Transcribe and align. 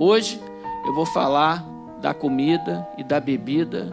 Hoje 0.00 0.40
eu 0.86 0.94
vou 0.94 1.04
falar 1.04 1.66
da 2.00 2.14
comida 2.14 2.86
e 2.96 3.02
da 3.02 3.18
bebida 3.18 3.90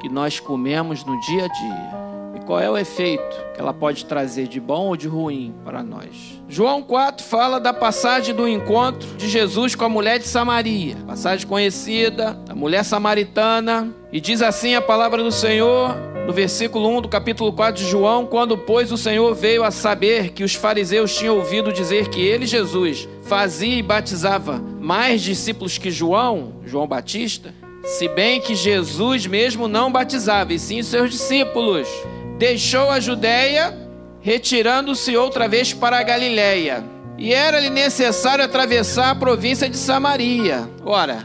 que 0.00 0.08
nós 0.08 0.40
comemos 0.40 1.04
no 1.04 1.20
dia 1.20 1.44
a 1.44 1.48
dia. 1.48 2.04
E 2.34 2.40
qual 2.46 2.58
é 2.58 2.70
o 2.70 2.78
efeito 2.78 3.36
que 3.52 3.60
ela 3.60 3.74
pode 3.74 4.06
trazer 4.06 4.48
de 4.48 4.58
bom 4.58 4.86
ou 4.86 4.96
de 4.96 5.06
ruim 5.06 5.54
para 5.62 5.82
nós? 5.82 6.40
João 6.48 6.82
4 6.82 7.26
fala 7.26 7.60
da 7.60 7.74
passagem 7.74 8.34
do 8.34 8.48
encontro 8.48 9.06
de 9.18 9.28
Jesus 9.28 9.74
com 9.74 9.84
a 9.84 9.88
mulher 9.88 10.18
de 10.18 10.26
Samaria. 10.26 10.96
Passagem 11.06 11.46
conhecida, 11.46 12.38
a 12.48 12.54
mulher 12.54 12.82
samaritana. 12.82 13.94
E 14.10 14.22
diz 14.22 14.40
assim 14.40 14.74
a 14.74 14.80
palavra 14.80 15.22
do 15.22 15.30
Senhor: 15.30 15.94
no 16.26 16.32
versículo 16.32 16.88
1 16.88 17.02
do 17.02 17.08
capítulo 17.08 17.52
4 17.52 17.84
de 17.84 17.90
João, 17.90 18.24
quando, 18.24 18.56
pois, 18.56 18.90
o 18.90 18.96
Senhor 18.96 19.34
veio 19.34 19.62
a 19.62 19.70
saber 19.70 20.30
que 20.30 20.42
os 20.42 20.54
fariseus 20.54 21.14
tinham 21.14 21.36
ouvido 21.36 21.70
dizer 21.70 22.08
que 22.08 22.22
ele, 22.22 22.46
Jesus, 22.46 23.06
fazia 23.22 23.76
e 23.76 23.82
batizava 23.82 24.72
mais 24.84 25.22
discípulos 25.22 25.78
que 25.78 25.90
João, 25.90 26.56
João 26.66 26.86
Batista, 26.86 27.54
se 27.84 28.06
bem 28.06 28.38
que 28.38 28.54
Jesus 28.54 29.26
mesmo 29.26 29.66
não 29.66 29.90
batizava, 29.90 30.52
e 30.52 30.58
sim 30.58 30.82
seus 30.82 31.10
discípulos, 31.10 31.88
deixou 32.38 32.90
a 32.90 33.00
Judéia, 33.00 33.74
retirando-se 34.20 35.16
outra 35.16 35.48
vez 35.48 35.72
para 35.72 35.98
a 35.98 36.02
Galiléia. 36.02 36.84
E 37.16 37.32
era-lhe 37.32 37.70
necessário 37.70 38.44
atravessar 38.44 39.10
a 39.10 39.14
província 39.14 39.70
de 39.70 39.78
Samaria. 39.78 40.68
Ora, 40.84 41.24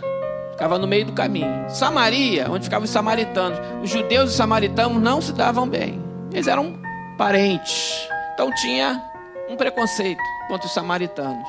ficava 0.51 0.79
no 0.79 0.87
meio 0.87 1.07
do 1.07 1.11
caminho. 1.11 1.69
Samaria, 1.69 2.47
onde 2.49 2.63
ficavam 2.63 2.85
os 2.85 2.91
samaritanos. 2.91 3.59
Os 3.83 3.89
judeus 3.89 4.29
e 4.29 4.31
os 4.31 4.37
samaritanos 4.37 5.01
não 5.01 5.21
se 5.21 5.33
davam 5.33 5.67
bem. 5.67 6.01
Eles 6.31 6.47
eram 6.47 6.79
parentes. 7.17 8.07
Então 8.33 8.53
tinha 8.55 9.03
um 9.49 9.57
preconceito 9.57 10.21
contra 10.47 10.65
os 10.65 10.73
samaritanos. 10.73 11.47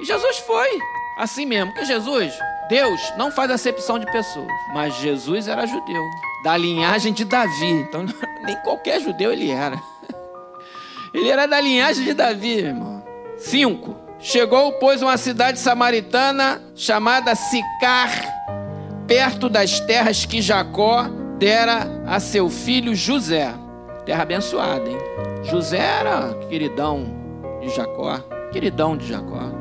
E 0.00 0.06
Jesus 0.06 0.38
foi 0.38 0.68
assim 1.20 1.46
mesmo. 1.46 1.72
Porque 1.72 1.84
Jesus, 1.84 2.32
Deus, 2.68 3.00
não 3.16 3.30
faz 3.30 3.50
acepção 3.50 3.98
de 3.98 4.06
pessoas. 4.06 4.48
Mas 4.72 4.94
Jesus 4.96 5.48
era 5.48 5.66
judeu. 5.66 6.02
Da 6.42 6.56
linhagem 6.56 7.12
de 7.12 7.24
Davi. 7.24 7.70
Então 7.70 8.04
nem 8.44 8.56
qualquer 8.62 9.00
judeu 9.00 9.32
ele 9.32 9.50
era. 9.50 9.80
Ele 11.12 11.28
era 11.28 11.44
da 11.44 11.60
linhagem 11.60 12.04
de 12.04 12.14
Davi, 12.14 12.58
irmão. 12.58 13.02
Cinco. 13.36 13.96
Chegou, 14.20 14.74
pois, 14.74 15.02
uma 15.02 15.16
cidade 15.16 15.58
samaritana 15.58 16.62
chamada 16.76 17.34
Sicar, 17.34 18.10
perto 19.08 19.48
das 19.48 19.80
terras 19.80 20.24
que 20.24 20.40
Jacó 20.40 21.08
dera 21.36 21.88
a 22.06 22.20
seu 22.20 22.48
filho 22.48 22.94
José. 22.94 23.52
Terra 24.06 24.22
abençoada, 24.22 24.88
hein? 24.88 24.98
José 25.42 25.78
era 25.78 26.34
queridão 26.48 27.06
de 27.60 27.70
Jacó, 27.70 28.18
queridão 28.52 28.96
de 28.96 29.08
Jacó. 29.08 29.59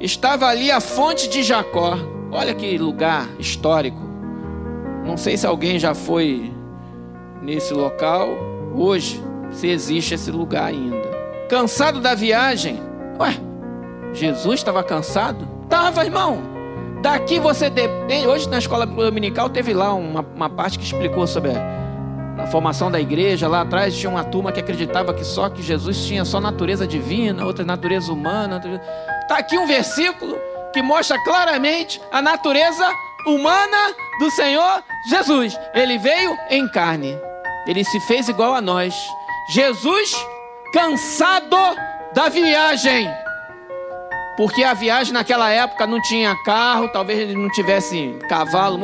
Estava 0.00 0.46
ali 0.46 0.70
a 0.70 0.80
fonte 0.80 1.28
de 1.28 1.42
Jacó. 1.42 1.98
Olha 2.30 2.54
que 2.54 2.78
lugar 2.78 3.28
histórico. 3.38 3.98
Não 5.04 5.16
sei 5.16 5.36
se 5.36 5.46
alguém 5.46 5.78
já 5.78 5.94
foi 5.94 6.52
nesse 7.42 7.74
local 7.74 8.28
hoje, 8.76 9.22
se 9.50 9.66
existe 9.68 10.14
esse 10.14 10.30
lugar 10.30 10.66
ainda. 10.66 11.08
Cansado 11.48 12.00
da 12.00 12.14
viagem? 12.14 12.80
Ué, 13.18 13.34
Jesus 14.12 14.60
estava 14.60 14.84
cansado? 14.84 15.48
Estava, 15.64 16.04
irmão. 16.04 16.38
Daqui 17.02 17.40
você 17.40 17.68
depende. 17.68 18.26
Hoje 18.26 18.48
na 18.48 18.58
escola 18.58 18.86
dominical 18.86 19.48
teve 19.48 19.72
lá 19.72 19.92
uma, 19.94 20.20
uma 20.20 20.50
parte 20.50 20.78
que 20.78 20.84
explicou 20.84 21.26
sobre 21.26 21.52
a, 22.38 22.44
a, 22.44 22.46
formação 22.46 22.90
da 22.90 23.00
igreja. 23.00 23.48
Lá 23.48 23.62
atrás 23.62 23.96
tinha 23.96 24.10
uma 24.10 24.24
turma 24.24 24.52
que 24.52 24.60
acreditava 24.60 25.14
que 25.14 25.24
só 25.24 25.48
que 25.48 25.62
Jesus 25.62 26.04
tinha 26.06 26.24
só 26.24 26.40
natureza 26.40 26.86
divina, 26.86 27.44
outra 27.44 27.64
natureza 27.64 28.12
humana. 28.12 28.60
Está 29.22 29.38
aqui 29.38 29.58
um 29.58 29.66
versículo 29.66 30.38
que 30.72 30.82
mostra 30.82 31.18
claramente 31.24 32.00
a 32.12 32.20
natureza 32.22 32.88
humana 33.26 33.94
do 34.18 34.30
Senhor 34.30 34.82
Jesus. 35.08 35.58
Ele 35.74 35.98
veio 35.98 36.36
em 36.50 36.68
carne. 36.68 37.18
Ele 37.66 37.84
se 37.84 38.00
fez 38.00 38.28
igual 38.28 38.54
a 38.54 38.60
nós. 38.60 38.94
Jesus 39.54 40.14
cansado 40.72 41.56
da 42.14 42.28
viagem 42.28 43.08
porque 44.38 44.62
a 44.62 44.72
viagem 44.72 45.12
naquela 45.12 45.50
época 45.50 45.84
não 45.84 46.00
tinha 46.00 46.32
carro, 46.44 46.88
talvez 46.90 47.18
ele 47.18 47.34
não 47.34 47.50
tivesse 47.50 48.16
cavalo, 48.28 48.78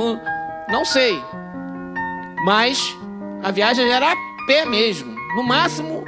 não 0.69 0.85
sei. 0.85 1.23
Mas 2.45 2.77
a 3.45 3.51
viagem 3.51 3.93
era 3.93 4.11
a 4.11 4.17
pé 4.47 4.65
mesmo. 4.65 5.15
No 5.37 5.43
máximo, 5.43 6.03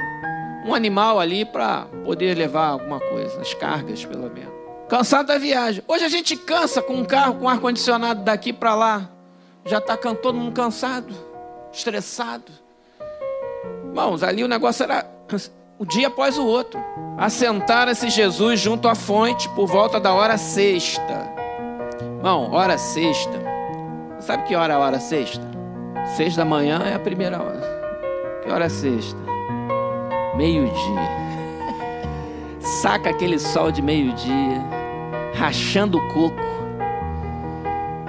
um 0.65 0.73
animal 0.73 1.19
ali 1.19 1.45
para 1.45 1.85
poder 2.03 2.35
levar 2.35 2.69
alguma 2.69 2.99
coisa, 2.99 3.39
as 3.39 3.53
cargas 3.53 4.03
pelo 4.03 4.27
menos. 4.31 4.51
Cansado 4.89 5.27
da 5.27 5.37
viagem. 5.37 5.83
Hoje 5.87 6.03
a 6.03 6.09
gente 6.09 6.35
cansa 6.35 6.81
com 6.81 6.95
um 6.95 7.05
carro 7.05 7.35
com 7.35 7.47
ar-condicionado 7.47 8.23
daqui 8.23 8.51
para 8.51 8.73
lá. 8.73 9.09
Já 9.65 9.77
está 9.77 9.95
todo 9.97 10.33
mundo 10.33 10.51
cansado, 10.53 11.13
estressado. 11.71 12.51
Irmãos, 13.85 14.23
ali 14.23 14.43
o 14.43 14.47
negócio 14.47 14.83
era 14.83 15.05
o 15.77 15.85
dia 15.85 16.07
após 16.07 16.39
o 16.39 16.45
outro. 16.45 16.83
Assentara-se 17.19 18.09
Jesus 18.09 18.59
junto 18.59 18.87
à 18.87 18.95
fonte 18.95 19.47
por 19.49 19.67
volta 19.67 19.99
da 19.99 20.11
hora 20.11 20.39
sexta. 20.39 21.31
Bom, 22.23 22.49
hora 22.51 22.79
sexta. 22.79 23.39
Sabe 24.19 24.43
que 24.43 24.55
hora 24.55 24.73
é 24.73 24.75
a 24.75 24.79
hora 24.79 24.99
sexta? 24.99 25.56
Seis 26.15 26.35
da 26.35 26.45
manhã 26.45 26.81
é 26.85 26.93
a 26.93 26.99
primeira 26.99 27.41
hora. 27.41 27.61
Que 28.43 28.49
hora 28.49 28.65
é 28.65 28.69
sexta? 28.69 29.19
Meio-dia. 30.35 31.09
Saca 32.81 33.09
aquele 33.09 33.39
sol 33.39 33.71
de 33.71 33.81
meio-dia, 33.81 34.63
rachando 35.35 35.97
o 35.97 36.13
coco. 36.13 36.47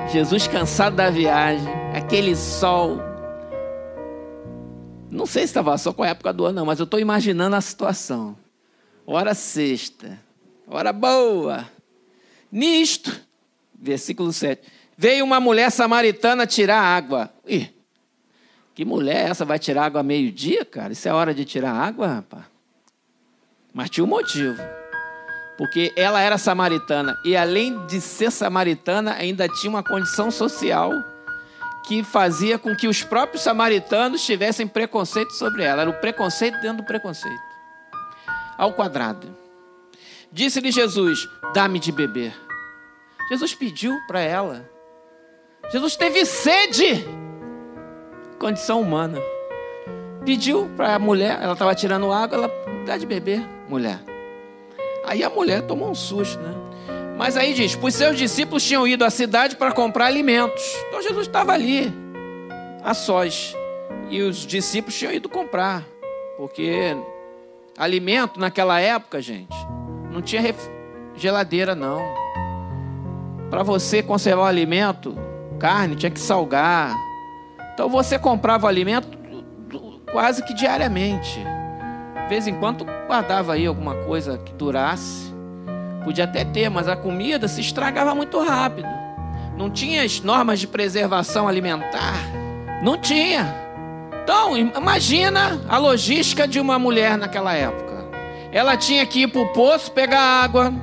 Jesus 0.08 0.46
cansado 0.46 0.96
da 0.96 1.10
viagem, 1.10 1.68
aquele 1.94 2.34
sol 2.34 2.98
não 5.10 5.26
sei 5.26 5.42
se 5.42 5.50
estava 5.50 5.76
só 5.78 5.92
com 5.92 6.02
a 6.02 6.08
época 6.08 6.32
do 6.32 6.44
ano, 6.44 6.56
não, 6.56 6.66
mas 6.66 6.78
eu 6.78 6.84
estou 6.84 7.00
imaginando 7.00 7.56
a 7.56 7.60
situação. 7.60 8.36
Hora 9.06 9.34
sexta, 9.34 10.18
hora 10.66 10.92
boa. 10.92 11.68
Nisto, 12.52 13.18
versículo 13.74 14.32
7. 14.32 14.62
Veio 14.96 15.24
uma 15.24 15.40
mulher 15.40 15.70
samaritana 15.70 16.46
tirar 16.46 16.80
água. 16.80 17.32
Ih, 17.46 17.68
que 18.78 18.84
mulher 18.84 19.26
é 19.26 19.28
essa 19.30 19.44
vai 19.44 19.58
tirar 19.58 19.86
água 19.86 20.04
meio-dia, 20.04 20.64
cara? 20.64 20.92
Isso 20.92 21.08
é 21.08 21.12
hora 21.12 21.34
de 21.34 21.44
tirar 21.44 21.72
água, 21.72 22.06
rapaz? 22.06 22.44
Mas 23.74 23.90
tinha 23.90 24.04
um 24.04 24.06
motivo. 24.06 24.62
Porque 25.56 25.92
ela 25.96 26.20
era 26.20 26.38
samaritana. 26.38 27.18
E 27.24 27.36
além 27.36 27.84
de 27.88 28.00
ser 28.00 28.30
samaritana, 28.30 29.14
ainda 29.14 29.48
tinha 29.48 29.68
uma 29.68 29.82
condição 29.82 30.30
social 30.30 30.92
que 31.88 32.04
fazia 32.04 32.56
com 32.56 32.72
que 32.76 32.86
os 32.86 33.02
próprios 33.02 33.42
samaritanos 33.42 34.24
tivessem 34.24 34.68
preconceito 34.68 35.32
sobre 35.32 35.64
ela. 35.64 35.82
Era 35.82 35.90
o 35.90 35.94
preconceito 35.94 36.60
dentro 36.60 36.76
do 36.76 36.84
preconceito. 36.84 37.42
Ao 38.56 38.72
quadrado. 38.72 39.36
Disse-lhe 40.30 40.70
Jesus: 40.70 41.28
Dá-me 41.52 41.80
de 41.80 41.90
beber. 41.90 42.32
Jesus 43.28 43.56
pediu 43.56 43.98
para 44.06 44.20
ela. 44.20 44.70
Jesus 45.72 45.96
teve 45.96 46.24
sede. 46.24 47.27
Condição 48.38 48.80
humana. 48.80 49.18
Pediu 50.24 50.70
para 50.76 50.94
a 50.94 50.98
mulher, 50.98 51.38
ela 51.42 51.54
estava 51.54 51.74
tirando 51.74 52.12
água, 52.12 52.36
ela 52.36 52.52
dá 52.86 52.96
de 52.96 53.06
beber, 53.06 53.40
mulher. 53.68 53.98
Aí 55.04 55.24
a 55.24 55.30
mulher 55.30 55.62
tomou 55.62 55.90
um 55.90 55.94
susto, 55.94 56.38
né? 56.38 56.54
Mas 57.16 57.36
aí 57.36 57.54
diz: 57.54 57.74
Pois 57.74 57.94
seus 57.94 58.16
discípulos 58.16 58.62
tinham 58.62 58.86
ido 58.86 59.04
à 59.04 59.10
cidade 59.10 59.56
para 59.56 59.72
comprar 59.72 60.06
alimentos. 60.06 60.62
Então 60.86 61.02
Jesus 61.02 61.26
estava 61.26 61.52
ali, 61.52 61.92
a 62.84 62.94
sós. 62.94 63.56
E 64.10 64.22
os 64.22 64.46
discípulos 64.46 64.96
tinham 64.96 65.12
ido 65.12 65.28
comprar. 65.28 65.84
Porque 66.36 66.96
alimento 67.76 68.38
naquela 68.38 68.80
época, 68.80 69.20
gente, 69.20 69.56
não 70.10 70.22
tinha 70.22 70.54
geladeira, 71.16 71.74
não. 71.74 72.02
Para 73.50 73.62
você 73.62 74.02
conservar 74.02 74.42
o 74.42 74.46
alimento, 74.46 75.16
carne, 75.58 75.96
tinha 75.96 76.10
que 76.10 76.20
salgar. 76.20 76.94
Então 77.78 77.88
você 77.88 78.18
comprava 78.18 78.66
alimento 78.66 79.16
quase 80.10 80.42
que 80.42 80.52
diariamente. 80.52 81.38
De 82.24 82.28
vez 82.28 82.48
em 82.48 82.54
quando 82.58 82.84
guardava 83.06 83.52
aí 83.52 83.66
alguma 83.66 83.94
coisa 83.94 84.36
que 84.36 84.52
durasse. 84.54 85.32
Podia 86.02 86.24
até 86.24 86.44
ter, 86.44 86.68
mas 86.68 86.88
a 86.88 86.96
comida 86.96 87.46
se 87.46 87.60
estragava 87.60 88.16
muito 88.16 88.42
rápido. 88.42 88.88
Não 89.56 89.70
tinha 89.70 90.02
as 90.02 90.20
normas 90.20 90.58
de 90.58 90.66
preservação 90.66 91.46
alimentar. 91.46 92.16
Não 92.82 92.98
tinha. 92.98 93.46
Então, 94.24 94.58
imagina 94.58 95.60
a 95.68 95.78
logística 95.78 96.48
de 96.48 96.58
uma 96.58 96.80
mulher 96.80 97.16
naquela 97.16 97.54
época. 97.54 98.08
Ela 98.50 98.76
tinha 98.76 99.06
que 99.06 99.20
ir 99.20 99.28
para 99.28 99.40
o 99.40 99.52
poço 99.52 99.92
pegar 99.92 100.20
água. 100.20 100.74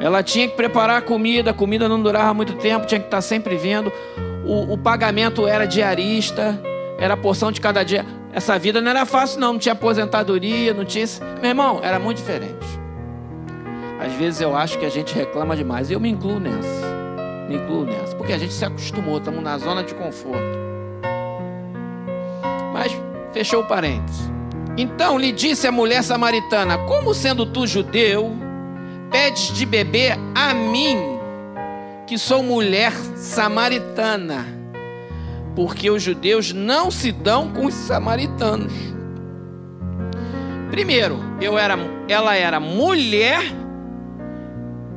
Ela 0.00 0.22
tinha 0.22 0.48
que 0.48 0.56
preparar 0.56 0.96
a 0.96 1.02
comida. 1.02 1.50
A 1.50 1.54
comida 1.54 1.86
não 1.86 2.02
durava 2.02 2.32
muito 2.32 2.54
tempo, 2.54 2.86
tinha 2.86 2.98
que 2.98 3.08
estar 3.08 3.20
sempre 3.20 3.56
vendo. 3.56 3.92
O, 4.44 4.74
o 4.74 4.78
pagamento 4.78 5.46
era 5.46 5.66
diarista, 5.66 6.60
era 6.98 7.16
porção 7.16 7.52
de 7.52 7.60
cada 7.60 7.82
dia. 7.82 8.04
Essa 8.32 8.58
vida 8.58 8.80
não 8.80 8.90
era 8.90 9.04
fácil, 9.04 9.40
não. 9.40 9.52
Não 9.52 9.58
tinha 9.58 9.72
aposentadoria, 9.72 10.72
não 10.72 10.84
tinha. 10.84 11.06
Meu 11.40 11.50
irmão, 11.50 11.80
era 11.82 11.98
muito 11.98 12.18
diferente. 12.18 12.66
Às 14.00 14.12
vezes 14.14 14.40
eu 14.40 14.56
acho 14.56 14.78
que 14.78 14.86
a 14.86 14.88
gente 14.88 15.14
reclama 15.14 15.54
demais. 15.54 15.90
Eu 15.90 16.00
me 16.00 16.08
incluo 16.08 16.40
nessa. 16.40 16.86
Me 17.48 17.56
incluo 17.56 17.84
nessa. 17.84 18.16
Porque 18.16 18.32
a 18.32 18.38
gente 18.38 18.52
se 18.52 18.64
acostumou, 18.64 19.18
estamos 19.18 19.42
na 19.42 19.58
zona 19.58 19.84
de 19.84 19.94
conforto. 19.94 20.58
Mas 22.72 22.92
fechou 23.32 23.60
o 23.60 23.66
parênteses. 23.66 24.30
Então 24.76 25.18
lhe 25.18 25.30
disse 25.30 25.66
a 25.66 25.72
mulher 25.72 26.02
samaritana: 26.02 26.78
Como 26.78 27.14
sendo 27.14 27.44
tu 27.44 27.66
judeu, 27.66 28.32
pedes 29.10 29.52
de 29.52 29.66
beber 29.66 30.18
a 30.34 30.54
mim, 30.54 31.18
que 32.12 32.18
sou 32.18 32.42
mulher 32.42 32.92
samaritana? 33.16 34.44
Porque 35.56 35.90
os 35.90 36.02
judeus 36.02 36.52
não 36.52 36.90
se 36.90 37.10
dão 37.10 37.50
com 37.50 37.64
os 37.64 37.72
samaritanos. 37.72 38.70
Primeiro, 40.70 41.18
eu 41.40 41.56
era, 41.56 41.78
ela 42.10 42.34
era 42.34 42.60
mulher 42.60 43.40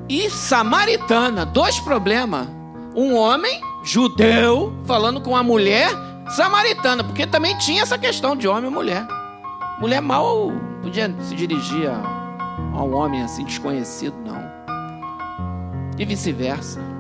e 0.09 0.29
samaritana. 0.29 1.45
Dois 1.45 1.79
problemas. 1.79 2.50
Um 2.94 3.15
homem 3.15 3.62
judeu 3.81 4.77
falando 4.83 5.21
com 5.21 5.29
uma 5.29 5.44
mulher 5.44 5.91
samaritana, 6.31 7.01
porque 7.01 7.25
também 7.25 7.57
tinha 7.59 7.83
essa 7.83 7.97
questão 7.97 8.35
de 8.35 8.45
homem 8.45 8.69
e 8.69 8.73
mulher. 8.73 9.07
Mulher 9.79 10.01
mal 10.01 10.51
podia 10.81 11.15
se 11.21 11.33
dirigir 11.33 11.89
a, 11.89 11.95
a 12.73 12.83
um 12.83 12.94
homem 12.94 13.21
assim 13.21 13.45
desconhecido, 13.45 14.17
não. 14.25 14.44
E 15.97 16.03
vice-versa. 16.03 16.94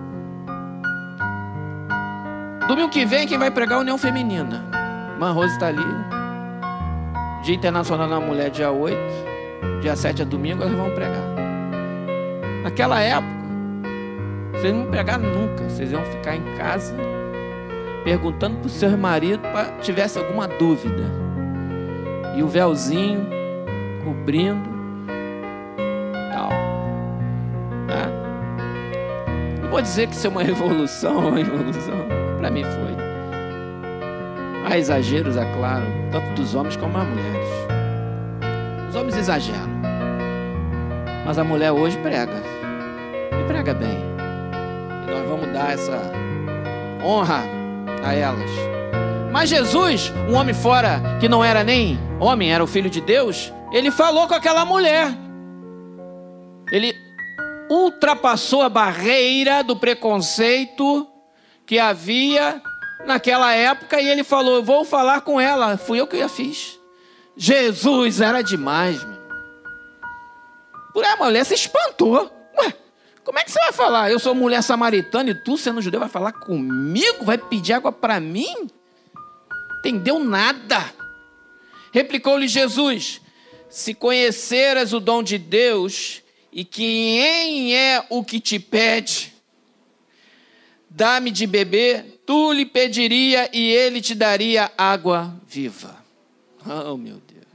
Domingo 2.67 2.89
que 2.89 3.05
vem, 3.05 3.27
quem 3.27 3.37
vai 3.37 3.51
pregar 3.51 3.75
é 3.75 3.77
a 3.77 3.81
União 3.81 3.97
Feminina. 3.97 4.65
Man 5.19 5.33
Rose 5.33 5.53
está 5.53 5.67
ali. 5.67 5.85
Dia 7.43 7.53
Internacional 7.53 8.09
da 8.09 8.19
Mulher, 8.19 8.49
dia 8.49 8.71
8. 8.71 8.97
Dia 9.81 9.95
7 9.95 10.23
é 10.23 10.25
domingo, 10.25 10.63
elas 10.63 10.75
vão 10.75 10.89
pregar. 10.89 11.23
Naquela 12.63 12.99
época, 13.01 13.35
vocês 14.51 14.73
não 14.73 14.87
pregar 14.87 15.19
nunca. 15.19 15.63
Vocês 15.69 15.91
iam 15.91 16.03
ficar 16.05 16.35
em 16.35 16.43
casa 16.57 16.95
perguntando 18.03 18.57
para 18.57 18.67
o 18.67 18.69
seu 18.69 18.95
marido 18.97 19.41
para 19.51 19.65
tivesse 19.79 20.19
alguma 20.19 20.47
dúvida 20.47 21.03
e 22.35 22.43
o 22.43 22.47
véuzinho 22.47 23.27
cobrindo 24.03 24.69
tal. 26.31 26.49
Né? 27.87 29.61
Não 29.61 29.69
vou 29.69 29.81
dizer 29.81 30.07
que 30.07 30.15
isso 30.15 30.27
é 30.27 30.29
uma 30.29 30.43
revolução, 30.43 31.17
uma 31.29 31.37
revolução. 31.37 32.14
Para 32.45 32.53
mim 32.53 32.63
foi. 32.63 32.95
Há 34.69 34.77
exageros, 34.77 35.35
é 35.35 35.45
claro, 35.57 35.83
tanto 36.11 36.29
dos 36.39 36.53
homens 36.53 36.75
como 36.75 36.93
das 36.93 37.07
mulheres. 37.07 37.47
Os 38.87 38.95
homens 38.95 39.17
exageram. 39.17 39.67
Mas 41.25 41.39
a 41.39 41.43
mulher 41.43 41.71
hoje 41.71 41.97
prega. 41.97 42.35
E 43.31 43.47
prega 43.47 43.73
bem. 43.73 43.97
E 45.07 45.11
nós 45.11 45.27
vamos 45.27 45.51
dar 45.51 45.73
essa 45.73 45.99
honra 47.03 47.41
a 48.03 48.13
elas. 48.13 48.51
Mas 49.31 49.49
Jesus, 49.49 50.13
um 50.29 50.35
homem 50.35 50.53
fora 50.53 51.01
que 51.19 51.27
não 51.27 51.43
era 51.43 51.63
nem 51.63 51.97
homem, 52.19 52.53
era 52.53 52.63
o 52.63 52.67
filho 52.67 52.91
de 52.91 53.01
Deus, 53.01 53.51
ele 53.71 53.89
falou 53.89 54.27
com 54.27 54.35
aquela 54.35 54.63
mulher. 54.65 55.07
Ele 56.71 56.93
ultrapassou 57.71 58.61
a 58.61 58.69
barreira 58.69 59.63
do 59.63 59.75
preconceito 59.75 61.07
que 61.65 61.79
havia 61.79 62.61
naquela 63.05 63.53
época 63.53 64.01
e 64.01 64.07
ele 64.07 64.23
falou: 64.23 64.63
vou 64.63 64.85
falar 64.85 65.21
com 65.21 65.39
ela. 65.39 65.77
Fui 65.77 65.99
eu 65.99 66.07
que 66.07 66.21
a 66.21 66.29
fiz. 66.29 66.79
Jesus 67.35 68.21
era 68.21 68.41
demais, 68.41 69.03
meu. 69.03 69.15
A 71.05 71.17
mulher 71.17 71.45
se 71.45 71.53
espantou. 71.53 72.31
Ué, 72.57 72.73
como 73.23 73.37
é 73.37 73.43
que 73.43 73.51
você 73.51 73.59
vai 73.59 73.73
falar? 73.73 74.09
Eu 74.09 74.19
sou 74.19 74.33
mulher 74.33 74.61
samaritana 74.61 75.31
e 75.31 75.35
tu, 75.35 75.57
sendo 75.57 75.81
judeu, 75.81 75.99
vai 75.99 76.07
falar 76.07 76.31
comigo? 76.31 77.25
Vai 77.25 77.37
pedir 77.37 77.73
água 77.73 77.91
para 77.91 78.19
mim? 78.19 78.69
entendeu 79.85 80.19
nada. 80.19 80.93
Replicou-lhe 81.91 82.47
Jesus: 82.47 83.21
Se 83.69 83.93
conheceras 83.93 84.93
o 84.93 84.99
dom 84.99 85.21
de 85.21 85.37
Deus 85.37 86.23
e 86.51 86.65
quem 86.65 87.75
é 87.75 88.03
o 88.09 88.23
que 88.23 88.39
te 88.39 88.57
pede, 88.57 89.34
dá-me 90.95 91.29
de 91.29 91.45
beber, 91.45 92.21
tu 92.25 92.53
lhe 92.53 92.65
pediria 92.65 93.49
e 93.51 93.69
ele 93.69 94.01
te 94.01 94.15
daria 94.15 94.71
água 94.77 95.35
viva. 95.45 95.97
Oh, 96.65 96.95
meu 96.95 97.21
Deus. 97.27 97.45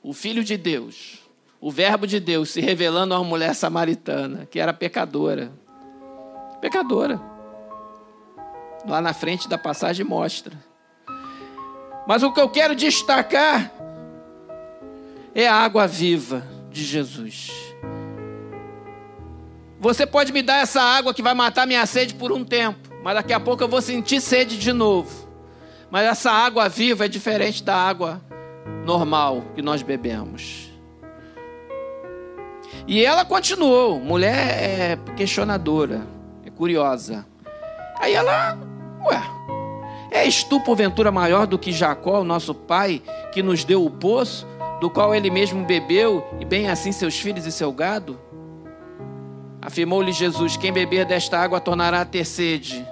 O 0.00 0.12
Filho 0.12 0.44
de 0.44 0.56
Deus, 0.56 1.18
o 1.60 1.72
Verbo 1.72 2.06
de 2.06 2.20
Deus 2.20 2.50
se 2.50 2.60
revelando 2.60 3.12
a 3.12 3.18
uma 3.18 3.28
mulher 3.28 3.54
samaritana, 3.54 4.46
que 4.46 4.60
era 4.60 4.72
pecadora. 4.72 5.50
Pecadora. 6.60 7.20
Lá 8.86 9.00
na 9.00 9.12
frente 9.12 9.48
da 9.48 9.58
passagem 9.58 10.06
mostra. 10.06 10.56
Mas 12.06 12.22
o 12.22 12.32
que 12.32 12.40
eu 12.40 12.48
quero 12.48 12.76
destacar 12.76 13.72
é 15.34 15.48
a 15.48 15.54
água 15.54 15.88
viva 15.88 16.46
de 16.70 16.84
Jesus. 16.84 17.73
Você 19.84 20.06
pode 20.06 20.32
me 20.32 20.40
dar 20.40 20.62
essa 20.62 20.80
água 20.80 21.12
que 21.12 21.20
vai 21.20 21.34
matar 21.34 21.66
minha 21.66 21.84
sede 21.84 22.14
por 22.14 22.32
um 22.32 22.42
tempo, 22.42 22.88
mas 23.02 23.16
daqui 23.16 23.34
a 23.34 23.38
pouco 23.38 23.62
eu 23.62 23.68
vou 23.68 23.82
sentir 23.82 24.18
sede 24.18 24.56
de 24.56 24.72
novo. 24.72 25.28
Mas 25.90 26.06
essa 26.06 26.32
água 26.32 26.70
viva 26.70 27.04
é 27.04 27.08
diferente 27.08 27.62
da 27.62 27.76
água 27.76 28.18
normal 28.86 29.44
que 29.54 29.60
nós 29.60 29.82
bebemos. 29.82 30.70
E 32.86 33.04
ela 33.04 33.26
continuou, 33.26 34.00
mulher 34.00 34.34
é 34.58 34.98
questionadora, 35.16 36.00
é 36.46 36.48
curiosa. 36.48 37.26
Aí 38.00 38.14
ela 38.14 38.58
Ué, 39.04 39.22
és 40.10 40.42
tu 40.44 40.60
porventura 40.60 41.12
maior 41.12 41.46
do 41.46 41.58
que 41.58 41.72
Jacó, 41.72 42.22
o 42.22 42.24
nosso 42.24 42.54
pai, 42.54 43.02
que 43.34 43.42
nos 43.42 43.64
deu 43.64 43.84
o 43.84 43.90
poço, 43.90 44.46
do 44.80 44.88
qual 44.88 45.14
ele 45.14 45.28
mesmo 45.28 45.62
bebeu, 45.66 46.26
e 46.40 46.44
bem 46.46 46.70
assim 46.70 46.90
seus 46.90 47.20
filhos 47.20 47.44
e 47.44 47.52
seu 47.52 47.70
gado? 47.70 48.18
Afirmou-lhe 49.64 50.12
Jesus: 50.12 50.58
Quem 50.58 50.70
beber 50.70 51.06
desta 51.06 51.38
água 51.38 51.58
tornará 51.58 52.02
a 52.02 52.04
ter 52.04 52.26
sede. 52.26 52.86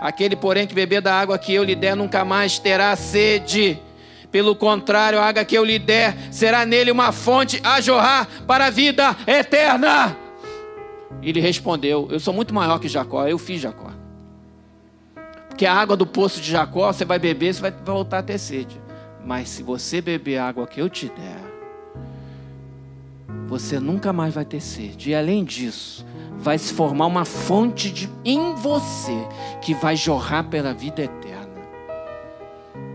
Aquele, 0.00 0.34
porém, 0.34 0.66
que 0.66 0.74
beber 0.74 1.02
da 1.02 1.14
água 1.14 1.38
que 1.38 1.52
eu 1.52 1.62
lhe 1.62 1.76
der, 1.76 1.94
nunca 1.94 2.24
mais 2.24 2.58
terá 2.58 2.96
sede. 2.96 3.78
Pelo 4.30 4.56
contrário, 4.56 5.18
a 5.18 5.26
água 5.26 5.44
que 5.44 5.54
eu 5.54 5.62
lhe 5.62 5.78
der 5.78 6.16
será 6.30 6.64
nele 6.64 6.90
uma 6.90 7.12
fonte 7.12 7.60
a 7.62 7.82
jorrar 7.82 8.26
para 8.46 8.66
a 8.66 8.70
vida 8.70 9.14
eterna. 9.26 10.16
Ele 11.22 11.38
respondeu: 11.38 12.08
Eu 12.10 12.18
sou 12.18 12.32
muito 12.32 12.54
maior 12.54 12.78
que 12.78 12.88
Jacó, 12.88 13.28
eu 13.28 13.38
fiz 13.38 13.60
Jacó. 13.60 13.90
Porque 15.50 15.66
a 15.66 15.74
água 15.74 15.98
do 15.98 16.06
poço 16.06 16.40
de 16.40 16.50
Jacó, 16.50 16.90
você 16.90 17.04
vai 17.04 17.18
beber, 17.18 17.52
você 17.52 17.60
vai 17.60 17.70
voltar 17.70 18.20
a 18.20 18.22
ter 18.22 18.38
sede. 18.38 18.80
Mas 19.22 19.50
se 19.50 19.62
você 19.62 20.00
beber 20.00 20.38
a 20.38 20.48
água 20.48 20.66
que 20.66 20.80
eu 20.80 20.88
te 20.88 21.08
der, 21.08 21.51
você 23.52 23.78
nunca 23.78 24.14
mais 24.14 24.32
vai 24.32 24.46
ter 24.46 24.62
sede. 24.62 25.10
E 25.10 25.14
além 25.14 25.44
disso, 25.44 26.06
vai 26.38 26.56
se 26.56 26.72
formar 26.72 27.04
uma 27.04 27.26
fonte 27.26 27.90
de, 27.90 28.08
em 28.24 28.54
você 28.54 29.12
que 29.60 29.74
vai 29.74 29.94
jorrar 29.94 30.44
pela 30.44 30.72
vida 30.72 31.02
eterna. 31.02 31.60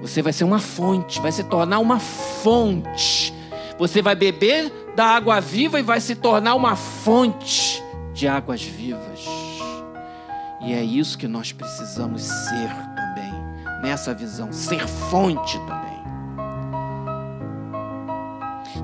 Você 0.01 0.19
vai 0.19 0.33
ser 0.33 0.45
uma 0.45 0.57
fonte, 0.57 1.21
vai 1.21 1.31
se 1.31 1.43
tornar 1.43 1.77
uma 1.77 1.99
fonte. 1.99 3.31
Você 3.77 4.01
vai 4.01 4.15
beber 4.15 4.73
da 4.95 5.05
água 5.05 5.39
viva 5.39 5.79
e 5.79 5.83
vai 5.83 6.01
se 6.01 6.15
tornar 6.15 6.55
uma 6.55 6.75
fonte 6.75 7.83
de 8.11 8.27
águas 8.27 8.63
vivas. 8.63 9.25
E 10.61 10.73
é 10.73 10.83
isso 10.83 11.19
que 11.19 11.27
nós 11.27 11.51
precisamos 11.51 12.23
ser 12.23 12.69
também, 12.95 13.31
nessa 13.83 14.11
visão, 14.11 14.51
ser 14.51 14.87
fonte 14.87 15.59
também. 15.67 15.86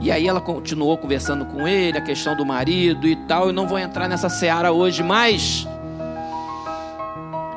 E 0.03 0.12
aí 0.12 0.27
ela 0.27 0.41
continuou 0.41 0.98
conversando 0.98 1.45
com 1.45 1.65
ele, 1.65 1.98
a 1.98 2.01
questão 2.01 2.36
do 2.36 2.45
marido 2.45 3.07
e 3.07 3.15
tal. 3.15 3.48
Eu 3.48 3.53
não 3.53 3.65
vou 3.65 3.79
entrar 3.79 4.10
nessa 4.10 4.27
seara 4.27 4.69
hoje, 4.69 5.01
mas 5.01 5.65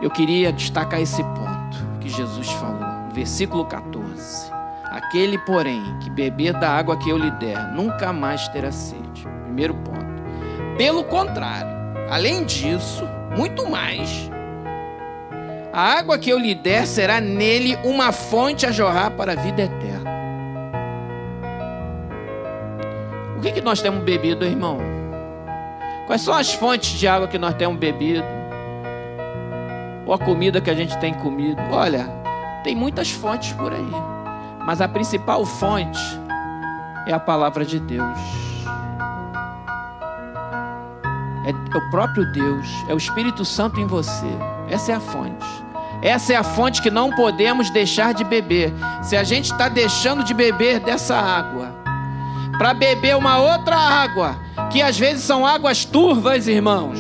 eu 0.00 0.08
queria 0.08 0.52
destacar 0.52 1.00
esse 1.00 1.24
ponto 1.24 1.76
que 2.00 2.08
Jesus 2.08 2.48
falou, 2.52 2.86
no 3.08 3.12
versículo 3.12 3.64
14. 3.64 4.52
Aquele, 4.92 5.38
porém, 5.38 5.82
que 5.98 6.08
beber 6.08 6.52
da 6.52 6.70
água 6.70 6.96
que 6.96 7.10
eu 7.10 7.18
lhe 7.18 7.32
der, 7.32 7.72
nunca 7.72 8.12
mais 8.12 8.46
terá 8.46 8.70
sede. 8.70 9.26
Primeiro 9.42 9.74
ponto. 9.74 10.06
Pelo 10.78 11.02
contrário, 11.02 11.76
além 12.08 12.44
disso, 12.44 13.02
muito 13.36 13.68
mais. 13.68 14.30
A 15.72 15.98
água 15.98 16.16
que 16.16 16.30
eu 16.30 16.38
lhe 16.38 16.54
der 16.54 16.86
será 16.86 17.20
nele 17.20 17.76
uma 17.82 18.12
fonte 18.12 18.64
a 18.64 18.70
jorrar 18.70 19.10
para 19.10 19.32
a 19.32 19.34
vida 19.34 19.62
eterna. 19.62 20.16
O 23.36 23.40
que, 23.40 23.52
que 23.52 23.60
nós 23.60 23.82
temos 23.82 24.02
bebido, 24.02 24.44
irmão? 24.44 24.78
Quais 26.06 26.22
são 26.22 26.34
as 26.34 26.54
fontes 26.54 26.98
de 26.98 27.06
água 27.06 27.28
que 27.28 27.38
nós 27.38 27.54
temos 27.54 27.78
bebido? 27.78 28.24
Ou 30.06 30.14
a 30.14 30.18
comida 30.18 30.60
que 30.60 30.70
a 30.70 30.74
gente 30.74 30.96
tem 30.98 31.12
comido? 31.14 31.60
Olha, 31.70 32.08
tem 32.64 32.74
muitas 32.74 33.10
fontes 33.10 33.52
por 33.52 33.72
aí. 33.72 33.92
Mas 34.64 34.80
a 34.80 34.88
principal 34.88 35.44
fonte 35.44 36.00
é 37.06 37.12
a 37.12 37.20
palavra 37.20 37.64
de 37.64 37.78
Deus. 37.78 38.18
É 41.44 41.76
o 41.76 41.90
próprio 41.90 42.24
Deus, 42.32 42.66
é 42.88 42.94
o 42.94 42.96
Espírito 42.96 43.44
Santo 43.44 43.78
em 43.78 43.86
você. 43.86 44.26
Essa 44.68 44.92
é 44.92 44.94
a 44.94 45.00
fonte. 45.00 45.46
Essa 46.02 46.32
é 46.32 46.36
a 46.36 46.42
fonte 46.42 46.82
que 46.82 46.90
não 46.90 47.10
podemos 47.10 47.70
deixar 47.70 48.14
de 48.14 48.24
beber. 48.24 48.72
Se 49.02 49.16
a 49.16 49.22
gente 49.22 49.52
está 49.52 49.68
deixando 49.68 50.24
de 50.24 50.34
beber 50.34 50.80
dessa 50.80 51.16
água, 51.16 51.85
para 52.58 52.72
beber 52.72 53.16
uma 53.16 53.38
outra 53.38 53.76
água, 53.76 54.36
que 54.70 54.80
às 54.82 54.98
vezes 54.98 55.24
são 55.24 55.46
águas 55.46 55.84
turvas, 55.84 56.48
irmãos. 56.48 56.98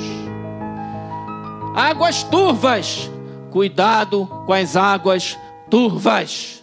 Águas 1.74 2.22
turvas. 2.22 3.10
Cuidado 3.50 4.26
com 4.44 4.52
as 4.52 4.76
águas 4.76 5.38
turvas 5.70 6.62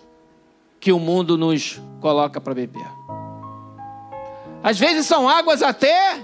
que 0.80 0.92
o 0.92 1.00
mundo 1.00 1.38
nos 1.38 1.82
coloca 2.00 2.40
para 2.40 2.54
beber. 2.54 2.86
Às 4.64 4.80
vezes 4.80 5.06
são 5.06 5.28
águas 5.28 5.64
até 5.64 6.22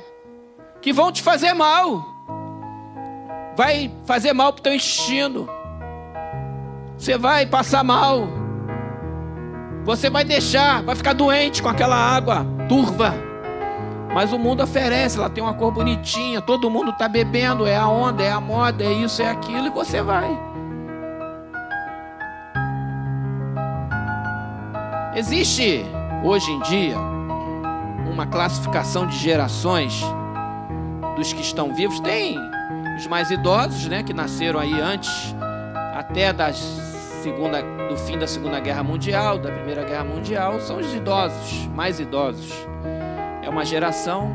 que 0.82 0.94
vão 0.94 1.12
te 1.12 1.22
fazer 1.22 1.54
mal. 1.54 2.06
Vai 3.56 3.92
fazer 4.06 4.32
mal 4.34 4.54
para 4.54 4.60
o 4.60 4.64
teu 4.64 4.74
intestino. 4.74 5.50
Você 6.98 7.18
vai 7.18 7.46
passar 7.46 7.84
mal. 7.84 8.39
Você 9.90 10.08
vai 10.08 10.24
deixar, 10.24 10.84
vai 10.84 10.96
ficar 10.96 11.14
doente 11.14 11.64
com 11.64 11.68
aquela 11.68 11.96
água 11.96 12.46
turva. 12.68 13.12
Mas 14.14 14.32
o 14.32 14.38
mundo 14.38 14.62
oferece, 14.62 15.18
ela 15.18 15.32
tem 15.32 15.44
uma 15.44 15.56
cor 15.56 15.72
bonitinha, 15.72 16.40
todo 16.42 16.70
mundo 16.70 16.92
está 16.92 17.08
bebendo, 17.08 17.66
é 17.66 17.76
a 17.76 17.88
onda, 17.88 18.22
é 18.22 18.32
a 18.32 18.40
moda, 18.40 18.84
é 18.84 18.94
isso, 18.94 19.20
é 19.20 19.28
aquilo, 19.28 19.66
e 19.66 19.70
você 19.72 20.04
vai. 20.04 20.30
Existe 25.16 25.84
hoje 26.24 26.52
em 26.52 26.60
dia 26.60 26.96
uma 28.14 28.28
classificação 28.28 29.08
de 29.08 29.18
gerações 29.18 30.04
dos 31.16 31.34
que 31.34 31.42
estão 31.42 31.74
vivos. 31.74 32.00
Tem 32.02 32.38
os 32.96 33.08
mais 33.08 33.32
idosos, 33.32 33.88
né, 33.88 34.04
que 34.04 34.14
nasceram 34.14 34.60
aí 34.60 34.80
antes 34.80 35.36
até 35.96 36.32
da 36.32 36.54
segunda, 36.54 37.79
do 37.90 37.98
fim 37.98 38.18
da 38.18 38.28
Segunda 38.28 38.60
Guerra 38.60 38.84
Mundial, 38.84 39.40
da 39.40 39.52
Primeira 39.52 39.84
Guerra 39.84 40.04
Mundial, 40.04 40.60
são 40.60 40.78
os 40.78 40.94
idosos, 40.94 41.68
mais 41.76 42.00
idosos. 42.00 42.54
É 43.42 43.50
uma 43.50 43.66
geração. 43.66 44.32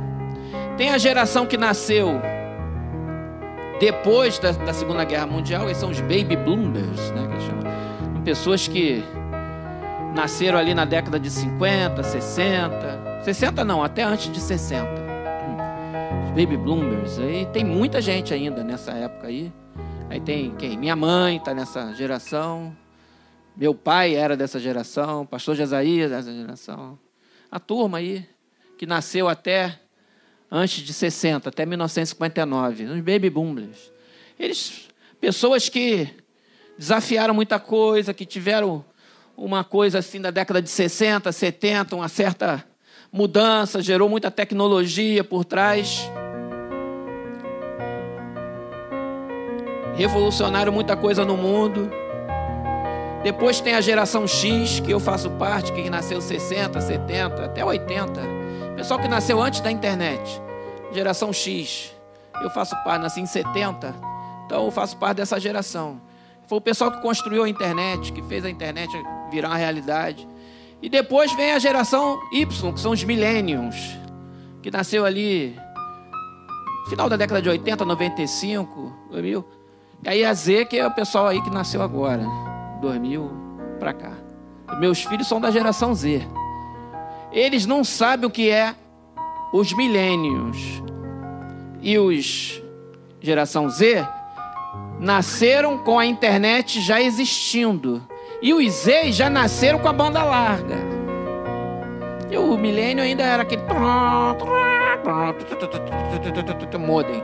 Tem 0.77 0.91
a 0.91 0.99
geração 0.99 1.47
que 1.47 1.57
nasceu 1.57 2.21
depois 3.79 4.39
da, 4.39 4.53
da 4.53 4.73
Segunda 4.73 5.05
Guerra 5.05 5.27
Mundial, 5.27 5.69
esses 5.69 5.79
são 5.79 5.91
os 5.91 6.01
baby 6.01 6.37
boomers, 6.37 7.11
né, 7.13 7.29
que 7.29 7.43
chamam. 7.43 8.23
Pessoas 8.25 8.67
que 8.67 9.05
nasceram 10.15 10.59
ali 10.59 10.75
na 10.75 10.85
década 10.85 11.19
de 11.19 11.31
50, 11.31 12.03
60, 12.03 13.23
60 13.23 13.65
não, 13.65 13.83
até 13.83 14.03
antes 14.03 14.33
de 14.33 14.41
60. 14.41 14.89
Os 16.25 16.31
baby 16.31 16.57
bloomers, 16.57 17.19
aí 17.19 17.47
tem 17.47 17.65
muita 17.65 18.01
gente 18.01 18.33
ainda 18.33 18.65
nessa 18.65 18.93
época 18.93 19.29
aí. 19.29 19.53
Aí 20.09 20.21
tem 20.21 20.51
quem? 20.53 20.77
Minha 20.77 20.97
mãe 20.97 21.37
está 21.37 21.53
nessa 21.53 21.93
geração. 21.95 22.75
Meu 23.57 23.73
pai 23.73 24.17
era 24.17 24.37
dessa 24.37 24.59
geração, 24.59 25.25
pastor 25.25 25.55
Jesaías 25.55 26.11
dessa 26.11 26.33
geração. 26.33 26.99
A 27.49 27.61
turma 27.61 27.99
aí 27.99 28.29
que 28.77 28.85
nasceu 28.85 29.29
até 29.29 29.79
antes 30.51 30.83
de 30.83 30.93
60, 30.93 31.49
até 31.49 31.65
1959, 31.65 32.85
os 32.85 33.01
baby 33.01 33.31
boomers. 33.31 33.93
Eles 34.39 34.89
pessoas 35.21 35.69
que 35.69 36.09
desafiaram 36.77 37.33
muita 37.33 37.61
coisa, 37.61 38.13
que 38.13 38.27
tiveram 38.27 38.85
uma 39.37 39.63
coisa 39.63 40.01
assim 40.01 40.21
da 40.21 40.33
década 40.33 40.61
de 40.61 40.69
60, 40.69 41.31
70, 41.31 41.95
uma 41.95 42.09
certa 42.09 42.65
mudança, 43.13 43.81
gerou 43.81 44.09
muita 44.09 44.33
tecnologia 44.33 45.23
por 45.23 45.45
trás. 45.45 46.11
Revolucionaram 49.95 50.73
muita 50.73 50.97
coisa 50.97 51.25
no 51.25 51.37
mundo. 51.37 51.89
Depois 53.25 53.59
tem 53.59 53.75
a 53.75 53.81
geração 53.81 54.29
X, 54.29 54.81
que 54.81 54.91
eu 54.91 55.01
faço 55.01 55.31
parte, 55.31 55.73
que 55.73 55.89
nasceu 55.89 56.21
60, 56.21 56.79
70, 56.79 57.47
até 57.47 57.65
80. 57.65 58.21
Pessoal 58.77 59.01
que 59.01 59.09
nasceu 59.09 59.41
antes 59.41 59.61
da 59.61 59.71
internet. 59.71 60.21
Geração 60.93 61.33
X. 61.33 61.91
Eu 62.43 62.51
faço 62.51 62.77
parte, 62.85 63.01
nasci 63.01 63.23
em 63.23 63.27
70. 63.27 63.95
Então 64.45 64.67
eu 64.67 64.71
faço 64.71 64.99
parte 64.99 65.17
dessa 65.17 65.41
geração. 65.41 66.03
Foi 66.47 66.59
o 66.59 66.61
pessoal 66.61 66.91
que 66.91 67.01
construiu 67.01 67.45
a 67.45 67.49
internet, 67.49 68.13
que 68.13 68.21
fez 68.25 68.45
a 68.45 68.51
internet 68.51 68.91
virar 69.31 69.49
uma 69.49 69.57
realidade. 69.57 70.29
E 70.83 70.91
depois 70.91 71.33
vem 71.33 71.53
a 71.53 71.59
geração 71.59 72.21
Y, 72.31 72.75
que 72.75 72.79
são 72.79 72.93
os 72.93 73.03
millennials, 73.05 73.97
que 74.61 74.71
nasceu 74.71 75.03
ali 75.03 75.59
final 76.91 77.09
da 77.09 77.17
década 77.17 77.41
de 77.41 77.49
80, 77.49 77.87
95, 77.87 78.93
2000. 79.11 79.45
E 80.03 80.09
aí 80.11 80.25
a 80.27 80.35
Z, 80.35 80.67
que 80.67 80.79
é 80.79 80.87
o 80.87 80.91
pessoal 80.91 81.29
aí 81.29 81.41
que 81.41 81.49
nasceu 81.49 81.81
agora, 81.81 82.23
2000 82.85 83.31
para 83.81 83.95
cá. 83.95 84.13
Meus 84.79 85.03
filhos 85.03 85.27
são 85.27 85.41
da 85.41 85.51
geração 85.51 85.95
Z. 85.95 86.23
Eles 87.33 87.65
não 87.65 87.83
sabem 87.83 88.27
o 88.27 88.31
que 88.31 88.51
é 88.51 88.75
os 89.53 89.73
millennials. 89.73 90.83
E 91.81 91.99
os 91.99 92.63
geração 93.21 93.69
Z 93.69 94.07
nasceram 95.01 95.79
com 95.79 95.99
a 95.99 96.05
internet 96.05 96.81
já 96.81 97.01
existindo. 97.01 98.07
E 98.43 98.53
os 98.53 98.73
Z 98.73 99.13
já 99.13 99.31
nasceram 99.31 99.79
com 99.79 99.89
a 99.89 99.93
banda 99.93 100.23
larga. 100.23 100.77
E 102.31 102.37
o 102.37 102.57
milênio 102.59 103.03
ainda 103.03 103.23
era 103.23 103.43
aquele 103.43 103.63
modem. 106.79 107.23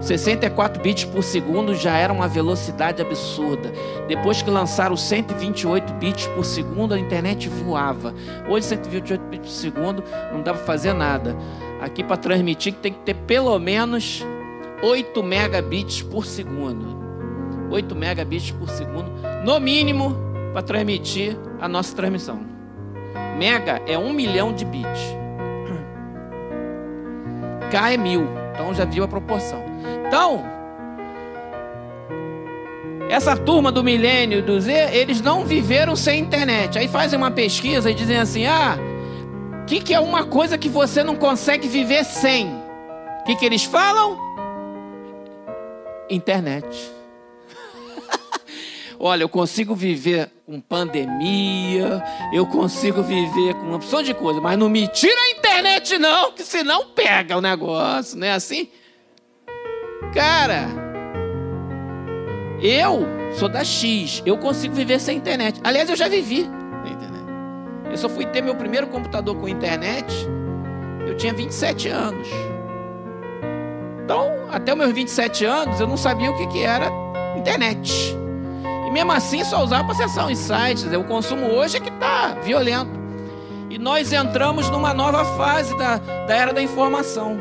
64 0.00 0.82
bits 0.82 1.04
por 1.04 1.22
segundo 1.22 1.74
já 1.74 1.96
era 1.96 2.12
uma 2.12 2.28
velocidade 2.28 3.00
absurda. 3.00 3.72
Depois 4.06 4.42
que 4.42 4.50
lançaram 4.50 4.96
128 4.96 5.94
bits 5.94 6.26
por 6.28 6.44
segundo, 6.44 6.94
a 6.94 6.98
internet 6.98 7.48
voava. 7.48 8.14
Hoje 8.48 8.66
128 8.66 9.22
bits 9.24 9.48
por 9.48 9.54
segundo 9.54 10.04
não 10.32 10.42
dá 10.42 10.52
para 10.52 10.64
fazer 10.64 10.92
nada. 10.92 11.36
Aqui 11.80 12.04
para 12.04 12.16
transmitir 12.16 12.74
tem 12.74 12.92
que 12.92 13.00
ter 13.00 13.14
pelo 13.14 13.58
menos 13.58 14.24
8 14.82 15.22
megabits 15.22 16.02
por 16.02 16.26
segundo. 16.26 17.02
8 17.70 17.94
megabits 17.94 18.50
por 18.50 18.68
segundo, 18.68 19.10
no 19.44 19.58
mínimo, 19.58 20.14
para 20.52 20.62
transmitir 20.62 21.36
a 21.60 21.66
nossa 21.66 21.96
transmissão. 21.96 22.53
Mega 23.36 23.82
é 23.86 23.98
1 23.98 24.12
milhão 24.12 24.52
de 24.52 24.64
bits. 24.64 25.16
K 27.70 27.92
é 27.92 27.96
mil. 27.96 28.26
Então 28.52 28.72
já 28.72 28.84
viu 28.84 29.04
a 29.04 29.08
proporção. 29.08 29.62
Então, 30.06 30.44
essa 33.08 33.36
turma 33.36 33.70
do 33.70 33.82
milênio 33.82 34.42
do 34.42 34.60
Z, 34.60 34.90
eles 34.92 35.20
não 35.20 35.44
viveram 35.44 35.96
sem 35.96 36.20
internet. 36.20 36.78
Aí 36.78 36.88
fazem 36.88 37.18
uma 37.18 37.30
pesquisa 37.30 37.90
e 37.90 37.94
dizem 37.94 38.16
assim: 38.16 38.46
ah, 38.46 38.76
o 39.62 39.64
que, 39.66 39.80
que 39.80 39.94
é 39.94 40.00
uma 40.00 40.24
coisa 40.24 40.56
que 40.56 40.68
você 40.68 41.02
não 41.02 41.16
consegue 41.16 41.68
viver 41.68 42.04
sem? 42.04 42.48
O 43.20 43.24
que, 43.24 43.36
que 43.36 43.44
eles 43.44 43.64
falam? 43.64 44.18
Internet. 46.08 46.66
Olha, 48.98 49.22
eu 49.22 49.28
consigo 49.28 49.74
viver 49.74 50.30
com 50.46 50.60
pandemia, 50.60 52.02
eu 52.32 52.46
consigo 52.46 53.02
viver 53.02 53.54
com 53.54 53.62
uma 53.62 53.76
opção 53.76 54.02
de 54.02 54.14
coisa, 54.14 54.40
mas 54.40 54.58
não 54.58 54.68
me 54.68 54.86
tira 54.88 55.18
a 55.20 55.30
internet, 55.30 55.98
não, 55.98 56.32
que 56.32 56.42
senão 56.42 56.86
pega 56.88 57.36
o 57.36 57.40
negócio, 57.40 58.18
não 58.18 58.26
é 58.26 58.32
assim? 58.32 58.68
Cara, 60.12 60.68
eu 62.60 63.06
sou 63.38 63.48
da 63.48 63.64
X, 63.64 64.22
eu 64.24 64.38
consigo 64.38 64.74
viver 64.74 65.00
sem 65.00 65.16
internet. 65.16 65.60
Aliás, 65.64 65.90
eu 65.90 65.96
já 65.96 66.08
vivi. 66.08 66.48
Eu 67.90 67.96
só 67.96 68.08
fui 68.08 68.26
ter 68.26 68.42
meu 68.42 68.56
primeiro 68.56 68.88
computador 68.88 69.36
com 69.36 69.48
internet, 69.48 70.12
eu 71.06 71.16
tinha 71.16 71.32
27 71.32 71.88
anos. 71.88 72.26
Então, 74.04 74.32
até 74.50 74.74
meus 74.74 74.92
27 74.92 75.44
anos, 75.44 75.78
eu 75.78 75.86
não 75.86 75.96
sabia 75.96 76.28
o 76.28 76.36
que, 76.36 76.44
que 76.48 76.62
era 76.64 76.90
internet. 77.38 78.16
Mesmo 78.94 79.10
assim, 79.10 79.42
só 79.42 79.64
usava 79.64 79.82
para 79.82 79.92
acessar 79.92 80.30
os 80.30 80.38
sites. 80.38 80.84
O 80.84 81.02
consumo 81.02 81.46
hoje 81.46 81.78
é 81.78 81.80
que 81.80 81.88
está 81.88 82.28
violento. 82.44 82.92
E 83.68 83.76
nós 83.76 84.12
entramos 84.12 84.70
numa 84.70 84.94
nova 84.94 85.24
fase 85.36 85.76
da, 85.76 85.96
da 85.96 86.32
era 86.32 86.52
da 86.52 86.62
informação. 86.62 87.36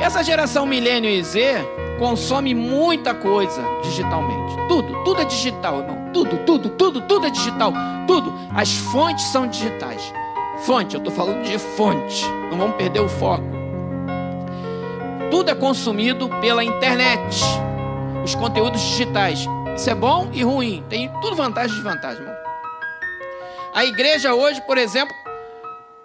Essa 0.00 0.22
geração 0.22 0.64
milênio 0.64 1.10
e 1.10 1.20
Z 1.24 1.56
consome 1.98 2.54
muita 2.54 3.14
coisa 3.14 3.60
digitalmente. 3.82 4.54
Tudo, 4.68 5.02
tudo 5.02 5.22
é 5.22 5.24
digital, 5.24 5.80
irmão. 5.80 6.12
Tudo, 6.12 6.36
tudo, 6.46 6.68
tudo, 6.68 7.00
tudo 7.00 7.26
é 7.26 7.30
digital. 7.30 7.72
Tudo. 8.06 8.32
As 8.54 8.72
fontes 8.72 9.24
são 9.24 9.48
digitais. 9.48 10.14
Fonte, 10.58 10.94
eu 10.94 10.98
estou 10.98 11.12
falando 11.12 11.42
de 11.42 11.58
fonte. 11.58 12.24
Não 12.48 12.56
vamos 12.58 12.76
perder 12.76 13.00
o 13.00 13.08
foco. 13.08 13.42
Tudo 15.32 15.50
é 15.50 15.54
consumido 15.56 16.28
pela 16.40 16.62
internet. 16.62 17.44
Os 18.24 18.34
conteúdos 18.34 18.80
digitais. 18.80 19.46
Isso 19.76 19.90
é 19.90 19.94
bom 19.94 20.30
e 20.32 20.42
ruim. 20.42 20.84
Tem 20.88 21.10
tudo 21.20 21.34
vantagem 21.34 21.72
e 21.72 21.82
desvantagem, 21.82 22.22
irmão. 22.22 22.36
A 23.74 23.84
igreja 23.84 24.34
hoje, 24.34 24.60
por 24.62 24.78
exemplo, 24.78 25.14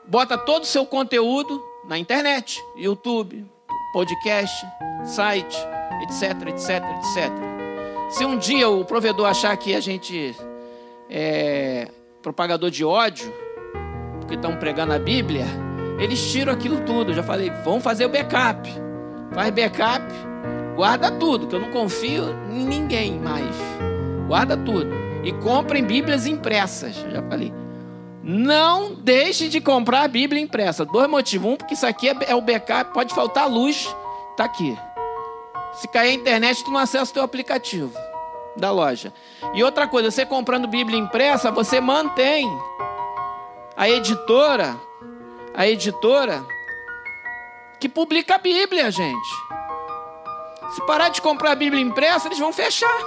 bota 0.07 0.37
todo 0.37 0.63
o 0.63 0.65
seu 0.65 0.85
conteúdo 0.85 1.63
na 1.87 1.97
internet, 1.97 2.63
YouTube, 2.75 3.45
podcast, 3.93 4.65
site, 5.03 5.57
etc, 6.03 6.47
etc, 6.47 6.69
etc. 6.97 7.31
Se 8.09 8.25
um 8.25 8.37
dia 8.37 8.69
o 8.69 8.85
provedor 8.85 9.27
achar 9.27 9.55
que 9.57 9.75
a 9.75 9.79
gente 9.79 10.35
é 11.09 11.89
propagador 12.21 12.71
de 12.71 12.83
ódio, 12.83 13.33
porque 14.19 14.35
estão 14.35 14.55
pregando 14.57 14.93
a 14.93 14.99
Bíblia, 14.99 15.45
eles 15.99 16.31
tiram 16.31 16.53
aquilo 16.53 16.81
tudo. 16.81 17.11
Eu 17.11 17.15
já 17.15 17.23
falei, 17.23 17.49
vão 17.63 17.79
fazer 17.79 18.05
o 18.05 18.09
backup. 18.09 18.69
Faz 19.33 19.49
backup, 19.51 20.05
guarda 20.77 21.09
tudo, 21.09 21.47
que 21.47 21.55
eu 21.55 21.59
não 21.59 21.71
confio 21.71 22.23
em 22.51 22.63
ninguém 22.63 23.19
mais. 23.19 23.55
Guarda 24.27 24.55
tudo. 24.55 24.91
E 25.23 25.33
comprem 25.33 25.83
Bíblias 25.83 26.27
impressas. 26.27 26.95
Já 27.11 27.21
falei. 27.23 27.51
Não 28.21 28.93
deixe 28.93 29.49
de 29.49 29.59
comprar 29.59 30.03
a 30.03 30.07
Bíblia 30.07 30.39
impressa. 30.39 30.85
Dois 30.85 31.09
motivos. 31.09 31.51
Um, 31.51 31.55
porque 31.55 31.73
isso 31.73 31.85
aqui 31.85 32.07
é, 32.07 32.15
é 32.27 32.35
o 32.35 32.41
backup, 32.41 32.93
pode 32.93 33.13
faltar 33.13 33.49
luz. 33.49 33.93
Está 34.31 34.45
aqui. 34.45 34.77
Se 35.73 35.87
cair 35.87 36.11
a 36.11 36.13
internet, 36.13 36.63
tu 36.63 36.69
não 36.69 36.79
acessa 36.79 37.09
o 37.09 37.13
teu 37.15 37.23
aplicativo 37.23 37.91
da 38.55 38.71
loja. 38.71 39.11
E 39.55 39.63
outra 39.63 39.87
coisa, 39.87 40.11
você 40.11 40.25
comprando 40.25 40.67
Bíblia 40.67 40.99
impressa, 40.99 41.51
você 41.51 41.81
mantém 41.81 42.47
a 43.75 43.89
editora, 43.89 44.75
a 45.55 45.67
editora 45.67 46.43
que 47.79 47.89
publica 47.89 48.35
a 48.35 48.39
Bíblia, 48.39 48.91
gente. 48.91 49.56
Se 50.73 50.85
parar 50.85 51.09
de 51.09 51.21
comprar 51.21 51.51
a 51.51 51.55
Bíblia 51.55 51.81
impressa, 51.81 52.27
eles 52.27 52.39
vão 52.39 52.51
fechar. 52.51 52.99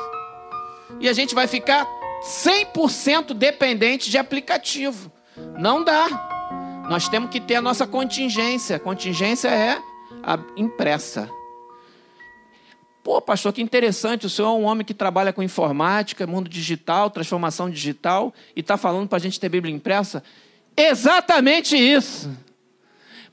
E 0.99 1.09
a 1.09 1.12
gente 1.12 1.35
vai 1.35 1.47
ficar 1.47 1.87
100% 2.23 3.33
dependente 3.35 4.11
de 4.11 4.19
aplicativo. 4.19 5.11
Não 5.59 5.83
dá. 5.83 6.87
Nós 6.88 7.09
temos 7.09 7.31
que 7.31 7.40
ter 7.40 7.57
a 7.57 7.62
nossa 7.62 7.87
contingência. 7.87 8.79
Contingência 8.79 9.49
é 9.49 9.81
a 10.23 10.38
impressa. 10.57 11.31
Pô, 13.02 13.21
pastor, 13.21 13.52
que 13.52 13.62
interessante. 13.62 14.26
O 14.26 14.31
senhor 14.31 14.49
é 14.49 14.61
um 14.61 14.64
homem 14.64 14.85
que 14.85 14.93
trabalha 14.93 15.33
com 15.33 15.43
informática, 15.43 16.26
mundo 16.26 16.49
digital, 16.49 17.11
transformação 17.11 17.71
digital, 17.71 18.35
e 18.55 18.61
está 18.61 18.76
falando 18.76 19.09
para 19.09 19.17
a 19.17 19.21
gente 19.21 19.40
ter 19.40 19.49
Bíblia 19.49 19.75
impressa? 19.75 20.23
Exatamente 20.76 21.76
isso. 21.76 22.31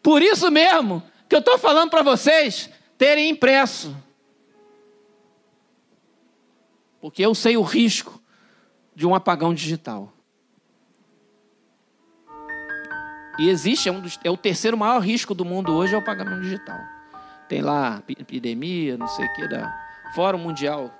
Por 0.01 0.21
isso 0.21 0.49
mesmo 0.49 1.03
que 1.27 1.35
eu 1.35 1.39
estou 1.39 1.57
falando 1.57 1.89
para 1.89 2.01
vocês 2.01 2.69
terem 2.97 3.29
impresso. 3.29 3.95
Porque 7.07 7.25
eu 7.25 7.33
sei 7.33 7.55
o 7.55 7.61
risco 7.61 8.21
de 8.93 9.07
um 9.07 9.15
apagão 9.15 9.53
digital. 9.53 10.11
E 13.39 13.47
existe, 13.47 13.87
é, 13.87 13.91
um 13.93 14.01
dos, 14.01 14.19
é 14.25 14.29
o 14.29 14.35
terceiro 14.35 14.77
maior 14.77 14.99
risco 14.99 15.33
do 15.33 15.45
mundo 15.45 15.71
hoje, 15.71 15.93
é 15.93 15.97
o 15.97 16.01
apagão 16.01 16.41
digital. 16.41 16.77
Tem 17.47 17.61
lá 17.61 18.03
epidemia, 18.09 18.97
não 18.97 19.07
sei 19.07 19.25
o 19.25 19.33
que, 19.35 19.47
da 19.47 19.73
Fórum 20.13 20.39
Mundial. 20.39 20.93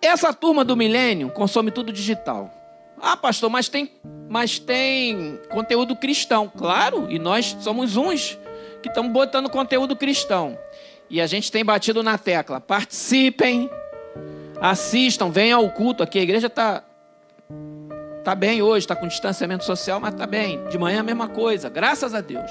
Essa 0.00 0.32
turma 0.32 0.64
do 0.64 0.74
milênio 0.74 1.30
consome 1.30 1.70
tudo 1.70 1.92
digital. 1.92 2.50
Ah, 2.98 3.14
pastor, 3.14 3.50
mas 3.50 3.68
tem, 3.68 3.92
mas 4.26 4.58
tem 4.58 5.38
conteúdo 5.50 5.94
cristão. 5.94 6.48
Claro, 6.48 7.10
e 7.10 7.18
nós 7.18 7.54
somos 7.60 7.98
uns 7.98 8.38
que 8.82 8.88
estamos 8.88 9.12
botando 9.12 9.50
conteúdo 9.50 9.94
cristão. 9.94 10.58
E 11.10 11.20
a 11.20 11.26
gente 11.26 11.50
tem 11.50 11.64
batido 11.64 12.04
na 12.04 12.16
tecla. 12.16 12.60
Participem, 12.60 13.68
assistam, 14.60 15.28
venham 15.28 15.60
ao 15.60 15.68
culto. 15.70 16.04
Aqui 16.04 16.20
a 16.20 16.22
igreja 16.22 16.46
está 16.46 16.84
tá 18.22 18.34
bem 18.34 18.62
hoje, 18.62 18.84
está 18.84 18.94
com 18.94 19.08
distanciamento 19.08 19.64
social, 19.64 19.98
mas 19.98 20.12
está 20.14 20.24
bem. 20.24 20.64
De 20.68 20.78
manhã 20.78 21.00
a 21.00 21.02
mesma 21.02 21.28
coisa, 21.28 21.68
graças 21.68 22.14
a 22.14 22.20
Deus. 22.20 22.50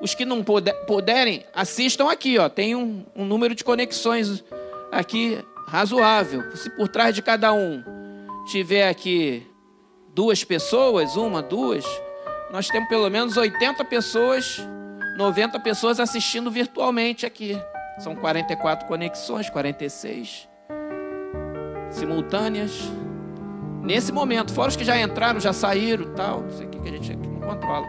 Os 0.00 0.14
que 0.14 0.24
não 0.24 0.42
puder, 0.42 0.72
puderem, 0.86 1.44
assistam 1.54 2.10
aqui. 2.10 2.38
Ó. 2.38 2.48
Tem 2.48 2.74
um, 2.74 3.04
um 3.14 3.26
número 3.26 3.54
de 3.54 3.62
conexões 3.62 4.42
aqui 4.90 5.38
razoável. 5.68 6.56
Se 6.56 6.70
por 6.70 6.88
trás 6.88 7.14
de 7.14 7.20
cada 7.20 7.52
um 7.52 7.84
tiver 8.50 8.88
aqui 8.88 9.46
duas 10.14 10.42
pessoas, 10.42 11.16
uma, 11.16 11.42
duas, 11.42 11.84
nós 12.50 12.66
temos 12.68 12.88
pelo 12.88 13.10
menos 13.10 13.36
80 13.36 13.84
pessoas, 13.84 14.58
90 15.18 15.60
pessoas 15.60 16.00
assistindo 16.00 16.50
virtualmente 16.50 17.26
aqui. 17.26 17.60
São 18.00 18.16
44 18.16 18.88
conexões, 18.88 19.50
46 19.50 20.48
simultâneas. 21.90 22.90
Nesse 23.82 24.10
momento, 24.10 24.52
fora 24.52 24.70
os 24.70 24.76
que 24.76 24.84
já 24.84 24.98
entraram, 24.98 25.38
já 25.38 25.52
saíram, 25.52 26.14
tal, 26.14 26.40
não 26.40 26.50
sei 26.50 26.66
o 26.66 26.70
que, 26.70 26.78
que 26.80 26.88
a 26.88 26.92
gente 26.92 27.14
não 27.14 27.40
controla. 27.40 27.86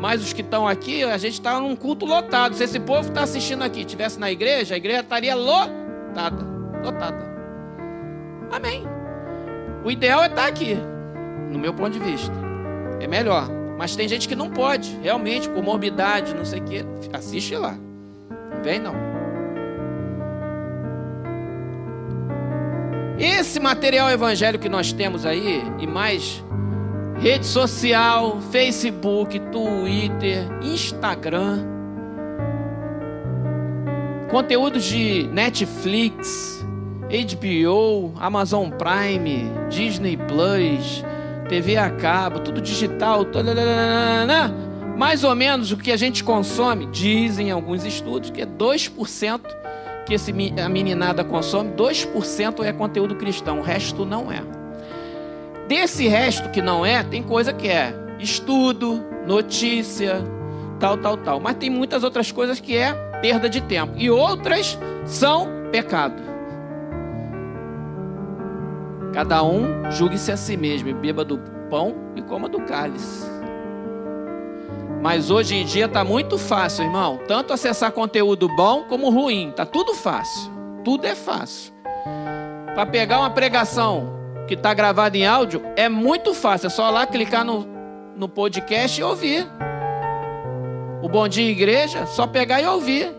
Mas 0.00 0.22
os 0.22 0.32
que 0.32 0.40
estão 0.40 0.66
aqui, 0.66 1.04
a 1.04 1.18
gente 1.18 1.34
está 1.34 1.60
num 1.60 1.76
culto 1.76 2.06
lotado. 2.06 2.54
Se 2.54 2.64
esse 2.64 2.80
povo 2.80 3.08
está 3.08 3.22
assistindo 3.22 3.62
aqui, 3.62 3.84
tivesse 3.84 4.18
na 4.18 4.32
igreja, 4.32 4.74
a 4.74 4.78
igreja 4.78 5.00
estaria 5.00 5.34
lotada, 5.34 6.44
lotada. 6.82 7.32
Amém. 8.50 8.84
O 9.84 9.90
ideal 9.90 10.22
é 10.22 10.26
estar 10.26 10.42
tá 10.42 10.48
aqui, 10.48 10.76
no 11.50 11.58
meu 11.58 11.74
ponto 11.74 11.90
de 11.90 11.98
vista. 11.98 12.34
É 13.00 13.06
melhor. 13.06 13.48
Mas 13.76 13.94
tem 13.94 14.08
gente 14.08 14.26
que 14.26 14.34
não 14.34 14.48
pode, 14.48 14.98
realmente, 15.02 15.48
por 15.48 15.62
morbidade, 15.62 16.34
não 16.34 16.44
sei 16.44 16.60
o 16.60 16.64
que. 16.64 16.84
Assiste 17.12 17.54
lá. 17.54 17.76
Não 18.50 18.62
vem 18.62 18.78
não. 18.80 19.11
Esse 23.22 23.60
material 23.60 24.10
evangélico 24.10 24.64
que 24.64 24.68
nós 24.68 24.92
temos 24.92 25.24
aí, 25.24 25.62
e 25.78 25.86
mais 25.86 26.42
rede 27.20 27.46
social, 27.46 28.40
Facebook, 28.50 29.38
Twitter, 29.38 30.44
Instagram, 30.60 31.64
conteúdos 34.28 34.82
de 34.82 35.28
Netflix, 35.32 36.66
HBO, 37.06 38.12
Amazon 38.18 38.70
Prime, 38.70 39.52
Disney 39.70 40.16
Plus, 40.16 41.04
TV 41.48 41.76
a 41.76 41.90
cabo, 41.90 42.40
tudo 42.40 42.60
digital, 42.60 43.24
mais 44.98 45.22
ou 45.22 45.36
menos 45.36 45.70
o 45.70 45.76
que 45.76 45.92
a 45.92 45.96
gente 45.96 46.24
consome, 46.24 46.86
dizem 46.86 47.52
alguns 47.52 47.84
estudos 47.84 48.30
que 48.30 48.42
é 48.42 48.46
2% 48.46 49.61
que 50.06 50.14
esse, 50.14 50.32
a 50.60 50.68
meninada 50.68 51.24
consome, 51.24 51.72
2% 51.72 52.64
é 52.64 52.72
conteúdo 52.72 53.16
cristão, 53.16 53.60
o 53.60 53.62
resto 53.62 54.04
não 54.04 54.30
é. 54.30 54.42
Desse 55.68 56.08
resto 56.08 56.50
que 56.50 56.60
não 56.60 56.84
é, 56.84 57.02
tem 57.02 57.22
coisa 57.22 57.52
que 57.52 57.68
é 57.68 57.94
estudo, 58.18 59.02
notícia, 59.26 60.22
tal, 60.78 60.98
tal, 60.98 61.16
tal. 61.16 61.40
Mas 61.40 61.56
tem 61.56 61.70
muitas 61.70 62.04
outras 62.04 62.30
coisas 62.30 62.60
que 62.60 62.76
é 62.76 62.92
perda 63.20 63.48
de 63.48 63.60
tempo. 63.62 63.94
E 63.96 64.10
outras 64.10 64.78
são 65.06 65.48
pecado. 65.70 66.22
Cada 69.12 69.42
um 69.42 69.90
julgue-se 69.90 70.32
a 70.32 70.36
si 70.36 70.56
mesmo, 70.56 70.92
beba 70.94 71.24
do 71.24 71.38
pão 71.70 71.94
e 72.16 72.22
coma 72.22 72.48
do 72.48 72.60
cálice. 72.62 73.31
Mas 75.02 75.32
hoje 75.32 75.56
em 75.56 75.64
dia 75.64 75.86
está 75.86 76.04
muito 76.04 76.38
fácil, 76.38 76.84
irmão. 76.84 77.18
Tanto 77.26 77.52
acessar 77.52 77.90
conteúdo 77.90 78.46
bom 78.54 78.84
como 78.84 79.10
ruim. 79.10 79.50
Está 79.50 79.66
tudo 79.66 79.94
fácil. 79.94 80.52
Tudo 80.84 81.04
é 81.08 81.16
fácil. 81.16 81.72
Para 82.72 82.86
pegar 82.86 83.18
uma 83.18 83.30
pregação 83.30 84.12
que 84.46 84.54
está 84.54 84.72
gravada 84.72 85.18
em 85.18 85.26
áudio, 85.26 85.60
é 85.74 85.88
muito 85.88 86.32
fácil. 86.32 86.68
É 86.68 86.70
só 86.70 86.88
lá 86.88 87.04
clicar 87.04 87.44
no, 87.44 87.66
no 88.16 88.28
podcast 88.28 89.00
e 89.00 89.02
ouvir. 89.02 89.44
O 91.02 91.08
Bom 91.08 91.26
Dia 91.26 91.50
Igreja, 91.50 92.06
só 92.06 92.24
pegar 92.24 92.62
e 92.62 92.66
ouvir. 92.66 93.12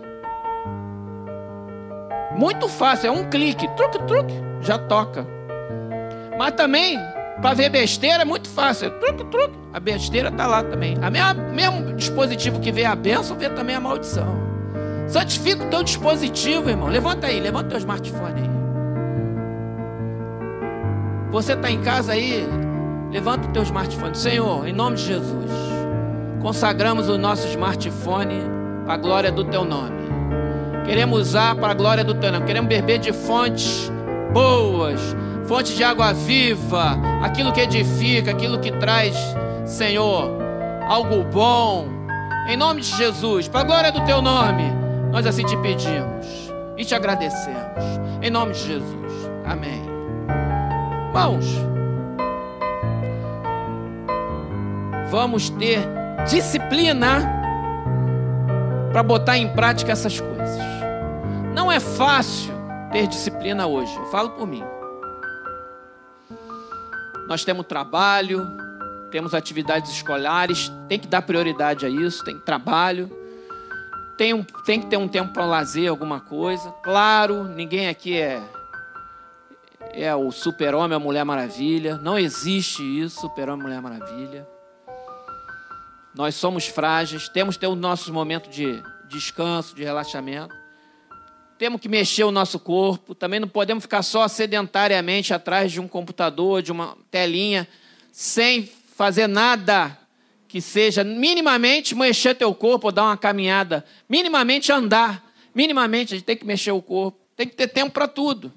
Muito 2.37 2.69
fácil, 2.69 3.07
é 3.07 3.11
um 3.11 3.29
clique, 3.29 3.67
truque, 3.75 3.99
truque, 4.03 4.33
já 4.61 4.77
toca. 4.77 5.27
Mas 6.37 6.53
também 6.53 6.97
para 7.41 7.53
ver 7.55 7.69
besteira 7.69 8.21
é 8.21 8.25
muito 8.25 8.47
fácil. 8.49 8.91
Truque, 8.99 9.23
truque. 9.25 9.55
A 9.73 9.79
besteira 9.79 10.29
está 10.29 10.47
lá 10.47 10.63
também. 10.63 10.97
A 11.01 11.09
mesma, 11.09 11.33
mesmo 11.33 11.93
dispositivo 11.93 12.59
que 12.59 12.71
vê 12.71 12.85
a 12.85 12.95
bênção, 12.95 13.37
vê 13.37 13.49
também 13.49 13.75
a 13.75 13.79
maldição. 13.79 14.27
Santifica 15.07 15.63
o 15.65 15.67
teu 15.67 15.83
dispositivo, 15.83 16.69
irmão. 16.69 16.87
Levanta 16.87 17.27
aí, 17.27 17.39
levanta 17.39 17.65
o 17.65 17.69
teu 17.69 17.77
smartphone 17.79 18.41
aí. 18.41 18.49
Você 21.31 21.53
está 21.53 21.69
em 21.71 21.81
casa 21.81 22.13
aí, 22.13 22.47
levanta 23.11 23.47
o 23.47 23.51
teu 23.51 23.63
smartphone. 23.63 24.15
Senhor, 24.15 24.67
em 24.67 24.73
nome 24.73 24.95
de 24.95 25.03
Jesus, 25.03 25.51
consagramos 26.41 27.09
o 27.09 27.17
nosso 27.17 27.47
smartphone 27.47 28.41
para 28.85 28.93
a 28.93 28.97
glória 28.97 29.31
do 29.31 29.43
teu 29.43 29.65
nome. 29.65 30.03
Queremos 30.85 31.19
usar 31.19 31.55
para 31.55 31.71
a 31.71 31.73
glória 31.73 32.03
do 32.03 32.13
teu 32.13 32.31
nome. 32.31 32.45
Queremos 32.45 32.69
beber 32.69 32.99
de 32.99 33.11
fontes 33.11 33.91
boas 34.31 35.15
fonte 35.47 35.75
de 35.75 35.83
água 35.83 36.13
viva, 36.13 36.97
aquilo 37.21 37.51
que 37.51 37.61
edifica, 37.61 38.31
aquilo 38.31 38.59
que 38.59 38.71
traz, 38.71 39.15
Senhor, 39.65 40.31
algo 40.87 41.23
bom. 41.23 41.87
Em 42.47 42.57
nome 42.57 42.81
de 42.81 42.95
Jesus, 42.95 43.47
para 43.47 43.61
a 43.61 43.63
glória 43.63 43.91
do 43.91 44.01
teu 44.01 44.21
nome, 44.21 44.63
nós 45.11 45.25
assim 45.25 45.45
te 45.45 45.55
pedimos 45.57 46.51
e 46.77 46.83
te 46.83 46.93
agradecemos. 46.93 47.83
Em 48.21 48.29
nome 48.29 48.53
de 48.53 48.59
Jesus. 48.59 49.29
Amém. 49.45 49.83
Irmãos, 51.07 51.45
vamos 55.09 55.49
ter 55.51 55.79
disciplina 56.27 57.43
para 58.91 59.03
botar 59.03 59.37
em 59.37 59.47
prática 59.49 59.91
essas 59.91 60.19
coisas. 60.19 60.59
Não 61.53 61.71
é 61.71 61.79
fácil 61.79 62.53
ter 62.91 63.07
disciplina 63.07 63.67
hoje, 63.67 63.95
eu 63.95 64.05
falo 64.05 64.31
por 64.31 64.47
mim. 64.47 64.63
Nós 67.27 67.43
temos 67.45 67.65
trabalho, 67.65 68.47
temos 69.11 69.33
atividades 69.33 69.91
escolares, 69.91 70.71
tem 70.89 70.99
que 70.99 71.07
dar 71.07 71.21
prioridade 71.21 71.85
a 71.85 71.89
isso, 71.89 72.23
tem 72.23 72.39
trabalho, 72.39 73.09
tem, 74.17 74.33
um, 74.33 74.43
tem 74.43 74.81
que 74.81 74.87
ter 74.87 74.97
um 74.97 75.07
tempo 75.07 75.33
para 75.33 75.45
lazer, 75.45 75.89
alguma 75.89 76.19
coisa. 76.19 76.71
Claro, 76.83 77.43
ninguém 77.43 77.87
aqui 77.87 78.17
é, 78.17 78.41
é 79.93 80.15
o 80.15 80.31
super-homem, 80.31 80.95
a 80.95 80.99
Mulher 80.99 81.23
Maravilha. 81.23 81.97
Não 81.97 82.17
existe 82.17 82.81
isso, 82.81 83.21
super-homem, 83.21 83.63
Mulher 83.63 83.81
Maravilha. 83.81 84.47
Nós 86.15 86.35
somos 86.35 86.67
frágeis, 86.67 87.27
temos 87.27 87.55
que 87.55 87.61
ter 87.61 87.67
o 87.67 87.75
nosso 87.75 88.13
momento 88.13 88.49
de 88.49 88.83
descanso, 89.07 89.75
de 89.75 89.83
relaxamento. 89.83 90.62
Temos 91.63 91.79
que 91.79 91.87
mexer 91.87 92.25
o 92.25 92.31
nosso 92.31 92.59
corpo, 92.59 93.15
também 93.15 93.39
não 93.39 93.47
podemos 93.47 93.85
ficar 93.85 94.03
só 94.03 94.27
sedentariamente 94.27 95.33
atrás 95.33 95.71
de 95.71 95.79
um 95.79 95.87
computador, 95.87 96.61
de 96.61 96.73
uma 96.73 96.97
telinha, 97.09 97.65
sem 98.11 98.69
fazer 98.97 99.27
nada 99.27 99.97
que 100.45 100.59
seja 100.59 101.05
minimamente 101.05 101.95
mexer 101.95 102.35
teu 102.35 102.53
corpo 102.53 102.87
ou 102.87 102.91
dar 102.91 103.03
uma 103.03 103.15
caminhada, 103.15 103.85
minimamente 104.09 104.73
andar, 104.73 105.23
minimamente 105.55 106.13
a 106.13 106.17
gente 106.17 106.25
tem 106.25 106.35
que 106.35 106.45
mexer 106.45 106.73
o 106.73 106.81
corpo, 106.81 107.17
tem 107.33 107.47
que 107.47 107.55
ter 107.55 107.69
tempo 107.69 107.91
para 107.91 108.09
tudo. 108.09 108.51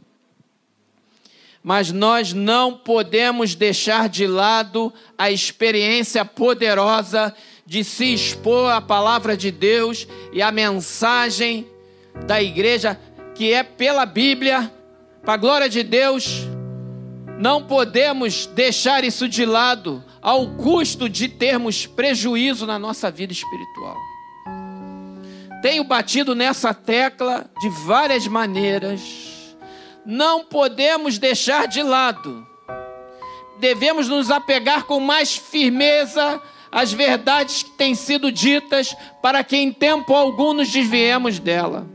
Mas 1.63 1.93
nós 1.93 2.33
não 2.33 2.77
podemos 2.77 3.55
deixar 3.55 4.09
de 4.09 4.27
lado 4.27 4.93
a 5.17 5.31
experiência 5.31 6.25
poderosa 6.25 7.33
de 7.65 7.85
se 7.85 8.13
expor 8.13 8.73
à 8.73 8.81
palavra 8.81 9.37
de 9.37 9.53
Deus 9.53 10.09
e 10.33 10.43
à 10.43 10.51
mensagem 10.51 11.69
da 12.25 12.43
igreja, 12.43 12.99
que 13.35 13.53
é 13.53 13.63
pela 13.63 14.07
Bíblia, 14.07 14.73
para 15.23 15.35
a 15.35 15.37
glória 15.37 15.69
de 15.69 15.83
Deus, 15.83 16.47
não 17.39 17.63
podemos 17.63 18.47
deixar 18.47 19.05
isso 19.05 19.29
de 19.29 19.45
lado 19.45 20.03
ao 20.23 20.49
custo 20.57 21.09
de 21.09 21.29
termos 21.29 21.87
prejuízo 21.87 22.67
na 22.67 22.79
nossa 22.79 23.11
vida 23.11 23.33
espiritual. 23.33 23.97
Tenho 25.61 25.85
batido 25.85 26.35
nessa 26.35 26.73
tecla 26.73 27.51
de 27.61 27.69
várias 27.85 28.27
maneiras. 28.27 29.01
Não 30.05 30.45
podemos 30.45 31.19
deixar 31.19 31.67
de 31.67 31.83
lado. 31.83 32.47
Devemos 33.59 34.09
nos 34.09 34.31
apegar 34.31 34.85
com 34.85 35.01
mais 35.01 35.37
firmeza 35.37 36.41
às 36.71 36.93
verdades 36.93 37.63
que 37.63 37.71
têm 37.71 37.95
sido 37.95 38.31
ditas, 38.31 38.95
para 39.23 39.43
que 39.43 39.57
em 39.57 39.73
tempo 39.73 40.15
algum 40.15 40.53
nos 40.53 40.71
desviemos 40.71 41.39
dela. 41.39 41.87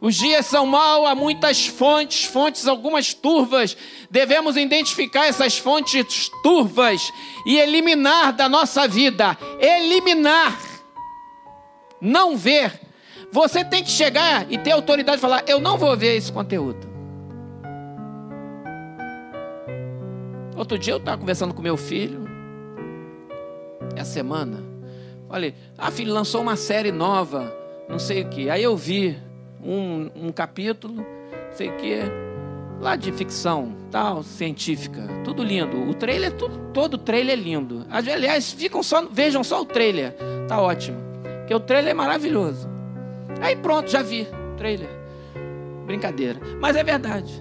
Os 0.00 0.16
dias 0.16 0.44
são 0.44 0.66
maus, 0.66 1.08
há 1.08 1.14
muitas 1.14 1.66
fontes, 1.66 2.24
fontes 2.24 2.66
algumas 2.66 3.14
turvas. 3.14 3.74
Devemos 4.10 4.54
identificar 4.54 5.26
essas 5.26 5.56
fontes 5.56 6.30
turvas 6.42 7.10
e 7.46 7.56
eliminar 7.56 8.34
da 8.34 8.46
nossa 8.46 8.86
vida. 8.86 9.34
Eliminar. 9.58 10.60
Não 11.98 12.36
ver. 12.36 12.82
Você 13.32 13.64
tem 13.64 13.82
que 13.82 13.90
chegar 13.90 14.46
e 14.52 14.58
ter 14.58 14.72
autoridade 14.72 15.16
de 15.16 15.22
falar: 15.22 15.42
eu 15.46 15.58
não 15.58 15.78
vou 15.78 15.96
ver 15.96 16.16
esse 16.16 16.30
conteúdo. 16.30 16.86
Outro 20.54 20.78
dia 20.78 20.92
eu 20.92 20.98
estava 20.98 21.16
conversando 21.16 21.54
com 21.54 21.62
meu 21.62 21.78
filho, 21.78 22.23
essa 23.96 24.12
semana. 24.12 24.62
Falei: 25.28 25.54
ah, 25.76 25.90
filho, 25.90 26.12
lançou 26.12 26.40
uma 26.42 26.56
série 26.56 26.92
nova, 26.92 27.52
não 27.88 27.98
sei 27.98 28.22
o 28.22 28.28
que. 28.28 28.50
Aí 28.50 28.62
eu 28.62 28.76
vi 28.76 29.18
um, 29.62 30.10
um 30.14 30.32
capítulo, 30.32 31.04
sei 31.52 31.70
o 31.70 31.76
que, 31.76 31.98
lá 32.80 32.96
de 32.96 33.10
ficção, 33.12 33.74
tal, 33.90 34.22
científica, 34.22 35.02
tudo 35.24 35.42
lindo. 35.42 35.88
O 35.88 35.94
trailer, 35.94 36.32
tudo, 36.32 36.58
todo 36.72 36.98
trailer 36.98 37.38
é 37.38 37.40
lindo. 37.40 37.86
Aliás, 37.90 38.52
ficam 38.52 38.82
só, 38.82 39.06
vejam 39.06 39.42
só 39.42 39.62
o 39.62 39.64
trailer, 39.64 40.14
tá 40.46 40.60
ótimo. 40.60 40.98
Porque 41.38 41.54
o 41.54 41.60
trailer 41.60 41.90
é 41.90 41.94
maravilhoso. 41.94 42.68
Aí 43.40 43.56
pronto, 43.56 43.90
já 43.90 44.02
vi 44.02 44.26
trailer. 44.56 44.88
Brincadeira. 45.86 46.40
Mas 46.60 46.76
é 46.76 46.82
verdade. 46.82 47.40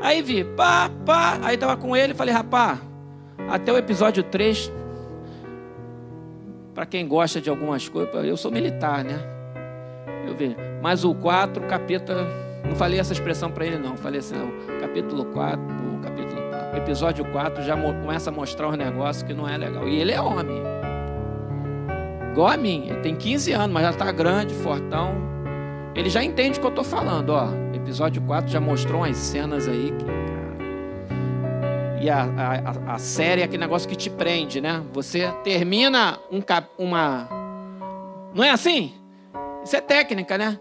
Aí 0.00 0.22
vi, 0.22 0.44
pá, 0.44 0.90
pá. 1.04 1.38
Aí 1.42 1.56
tava 1.56 1.76
com 1.76 1.96
ele, 1.96 2.14
falei, 2.14 2.34
rapá, 2.34 2.78
até 3.48 3.72
o 3.72 3.76
episódio 3.76 4.22
3, 4.22 4.72
para 6.80 6.86
quem 6.86 7.06
gosta 7.06 7.42
de 7.42 7.50
algumas 7.50 7.86
coisas, 7.90 8.24
eu 8.24 8.38
sou 8.38 8.50
militar, 8.50 9.04
né? 9.04 9.20
Eu 10.26 10.34
vejo. 10.34 10.56
Mas 10.80 11.04
o 11.04 11.14
4, 11.14 11.66
capeta, 11.66 12.26
não 12.66 12.74
falei 12.74 12.98
essa 12.98 13.12
expressão 13.12 13.50
para 13.50 13.66
ele 13.66 13.76
não, 13.76 13.98
falei 13.98 14.20
assim, 14.20 14.34
não, 14.34 14.80
capítulo 14.80 15.26
4, 15.26 15.60
o 15.60 16.00
capítulo 16.02 16.40
episódio 16.74 17.22
4 17.26 17.62
já 17.64 17.76
começa 17.76 18.30
a 18.30 18.32
mostrar 18.32 18.70
os 18.70 18.78
negócios 18.78 19.22
que 19.22 19.34
não 19.34 19.46
é 19.46 19.58
legal. 19.58 19.86
E 19.86 20.00
ele 20.00 20.10
é 20.10 20.22
homem. 20.22 20.56
Igual 22.32 22.48
a 22.48 22.56
mim, 22.56 22.86
ele 22.88 23.00
tem 23.00 23.14
15 23.14 23.52
anos, 23.52 23.74
mas 23.74 23.82
já 23.82 23.90
está 23.90 24.10
grande, 24.10 24.54
fortão. 24.54 25.16
Ele 25.94 26.08
já 26.08 26.24
entende 26.24 26.56
o 26.56 26.60
que 26.62 26.66
eu 26.66 26.70
estou 26.70 26.84
falando, 26.84 27.28
ó. 27.28 27.48
Episódio 27.74 28.22
4 28.22 28.50
já 28.50 28.58
mostrou 28.58 29.02
umas 29.02 29.18
cenas 29.18 29.68
aí 29.68 29.92
que, 29.98 30.04
e 32.00 32.08
a, 32.08 32.22
a, 32.22 32.94
a, 32.94 32.98
série 32.98 33.42
é 33.42 33.44
aquele 33.44 33.60
negócio 33.60 33.88
que 33.88 33.94
te 33.94 34.08
prende, 34.08 34.60
né? 34.60 34.82
Você 34.92 35.30
termina 35.44 36.18
um 36.30 36.40
cap, 36.40 36.68
uma. 36.78 37.28
Não 38.34 38.42
é 38.42 38.50
assim? 38.50 38.94
Isso 39.62 39.76
é 39.76 39.80
técnica, 39.82 40.38
né? 40.38 40.58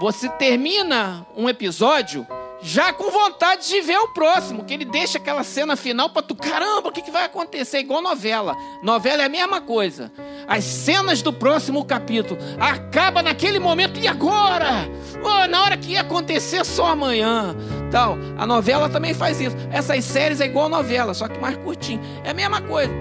Você 0.00 0.28
termina 0.28 1.26
um 1.36 1.48
episódio 1.48 2.24
já 2.62 2.92
com 2.92 3.10
vontade 3.10 3.68
de 3.68 3.80
ver 3.80 3.98
o 3.98 4.08
próximo, 4.08 4.64
que 4.64 4.72
ele 4.72 4.84
deixa 4.84 5.18
aquela 5.18 5.42
cena 5.42 5.76
final 5.76 6.10
para 6.10 6.22
tu, 6.22 6.34
caramba, 6.34 6.88
o 6.88 6.92
que, 6.92 7.02
que 7.02 7.10
vai 7.10 7.24
acontecer? 7.24 7.80
Igual 7.80 8.00
novela. 8.00 8.56
Novela 8.82 9.22
é 9.22 9.26
a 9.26 9.28
mesma 9.28 9.60
coisa. 9.60 10.12
As 10.46 10.64
cenas 10.64 11.20
do 11.20 11.32
próximo 11.32 11.84
capítulo 11.84 12.38
acaba 12.60 13.22
naquele 13.22 13.58
momento 13.58 13.98
e 13.98 14.06
agora? 14.06 14.88
Oh, 15.22 15.46
na 15.48 15.62
hora 15.62 15.76
que 15.76 15.92
ia 15.92 16.00
acontecer 16.02 16.64
só 16.64 16.88
amanhã. 16.88 17.54
Tal. 17.90 18.18
A 18.36 18.46
novela 18.46 18.88
também 18.88 19.14
faz 19.14 19.40
isso. 19.40 19.56
Essas 19.70 20.04
séries 20.04 20.40
é 20.40 20.46
igual 20.46 20.68
novela, 20.68 21.14
só 21.14 21.28
que 21.28 21.38
mais 21.40 21.56
curtinho. 21.56 22.00
É 22.24 22.30
a 22.30 22.34
mesma 22.34 22.60
coisa. 22.60 22.92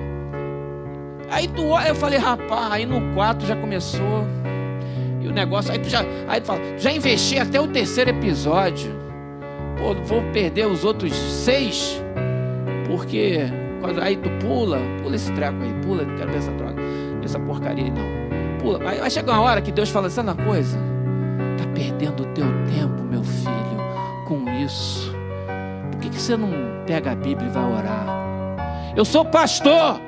Aí 1.30 1.48
tu, 1.48 1.62
eu 1.62 1.96
falei, 1.96 2.20
rapaz, 2.20 2.72
aí 2.72 2.86
no 2.86 3.14
4 3.14 3.48
já 3.48 3.56
começou 3.56 4.26
e 5.22 5.28
o 5.28 5.32
negócio, 5.32 5.72
aí 5.72 5.80
tu 5.80 5.90
já, 5.90 6.06
aí 6.28 6.40
tu 6.40 6.46
fala, 6.46 6.60
já 6.78 6.92
investi 6.92 7.40
até 7.40 7.60
o 7.60 7.68
terceiro 7.68 8.12
episódio. 8.12 8.92
Pô, 9.78 9.96
vou 10.04 10.22
perder 10.32 10.68
os 10.68 10.86
outros 10.86 11.14
seis, 11.14 12.02
porque 12.88 13.40
aí 14.02 14.16
tu 14.18 14.30
pula, 14.46 14.80
pula 15.02 15.16
esse 15.16 15.32
treco 15.34 15.58
aí, 15.64 15.74
pula, 15.84 16.04
não 16.04 16.16
quero 16.16 16.32
ver 16.32 16.38
essa 16.38 16.52
droga, 16.52 16.82
essa 17.24 17.40
porcaria 17.40 17.86
aí 17.86 17.92
não. 17.92 18.60
Pula. 18.60 18.88
Aí 18.88 19.00
vai 19.00 19.10
chegar 19.10 19.34
uma 19.34 19.42
hora 19.42 19.62
que 19.62 19.72
Deus 19.72 19.90
fala, 19.90 20.10
sabe 20.10 20.30
uma 20.30 20.46
coisa? 20.46 20.78
Tá 21.58 21.66
perdendo 21.74 22.24
o 22.24 22.26
teu 22.28 22.48
tempo, 22.66 23.04
meu 23.04 23.24
filho, 23.24 23.78
com 24.28 24.50
isso. 24.64 25.14
Por 25.92 26.00
que, 26.02 26.10
que 26.10 26.22
você 26.22 26.36
não 26.38 26.50
pega 26.86 27.12
a 27.12 27.16
Bíblia 27.16 27.48
e 27.48 27.52
vai 27.52 27.64
orar? 27.64 28.06
Eu 28.96 29.06
sou 29.06 29.26
pastor 29.26 30.00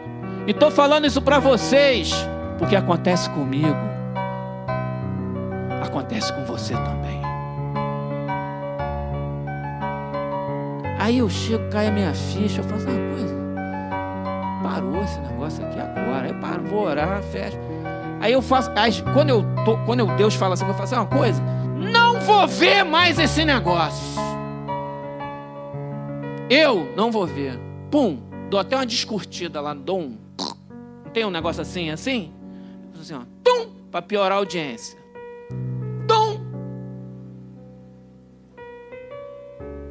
e 0.46 0.52
estou 0.52 0.72
falando 0.72 1.06
isso 1.06 1.22
para 1.22 1.40
vocês, 1.40 2.14
porque 2.58 2.76
acontece 2.76 3.30
comigo 3.32 3.98
acontece 5.98 6.32
com 6.34 6.46
você 6.46 6.74
também. 6.74 7.22
Aí 11.00 11.20
eu 11.20 11.30
chego, 11.30 11.70
cai 11.70 11.88
a 11.88 11.92
minha 11.92 12.14
ficha, 12.14 12.62
eu 12.62 12.64
faço 12.66 12.88
uma 12.88 13.16
coisa. 13.16 13.36
Parou 14.64 15.04
esse 15.04 15.20
negócio 15.22 15.66
aqui 15.66 15.80
agora. 15.80 16.28
Eu 16.28 16.36
paro, 16.40 16.64
vou 16.64 16.84
orar, 16.86 17.22
fecho. 17.24 17.58
Aí 18.20 18.34
eu 18.34 18.42
faço. 18.42 18.72
Aí, 18.76 18.92
quando 19.14 19.30
eu 19.30 19.44
tô, 19.64 19.78
quando 19.86 20.00
eu, 20.02 20.08
Deus 20.16 20.36
fala 20.36 20.54
assim, 20.54 20.68
eu 20.68 20.74
fazer 20.74 20.96
uma 20.96 21.06
coisa. 21.06 21.42
Não 21.76 22.20
vou 22.22 22.48
ver 22.48 22.84
mais 22.84 23.20
esse 23.20 23.46
negócio. 23.46 24.20
Eu 26.50 26.92
não 26.96 27.12
vou 27.12 27.26
ver. 27.26 27.60
Pum, 27.92 28.20
dou 28.50 28.60
até 28.60 28.76
uma 28.76 28.86
descurtida 28.86 29.62
lá, 29.62 29.74
dou 29.74 30.00
um. 30.00 30.18
Tem 31.14 31.26
um 31.26 31.30
negócio 31.30 31.62
assim, 31.62 31.90
assim? 31.90 32.34
Assim, 33.00 33.14
ó, 33.14 33.22
tum, 33.44 33.70
para 33.92 34.02
piorar 34.02 34.34
a 34.34 34.36
audiência. 34.36 34.98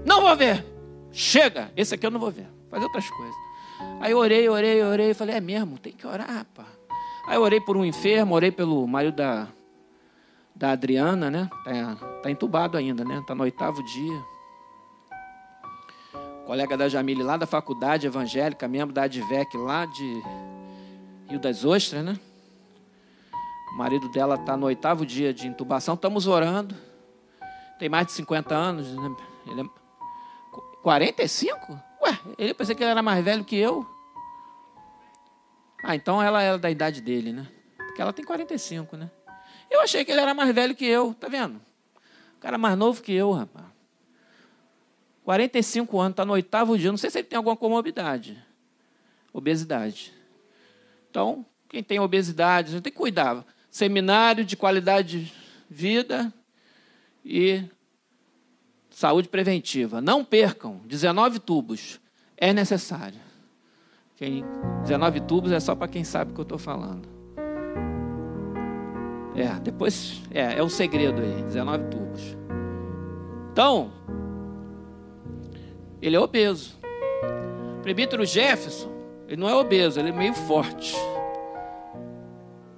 Não 0.06 0.22
vou 0.22 0.36
ver. 0.36 0.64
Chega, 1.10 1.70
esse 1.76 1.94
aqui 1.94 2.06
eu 2.06 2.10
não 2.12 2.20
vou 2.20 2.30
ver. 2.30 2.46
Fazer 2.70 2.84
outras 2.84 3.10
coisas. 3.10 3.34
Aí 4.00 4.12
eu 4.12 4.18
orei, 4.18 4.48
orei, 4.48 4.82
orei. 4.82 5.12
Falei, 5.12 5.34
é 5.34 5.40
mesmo, 5.40 5.78
tem 5.78 5.92
que 5.92 6.06
orar, 6.06 6.46
pá. 6.54 6.64
Aí 7.26 7.36
eu 7.36 7.42
orei 7.42 7.60
por 7.60 7.76
um 7.76 7.84
enfermo, 7.84 8.34
orei 8.34 8.52
pelo 8.52 8.86
marido 8.86 9.16
da, 9.16 9.48
da 10.54 10.70
Adriana, 10.70 11.30
né? 11.30 11.50
Tá, 11.64 12.06
tá 12.22 12.30
entubado 12.30 12.76
ainda, 12.76 13.04
né? 13.04 13.22
Tá 13.26 13.34
no 13.34 13.42
oitavo 13.42 13.82
dia. 13.84 14.24
colega 16.46 16.76
da 16.76 16.88
Jamile 16.88 17.22
lá 17.22 17.36
da 17.36 17.46
faculdade 17.46 18.06
evangélica, 18.06 18.68
membro 18.68 18.94
da 18.94 19.02
Advec 19.02 19.56
lá 19.56 19.84
de 19.86 20.22
Rio 21.28 21.40
das 21.40 21.64
Ostras, 21.64 22.04
né? 22.04 22.16
O 23.72 23.78
marido 23.78 24.08
dela 24.08 24.36
está 24.36 24.56
no 24.56 24.66
oitavo 24.66 25.04
dia 25.04 25.34
de 25.34 25.48
intubação, 25.48 25.94
estamos 25.94 26.28
orando. 26.28 26.74
Tem 27.78 27.88
mais 27.88 28.06
de 28.06 28.12
50 28.12 28.54
anos, 28.54 28.94
né? 28.94 29.16
Ele 29.46 29.60
é 29.62 29.64
45? 30.82 31.78
Ué, 32.02 32.18
ele 32.38 32.54
pensei 32.54 32.74
que 32.74 32.82
ele 32.84 32.92
era 32.92 33.02
mais 33.02 33.22
velho 33.24 33.44
que 33.44 33.56
eu. 33.56 33.95
Ah, 35.88 35.94
então 35.94 36.20
ela 36.20 36.42
era 36.42 36.58
da 36.58 36.68
idade 36.68 37.00
dele, 37.00 37.32
né? 37.32 37.46
Porque 37.76 38.02
ela 38.02 38.12
tem 38.12 38.24
45, 38.24 38.96
né? 38.96 39.08
Eu 39.70 39.80
achei 39.80 40.04
que 40.04 40.10
ele 40.10 40.20
era 40.20 40.34
mais 40.34 40.52
velho 40.52 40.74
que 40.74 40.84
eu, 40.84 41.14
tá 41.14 41.28
vendo? 41.28 41.60
O 42.36 42.40
cara 42.40 42.58
mais 42.58 42.76
novo 42.76 43.00
que 43.00 43.12
eu, 43.12 43.30
rapaz. 43.30 43.66
45 45.22 46.00
anos, 46.00 46.10
está 46.10 46.24
no 46.24 46.32
oitavo 46.32 46.76
dia. 46.76 46.90
Não 46.90 46.98
sei 46.98 47.08
se 47.08 47.18
ele 47.18 47.28
tem 47.28 47.36
alguma 47.36 47.56
comorbidade. 47.56 48.36
Obesidade. 49.32 50.12
Então, 51.08 51.46
quem 51.68 51.84
tem 51.84 52.00
obesidade, 52.00 52.70
a 52.70 52.72
gente 52.72 52.82
tem 52.82 52.92
que 52.92 52.98
cuidar. 52.98 53.46
Seminário 53.70 54.44
de 54.44 54.56
qualidade 54.56 55.26
de 55.26 55.32
vida 55.70 56.34
e 57.24 57.62
saúde 58.90 59.28
preventiva. 59.28 60.00
Não 60.00 60.24
percam, 60.24 60.80
19 60.84 61.38
tubos. 61.38 62.00
É 62.36 62.52
necessário. 62.52 63.20
Quem, 64.16 64.42
19 64.82 65.20
tubos 65.20 65.52
é 65.52 65.60
só 65.60 65.74
para 65.74 65.88
quem 65.88 66.02
sabe 66.02 66.30
o 66.30 66.34
que 66.34 66.40
eu 66.40 66.44
estou 66.44 66.58
falando. 66.58 67.06
É, 69.36 69.60
depois, 69.60 70.22
é, 70.32 70.58
é 70.58 70.62
o 70.62 70.70
segredo 70.70 71.20
aí, 71.20 71.42
19 71.42 71.84
tubos. 71.84 72.36
Então, 73.52 73.92
ele 76.00 76.16
é 76.16 76.20
obeso. 76.20 76.78
O 77.78 77.82
presbítero 77.82 78.24
Jefferson, 78.24 78.90
ele 79.28 79.36
não 79.36 79.50
é 79.50 79.54
obeso, 79.54 80.00
ele 80.00 80.08
é 80.08 80.12
meio 80.12 80.32
forte. 80.32 80.96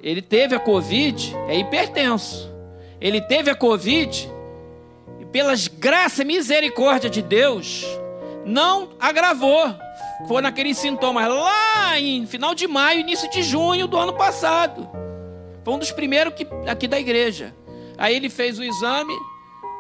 Ele 0.03 0.21
teve 0.21 0.57
a 0.57 0.61
Covid, 0.61 1.37
é 1.47 1.57
hipertenso. 1.57 2.53
Ele 3.01 3.21
teve 3.21 3.49
a 3.49 3.55
Covid 3.55 4.29
e 5.21 5.25
pelas 5.27 5.69
graças 5.69 6.19
e 6.19 6.25
misericórdia 6.25 7.09
de 7.09 7.23
Deus, 7.23 7.87
não 8.45 8.89
agravou. 8.99 9.87
Foi 10.27 10.43
naqueles 10.43 10.79
sintomas 10.79 11.29
lá 11.29 11.99
em 11.99 12.27
final 12.27 12.55
de 12.55 12.67
maio, 12.67 13.01
início 13.01 13.31
de 13.31 13.43
junho 13.43 13.87
do 13.87 13.97
ano 13.97 14.13
passado. 14.13 14.89
Foi 15.65 15.75
um 15.75 15.79
dos 15.79 15.93
primeiros 15.93 16.35
que, 16.35 16.47
aqui 16.67 16.89
da 16.89 16.99
igreja. 16.99 17.55
Aí 17.97 18.15
ele 18.15 18.29
fez 18.29 18.59
o 18.59 18.65
exame 18.65 19.15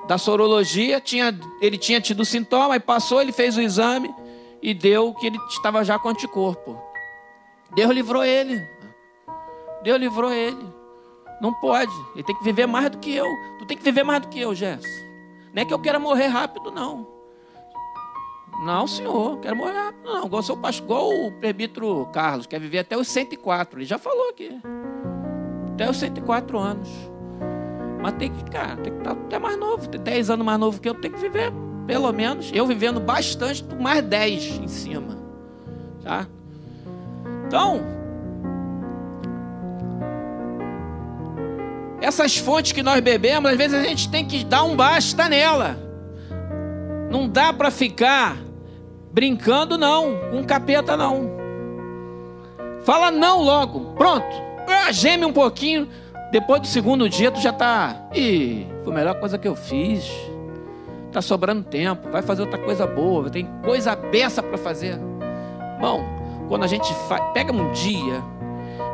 da 0.06 0.16
sorologia, 0.16 1.00
tinha, 1.00 1.38
ele 1.60 1.76
tinha 1.76 2.00
tido 2.00 2.24
sintoma, 2.24 2.78
passou, 2.80 3.20
ele 3.20 3.32
fez 3.32 3.56
o 3.56 3.60
exame 3.60 4.12
e 4.62 4.72
deu 4.72 5.12
que 5.14 5.26
ele 5.26 5.38
estava 5.50 5.84
já 5.84 5.98
com 5.98 6.08
anticorpo. 6.08 6.80
Deus 7.74 7.90
livrou 7.92 8.24
ele. 8.24 8.60
Deus 9.82 10.00
livrou 10.00 10.32
ele. 10.32 10.66
Não 11.40 11.52
pode. 11.52 11.92
Ele 12.14 12.24
tem 12.24 12.36
que 12.36 12.44
viver 12.44 12.66
mais 12.66 12.90
do 12.90 12.98
que 12.98 13.14
eu. 13.14 13.26
Tu 13.58 13.66
tem 13.66 13.76
que 13.76 13.84
viver 13.84 14.02
mais 14.02 14.22
do 14.22 14.28
que 14.28 14.40
eu, 14.40 14.54
Gerson. 14.54 14.88
Não 15.54 15.62
é 15.62 15.64
que 15.64 15.72
eu 15.72 15.78
quero 15.78 16.00
morrer 16.00 16.26
rápido, 16.26 16.70
não. 16.70 17.17
Não, 18.64 18.86
senhor, 18.86 19.38
quero 19.38 19.56
morrer 19.56 19.94
não. 20.04 20.26
Igual, 20.26 20.42
seu 20.42 20.56
pastor, 20.56 20.84
igual 20.84 21.10
o 21.10 21.32
presbítero 21.32 22.06
Carlos, 22.12 22.46
quer 22.46 22.58
viver 22.58 22.80
até 22.80 22.96
os 22.96 23.08
104. 23.08 23.78
Ele 23.78 23.86
já 23.86 23.98
falou 23.98 24.30
aqui 24.30 24.60
até 25.78 25.88
os 25.88 25.96
104 25.98 26.58
anos. 26.58 26.88
Mas 28.02 28.14
tem 28.14 28.32
que, 28.32 28.44
cara, 28.50 28.76
tem 28.76 28.92
que 28.92 28.98
estar 28.98 29.14
tá 29.14 29.20
até 29.20 29.38
mais 29.38 29.56
novo, 29.56 29.88
tem 29.88 30.00
10 30.00 30.30
anos 30.30 30.44
mais 30.44 30.58
novo 30.58 30.80
que 30.80 30.88
eu, 30.88 30.94
tem 30.94 31.10
que 31.10 31.18
viver, 31.18 31.52
pelo 31.86 32.12
menos, 32.12 32.50
eu 32.52 32.66
vivendo 32.66 33.00
bastante, 33.00 33.64
mais 33.78 34.02
10 34.02 34.60
em 34.60 34.68
cima. 34.68 35.18
Tá? 36.02 36.26
Então, 37.46 37.80
essas 42.00 42.36
fontes 42.36 42.72
que 42.72 42.82
nós 42.82 43.00
bebemos, 43.00 43.50
às 43.50 43.56
vezes 43.56 43.74
a 43.74 43.82
gente 43.82 44.10
tem 44.10 44.26
que 44.26 44.44
dar 44.44 44.64
um 44.64 44.74
basta 44.74 45.28
nela. 45.28 45.78
Não 47.10 47.28
dá 47.28 47.52
para 47.52 47.70
ficar 47.70 48.36
brincando, 49.12 49.76
não, 49.76 50.16
com 50.30 50.44
capeta, 50.44 50.96
não. 50.96 51.30
Fala 52.84 53.10
não 53.10 53.42
logo, 53.42 53.94
pronto. 53.94 54.26
Ah, 54.66 54.92
geme 54.92 55.24
um 55.24 55.32
pouquinho. 55.32 55.88
Depois 56.30 56.60
do 56.60 56.66
segundo 56.66 57.08
dia, 57.08 57.30
tu 57.30 57.40
já 57.40 57.50
está. 57.50 58.08
Ih, 58.14 58.66
foi 58.84 58.92
a 58.92 58.96
melhor 58.96 59.14
coisa 59.14 59.38
que 59.38 59.48
eu 59.48 59.54
fiz. 59.54 60.10
Tá 61.10 61.22
sobrando 61.22 61.62
tempo. 61.64 62.10
Vai 62.10 62.22
fazer 62.22 62.42
outra 62.42 62.58
coisa 62.58 62.86
boa. 62.86 63.30
Tem 63.30 63.48
coisa 63.64 63.96
beça 63.96 64.42
para 64.42 64.58
fazer. 64.58 64.98
Bom, 65.80 66.04
quando 66.48 66.64
a 66.64 66.66
gente 66.66 66.94
pega 67.32 67.52
um 67.52 67.72
dia 67.72 68.22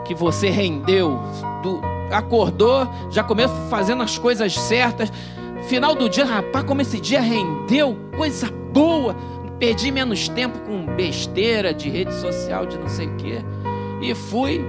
que 0.05 0.15
você 0.15 0.49
rendeu, 0.49 1.19
do... 1.63 1.81
acordou, 2.13 2.89
já 3.11 3.25
começou 3.25 3.57
fazendo 3.69 4.03
as 4.03 4.17
coisas 4.17 4.55
certas. 4.55 5.13
Final 5.69 5.95
do 5.95 6.09
dia, 6.09 6.25
rapaz, 6.25 6.65
como 6.65 6.83
esse 6.83 7.01
dia 7.01 7.21
rendeu, 7.21 7.97
coisa 8.17 8.49
boa. 8.73 9.17
Perdi 9.59 9.91
menos 9.91 10.29
tempo 10.29 10.59
com 10.61 10.85
besteira 10.95 11.73
de 11.73 11.89
rede 11.89 12.15
social, 12.15 12.67
de 12.67 12.79
não 12.79 12.89
sei 12.89 13.07
o 13.07 13.17
quê. 13.17 13.39
E 14.03 14.15
fui 14.15 14.61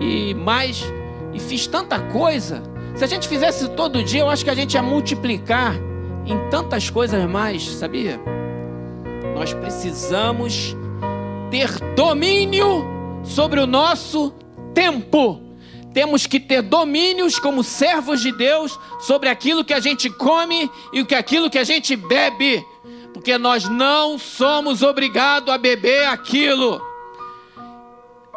e 0.00 0.34
mais 0.34 0.84
e 1.32 1.40
fiz 1.40 1.66
tanta 1.66 1.98
coisa. 1.98 2.62
Se 2.94 3.02
a 3.02 3.06
gente 3.06 3.28
fizesse 3.28 3.68
todo 3.70 4.02
dia, 4.02 4.20
eu 4.20 4.30
acho 4.30 4.44
que 4.44 4.50
a 4.50 4.54
gente 4.54 4.74
ia 4.74 4.82
multiplicar 4.82 5.74
em 6.26 6.48
tantas 6.48 6.88
coisas 6.88 7.28
mais, 7.28 7.64
sabia? 7.66 8.20
Nós 9.34 9.52
precisamos 9.52 10.76
ter 11.50 11.68
domínio 11.94 12.84
sobre 13.24 13.60
o 13.60 13.66
nosso 13.66 14.32
tempo. 14.72 15.40
Temos 15.92 16.26
que 16.26 16.40
ter 16.40 16.62
domínios 16.62 17.38
como 17.38 17.62
servos 17.62 18.20
de 18.20 18.32
Deus 18.32 18.78
sobre 19.00 19.28
aquilo 19.28 19.64
que 19.64 19.72
a 19.72 19.80
gente 19.80 20.10
come 20.10 20.70
e 20.92 21.14
aquilo 21.14 21.48
que 21.50 21.58
a 21.58 21.64
gente 21.64 21.94
bebe, 21.94 22.64
porque 23.24 23.38
nós 23.38 23.66
não 23.70 24.18
somos 24.18 24.82
obrigados 24.82 25.48
a 25.48 25.56
beber 25.56 26.06
aquilo 26.08 26.78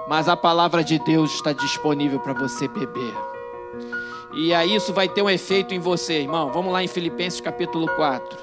mas 0.08 0.30
a 0.30 0.38
palavra 0.38 0.82
de 0.84 0.98
Deus 1.00 1.34
está 1.34 1.52
disponível 1.52 2.20
para 2.22 2.32
você 2.32 2.66
beber. 2.66 3.14
E 4.34 4.54
aí 4.54 4.74
isso 4.74 4.94
vai 4.94 5.10
ter 5.10 5.22
um 5.22 5.30
efeito 5.30 5.74
em 5.74 5.80
você, 5.80 6.22
irmão. 6.22 6.50
Vamos 6.52 6.72
lá 6.72 6.82
em 6.82 6.88
Filipenses 6.88 7.42
capítulo 7.42 7.88
4. 7.96 8.38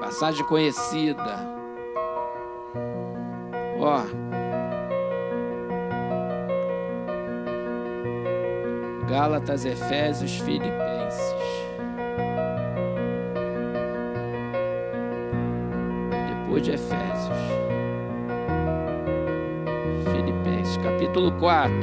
Passagem 0.00 0.46
conhecida. 0.46 1.46
Ó. 3.78 4.00
Gálatas, 9.06 9.66
Efésios, 9.66 10.38
Filipenses. 10.38 11.63
Depois 16.54 16.62
de 16.62 16.70
Efésios. 16.70 17.34
capítulo 20.82 21.32
4. 21.32 21.74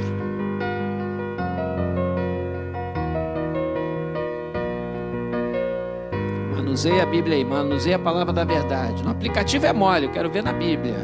Manuseia 6.56 7.04
a 7.04 7.06
Bíblia 7.06 7.36
aí, 7.36 7.44
manuseia 7.44 7.98
a 7.98 8.00
palavra 8.00 8.32
da 8.32 8.46
verdade. 8.46 9.04
No 9.04 9.12
aplicativo 9.12 9.66
é 9.66 9.74
mole, 9.74 10.06
eu 10.06 10.12
quero 10.12 10.30
ver 10.30 10.42
na 10.42 10.54
Bíblia. 10.54 10.96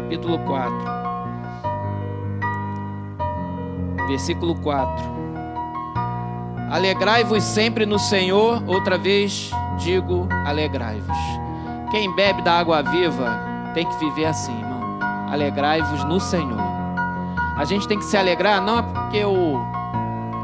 Capítulo 0.00 0.38
4. 0.40 0.74
Versículo 4.08 4.54
4. 4.56 5.13
Alegrai-vos 6.74 7.44
sempre 7.44 7.86
no 7.86 8.00
Senhor, 8.00 8.60
outra 8.66 8.98
vez 8.98 9.48
digo, 9.78 10.26
alegrai-vos. 10.44 11.16
Quem 11.92 12.12
bebe 12.16 12.42
da 12.42 12.58
água 12.58 12.82
viva 12.82 13.38
tem 13.74 13.86
que 13.86 13.96
viver 13.96 14.24
assim, 14.24 14.58
irmão. 14.58 14.98
Alegrai-vos 15.30 16.02
no 16.02 16.18
Senhor. 16.18 16.58
A 17.56 17.64
gente 17.64 17.86
tem 17.86 17.96
que 17.96 18.04
se 18.04 18.16
alegrar 18.16 18.60
não 18.60 18.80
é 18.80 18.82
porque 18.82 19.24
o, 19.24 19.56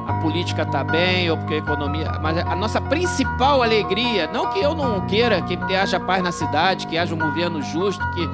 a 0.06 0.20
política 0.22 0.62
está 0.62 0.84
bem 0.84 1.28
ou 1.28 1.36
porque 1.36 1.54
a 1.54 1.58
economia, 1.58 2.12
mas 2.22 2.38
a 2.38 2.54
nossa 2.54 2.80
principal 2.80 3.60
alegria, 3.60 4.30
não 4.32 4.52
que 4.52 4.60
eu 4.60 4.72
não 4.72 5.00
queira 5.08 5.42
que 5.42 5.58
haja 5.74 5.98
paz 5.98 6.22
na 6.22 6.30
cidade, 6.30 6.86
que 6.86 6.96
haja 6.96 7.12
um 7.12 7.18
governo 7.18 7.60
justo, 7.60 8.08
que, 8.12 8.30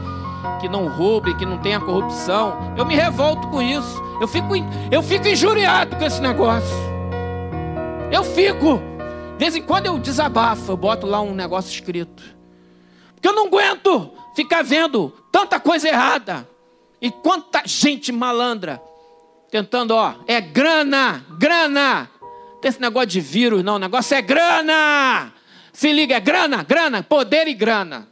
que 0.60 0.68
não 0.68 0.86
roube, 0.86 1.32
que 1.36 1.46
não 1.46 1.56
tenha 1.56 1.80
corrupção. 1.80 2.74
Eu 2.76 2.84
me 2.84 2.94
revolto 2.94 3.48
com 3.48 3.62
isso. 3.62 4.04
Eu 4.20 4.28
fico, 4.28 4.48
eu 4.90 5.02
fico 5.02 5.26
injuriado 5.26 5.96
com 5.96 6.04
esse 6.04 6.20
negócio. 6.20 6.85
Fico. 8.36 8.82
De 9.38 9.38
vez 9.38 9.56
em 9.56 9.62
quando 9.62 9.86
eu 9.86 9.98
desabafo, 9.98 10.70
eu 10.70 10.76
boto 10.76 11.06
lá 11.06 11.22
um 11.22 11.34
negócio 11.34 11.72
escrito. 11.72 12.22
Porque 13.14 13.26
eu 13.26 13.32
não 13.32 13.46
aguento 13.46 14.12
ficar 14.34 14.62
vendo 14.62 15.08
tanta 15.32 15.58
coisa 15.58 15.88
errada. 15.88 16.46
E 17.00 17.10
quanta 17.10 17.62
gente 17.64 18.12
malandra 18.12 18.78
tentando, 19.50 19.92
ó, 19.92 20.16
é 20.26 20.38
grana, 20.38 21.24
grana. 21.38 22.10
tem 22.60 22.68
esse 22.68 22.78
negócio 22.78 23.08
de 23.08 23.22
vírus, 23.22 23.64
não. 23.64 23.76
O 23.76 23.78
negócio 23.78 24.14
é 24.14 24.20
grana. 24.20 25.32
Se 25.72 25.90
liga, 25.90 26.16
é 26.16 26.20
grana, 26.20 26.62
grana, 26.62 27.02
poder 27.02 27.48
e 27.48 27.54
grana. 27.54 28.06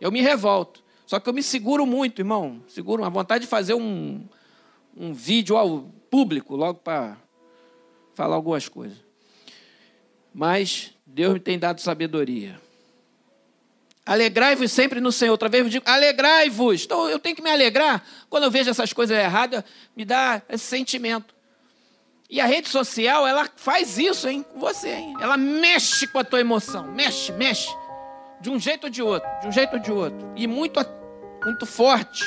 Eu 0.00 0.10
me 0.10 0.20
revolto. 0.20 0.82
Só 1.06 1.20
que 1.20 1.28
eu 1.28 1.32
me 1.32 1.44
seguro 1.44 1.86
muito, 1.86 2.20
irmão. 2.20 2.60
Seguro 2.66 3.04
uma 3.04 3.10
vontade 3.10 3.44
de 3.44 3.48
fazer 3.48 3.74
um, 3.74 4.20
um 4.96 5.12
vídeo 5.12 5.56
ao 5.56 5.84
público, 6.10 6.56
logo 6.56 6.80
para 6.80 7.16
falar 8.16 8.34
algumas 8.34 8.68
coisas. 8.68 9.07
Mas 10.38 10.92
Deus 11.04 11.34
me 11.34 11.40
tem 11.40 11.58
dado 11.58 11.80
sabedoria. 11.80 12.60
Alegrai-vos 14.06 14.70
sempre 14.70 15.00
no 15.00 15.10
Senhor. 15.10 15.32
Outra 15.32 15.48
vez 15.48 15.64
eu 15.64 15.68
digo, 15.68 15.84
alegrai-vos. 15.84 16.84
Então 16.84 17.10
eu 17.10 17.18
tenho 17.18 17.34
que 17.34 17.42
me 17.42 17.50
alegrar. 17.50 18.04
Quando 18.30 18.44
eu 18.44 18.50
vejo 18.50 18.70
essas 18.70 18.92
coisas 18.92 19.18
erradas, 19.18 19.64
me 19.96 20.04
dá 20.04 20.40
esse 20.48 20.62
sentimento. 20.62 21.34
E 22.30 22.40
a 22.40 22.46
rede 22.46 22.68
social, 22.68 23.26
ela 23.26 23.50
faz 23.56 23.98
isso, 23.98 24.28
hein, 24.28 24.44
com 24.44 24.60
você, 24.60 24.90
hein? 24.90 25.16
Ela 25.20 25.36
mexe 25.36 26.06
com 26.06 26.20
a 26.20 26.24
tua 26.24 26.38
emoção, 26.38 26.86
mexe, 26.86 27.32
mexe. 27.32 27.68
De 28.40 28.48
um 28.48 28.60
jeito 28.60 28.84
ou 28.84 28.90
de 28.90 29.02
outro, 29.02 29.28
de 29.40 29.48
um 29.48 29.50
jeito 29.50 29.72
ou 29.72 29.80
de 29.80 29.90
outro. 29.90 30.32
E 30.36 30.46
muito, 30.46 30.78
muito 31.44 31.66
forte. 31.66 32.22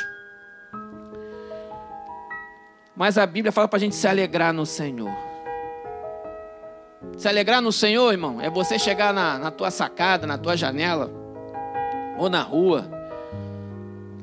Mas 2.93 3.17
a 3.17 3.26
Bíblia 3.26 3.54
fala 3.54 3.69
para 3.69 3.78
a 3.78 3.80
gente 3.80 3.95
se 3.95 4.06
alegrar 4.06 4.52
no 4.52 4.65
Senhor. 4.65 5.31
Se 7.17 7.27
alegrar 7.27 7.61
no 7.61 7.71
Senhor, 7.71 8.11
irmão, 8.11 8.39
é 8.41 8.49
você 8.49 8.77
chegar 8.79 9.13
na, 9.13 9.37
na 9.37 9.51
tua 9.51 9.71
sacada, 9.71 10.25
na 10.27 10.37
tua 10.37 10.55
janela, 10.55 11.11
ou 12.17 12.29
na 12.29 12.41
rua. 12.41 12.89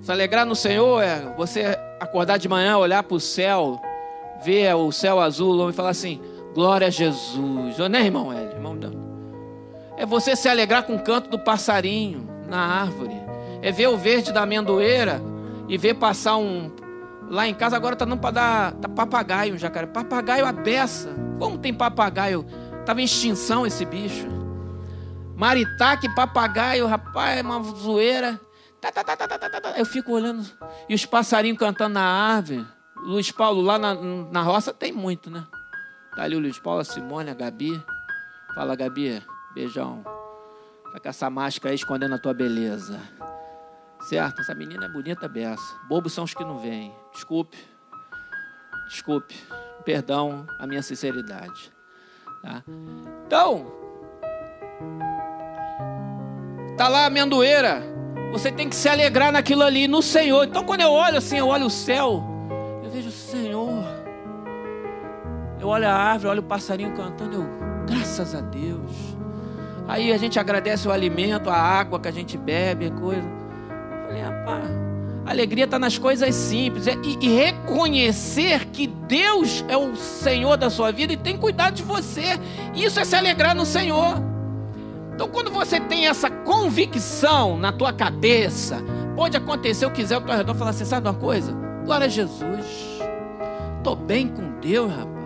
Se 0.03 0.11
alegrar 0.11 0.47
no 0.47 0.57
Senhor 0.57 1.03
é 1.03 1.35
você 1.37 1.79
acordar 2.01 2.39
de 2.39 2.49
manhã, 2.49 2.77
olhar 2.77 3.03
para 3.03 3.17
o 3.17 3.21
céu 3.21 3.81
ver 4.43 4.73
o 4.75 4.91
céu 4.93 5.21
azul 5.21 5.71
e 5.71 5.73
falar 5.73 5.91
assim: 5.91 6.21
Glória 6.55 6.87
a 6.87 6.91
Jesus. 6.91 7.79
Não 7.79 7.99
é, 7.99 8.05
irmão 8.05 8.33
Hélio? 8.33 8.53
Irmão, 8.53 8.75
não. 8.75 9.09
É 9.97 10.07
você 10.07 10.37
se 10.37 10.49
alegrar 10.49 10.85
com 10.85 10.95
o 10.95 11.03
canto 11.03 11.29
do 11.29 11.39
passarinho 11.39 12.29
na 12.49 12.59
árvore. 12.59 13.17
É 13.61 13.73
ver 13.73 13.89
o 13.89 13.97
verde 13.97 14.33
da 14.33 14.43
amendoeira 14.43 15.21
e 15.69 15.77
ver 15.77 15.95
passar 15.95 16.37
um. 16.37 16.71
Lá 17.29 17.47
em 17.47 17.53
casa 17.53 17.77
agora 17.77 17.95
tá 17.95 18.05
dando 18.05 18.21
para 18.21 18.31
dar 18.31 18.73
tá 18.73 18.89
papagaio, 18.89 19.59
jacaré. 19.59 19.87
Papagaio 19.87 20.47
a 20.47 20.53
beça. 20.53 21.11
Como 21.39 21.59
tem 21.59 21.75
papagaio? 21.75 22.47
Tava 22.89 23.03
em 23.03 23.05
extinção 23.05 23.67
esse 23.67 23.85
bicho. 23.85 24.27
Maritaque, 25.37 26.09
papagaio, 26.15 26.87
rapaz, 26.87 27.39
é 27.39 27.43
uma 27.43 27.63
zoeira. 27.63 28.41
Tá, 28.81 28.91
tá, 28.91 29.05
tá, 29.05 29.75
Eu 29.77 29.85
fico 29.85 30.11
olhando. 30.13 30.43
E 30.89 30.95
os 30.95 31.05
passarinhos 31.05 31.59
cantando 31.59 31.93
na 31.93 32.03
árvore. 32.03 32.67
Luiz 32.97 33.31
Paulo, 33.31 33.61
lá 33.61 33.79
na, 33.79 33.95
na 33.95 34.41
roça 34.41 34.73
tem 34.73 34.91
muito, 34.91 35.29
né? 35.29 35.47
Tá 36.17 36.23
ali 36.23 36.35
o 36.35 36.39
Luiz 36.39 36.59
Paulo, 36.59 36.81
a 36.81 36.85
Simone, 36.85 37.29
a 37.29 37.35
Gabi. 37.35 37.79
Fala, 38.55 38.75
Gabi, 38.75 39.23
beijão. 39.55 40.03
Tá 40.91 40.99
com 40.99 41.09
essa 41.11 41.29
máscara 41.29 41.73
aí 41.73 41.77
escondendo 41.77 42.15
a 42.15 42.19
tua 42.19 42.33
beleza. 42.33 42.99
Certo? 44.09 44.41
Essa 44.41 44.55
menina 44.55 44.87
é 44.87 44.89
bonita 44.89 45.29
beça. 45.29 45.79
Bobos 45.91 46.15
são 46.15 46.25
os 46.25 46.33
que 46.33 46.43
não 46.43 46.59
vêm. 46.59 46.91
Desculpe. 47.13 47.59
Desculpe. 48.89 49.37
Perdão 49.85 50.47
a 50.59 50.67
minha 50.67 50.83
sinceridade. 50.83 51.77
Tá? 52.43 52.63
Então, 53.27 53.67
tá 56.77 56.89
lá 56.89 57.03
a 57.03 57.07
amendoeira. 57.07 57.83
Você 58.33 58.53
tem 58.53 58.69
que 58.69 58.77
se 58.77 58.89
alegrar 58.89 59.33
naquilo 59.33 59.63
ali, 59.63 59.89
no 59.89 60.03
Senhor. 60.03 60.45
Então, 60.45 60.65
quando 60.65 60.83
eu 60.83 60.91
olho 60.91 61.19
assim, 61.19 61.39
eu 61.39 61.49
olho 61.49 61.67
o 61.67 61.71
céu 61.71 62.39
eu 62.89 62.93
vejo 62.93 63.09
o 63.09 63.13
Senhor. 63.13 63.85
Eu 65.61 65.69
olho 65.69 65.87
a 65.87 65.93
árvore, 65.93 66.31
olho 66.31 66.41
o 66.41 66.45
passarinho 66.45 66.97
cantando, 66.97 67.37
eu, 67.37 67.47
graças 67.87 68.35
a 68.35 68.41
Deus. 68.41 68.91
Aí 69.87 70.11
a 70.11 70.17
gente 70.17 70.39
agradece 70.39 70.89
o 70.89 70.91
alimento, 70.91 71.51
a 71.51 71.57
água 71.57 72.01
que 72.01 72.09
a 72.09 72.11
gente 72.11 72.39
bebe, 72.39 72.91
coisa. 72.91 73.29
Eu 73.29 74.07
falei, 74.07 74.23
rapaz, 74.23 74.65
a 75.29 75.31
alegria 75.31 75.67
está 75.67 75.79
nas 75.79 75.99
coisas 75.99 76.35
simples. 76.35 76.87
É, 76.87 76.95
e, 77.05 77.19
e, 77.21 77.29
reconhecer 77.29 78.65
que 78.69 78.87
Deus 78.87 79.63
é 79.69 79.77
o 79.77 79.95
Senhor 79.95 80.57
da 80.57 80.71
sua 80.71 80.91
vida 80.91 81.13
e 81.13 81.19
tem 81.19 81.37
cuidado 81.37 81.75
de 81.75 81.83
você. 81.83 82.41
Isso 82.75 82.99
é 82.99 83.05
se 83.05 83.15
alegrar 83.15 83.55
no 83.55 83.67
Senhor. 83.67 84.15
Então, 85.15 85.29
quando 85.29 85.51
você 85.51 85.79
tem 85.81 86.07
essa 86.07 86.31
convicção 86.31 87.59
na 87.59 87.71
tua 87.71 87.93
cabeça, 87.93 88.83
pode 89.15 89.37
acontecer 89.37 89.85
o 89.85 89.91
que 89.91 90.01
quiser 90.01 90.15
ao 90.15 90.23
teu 90.23 90.35
redor, 90.35 90.55
falar, 90.55 90.71
assim, 90.71 90.87
sabe 90.87 91.07
uma 91.07 91.15
coisa? 91.15 91.53
Glória 91.85 92.07
a 92.07 92.09
Jesus. 92.09 92.65
Tô 93.85 93.95
bem 93.95 94.29
com 94.29 94.59
Deus, 94.61 94.91
rapaz. 94.91 95.19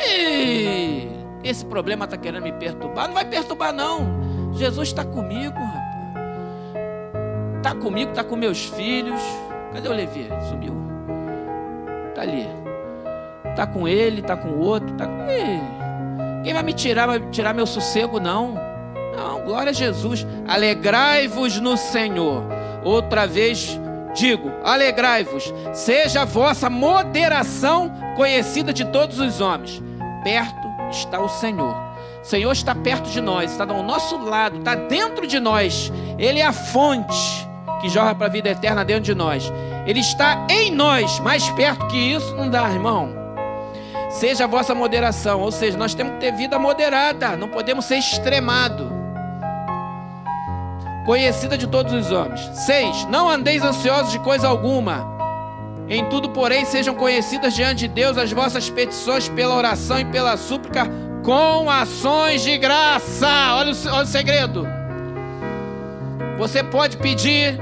E 0.00 1.06
esse 1.44 1.64
problema 1.64 2.06
está 2.06 2.16
querendo 2.16 2.42
me 2.42 2.52
perturbar. 2.54 3.06
Não 3.06 3.14
vai 3.14 3.24
perturbar, 3.24 3.72
não. 3.72 4.52
Jesus 4.54 4.88
está 4.88 5.04
comigo, 5.04 5.54
rapaz. 5.54 5.77
Está 7.58 7.74
comigo, 7.74 8.10
está 8.10 8.24
com 8.24 8.36
meus 8.36 8.64
filhos. 8.64 9.20
Cadê 9.74 9.88
o 9.88 9.92
Levi? 9.92 10.28
Sumiu. 10.48 10.74
Está 12.08 12.22
ali. 12.22 12.48
Está 13.50 13.66
com 13.66 13.86
ele, 13.86 14.20
está 14.20 14.36
com 14.36 14.48
o 14.48 14.60
outro. 14.60 14.94
Tá... 14.96 15.06
Quem 16.44 16.54
vai 16.54 16.62
me 16.62 16.72
tirar, 16.72 17.06
vai 17.06 17.20
tirar 17.30 17.52
meu 17.52 17.66
sossego, 17.66 18.20
não. 18.20 18.54
Não, 19.16 19.40
glória 19.42 19.70
a 19.70 19.72
Jesus. 19.72 20.24
Alegrai-vos 20.46 21.58
no 21.58 21.76
Senhor. 21.76 22.44
Outra 22.84 23.26
vez 23.26 23.78
digo: 24.14 24.50
alegrai-vos, 24.64 25.52
seja 25.72 26.22
a 26.22 26.24
vossa 26.24 26.70
moderação 26.70 27.92
conhecida 28.16 28.72
de 28.72 28.84
todos 28.84 29.18
os 29.18 29.40
homens. 29.40 29.82
Perto 30.22 30.68
está 30.90 31.20
o 31.20 31.28
Senhor. 31.28 31.74
Senhor 32.22 32.52
está 32.52 32.74
perto 32.74 33.08
de 33.10 33.20
nós, 33.20 33.50
está 33.50 33.64
ao 33.64 33.82
nosso 33.82 34.18
lado, 34.18 34.58
está 34.58 34.74
dentro 34.74 35.26
de 35.26 35.40
nós. 35.40 35.92
Ele 36.18 36.40
é 36.40 36.46
a 36.46 36.52
fonte 36.52 37.47
que 37.80 37.88
jorra 37.88 38.14
para 38.14 38.26
a 38.26 38.30
vida 38.30 38.48
eterna 38.48 38.84
dentro 38.84 39.04
de 39.04 39.14
nós. 39.14 39.52
Ele 39.86 40.00
está 40.00 40.46
em 40.48 40.70
nós, 40.70 41.18
mais 41.20 41.48
perto 41.50 41.86
que 41.86 41.96
isso 41.96 42.34
não 42.34 42.48
dá, 42.48 42.70
irmão. 42.70 43.16
Seja 44.10 44.44
a 44.44 44.46
vossa 44.46 44.74
moderação, 44.74 45.40
ou 45.40 45.50
seja, 45.50 45.76
nós 45.76 45.94
temos 45.94 46.14
que 46.14 46.20
ter 46.20 46.32
vida 46.32 46.58
moderada, 46.58 47.36
não 47.36 47.48
podemos 47.48 47.84
ser 47.84 47.96
extremado 47.96 48.98
conhecida 51.08 51.56
de 51.56 51.66
todos 51.66 51.90
os 51.94 52.12
homens. 52.12 52.38
6. 52.52 53.06
Não 53.06 53.30
andeis 53.30 53.62
ansiosos 53.62 54.12
de 54.12 54.18
coisa 54.18 54.46
alguma. 54.46 55.06
Em 55.88 56.04
tudo, 56.04 56.28
porém, 56.28 56.66
sejam 56.66 56.94
conhecidas 56.94 57.54
diante 57.54 57.88
de 57.88 57.88
Deus 57.88 58.18
as 58.18 58.30
vossas 58.30 58.68
petições 58.68 59.26
pela 59.26 59.56
oração 59.56 59.98
e 59.98 60.04
pela 60.04 60.36
súplica 60.36 60.86
com 61.24 61.70
ações 61.70 62.42
de 62.42 62.58
graça. 62.58 63.54
Olha 63.54 63.72
o, 63.72 63.88
olha 63.90 64.02
o 64.02 64.06
segredo. 64.06 64.68
Você 66.36 66.62
pode 66.62 66.98
pedir, 66.98 67.58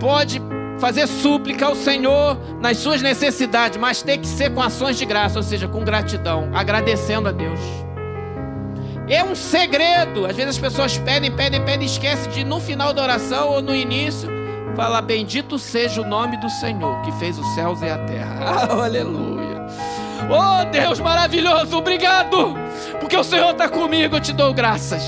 pode 0.00 0.42
fazer 0.80 1.06
súplica 1.06 1.66
ao 1.66 1.76
Senhor 1.76 2.38
nas 2.58 2.78
suas 2.78 3.02
necessidades, 3.02 3.78
mas 3.78 4.02
tem 4.02 4.18
que 4.18 4.26
ser 4.26 4.50
com 4.50 4.62
ações 4.62 4.96
de 4.96 5.04
graça, 5.04 5.38
ou 5.38 5.42
seja, 5.42 5.68
com 5.68 5.84
gratidão, 5.84 6.50
agradecendo 6.54 7.28
a 7.28 7.32
Deus. 7.32 7.60
É 9.06 9.22
um 9.22 9.34
segredo. 9.34 10.24
Às 10.24 10.36
vezes 10.36 10.56
as 10.56 10.58
pessoas 10.58 10.96
pedem, 10.98 11.30
pedem, 11.30 11.62
pedem, 11.64 11.84
esquecem 11.84 12.30
de 12.32 12.44
no 12.44 12.60
final 12.60 12.92
da 12.92 13.02
oração 13.02 13.50
ou 13.50 13.60
no 13.60 13.74
início 13.74 14.28
falar: 14.76 15.02
Bendito 15.02 15.58
seja 15.58 16.00
o 16.00 16.06
nome 16.06 16.36
do 16.38 16.48
Senhor 16.48 17.02
que 17.02 17.12
fez 17.12 17.38
os 17.38 17.46
céus 17.54 17.82
e 17.82 17.90
a 17.90 17.98
terra. 17.98 18.68
Oh, 18.70 18.80
aleluia. 18.82 19.66
Oh 20.30 20.64
Deus 20.70 21.00
maravilhoso, 21.00 21.76
obrigado, 21.76 22.54
porque 23.00 23.16
o 23.16 23.24
Senhor 23.24 23.50
está 23.50 23.68
comigo, 23.68 24.16
eu 24.16 24.20
te 24.20 24.32
dou 24.32 24.54
graças. 24.54 25.02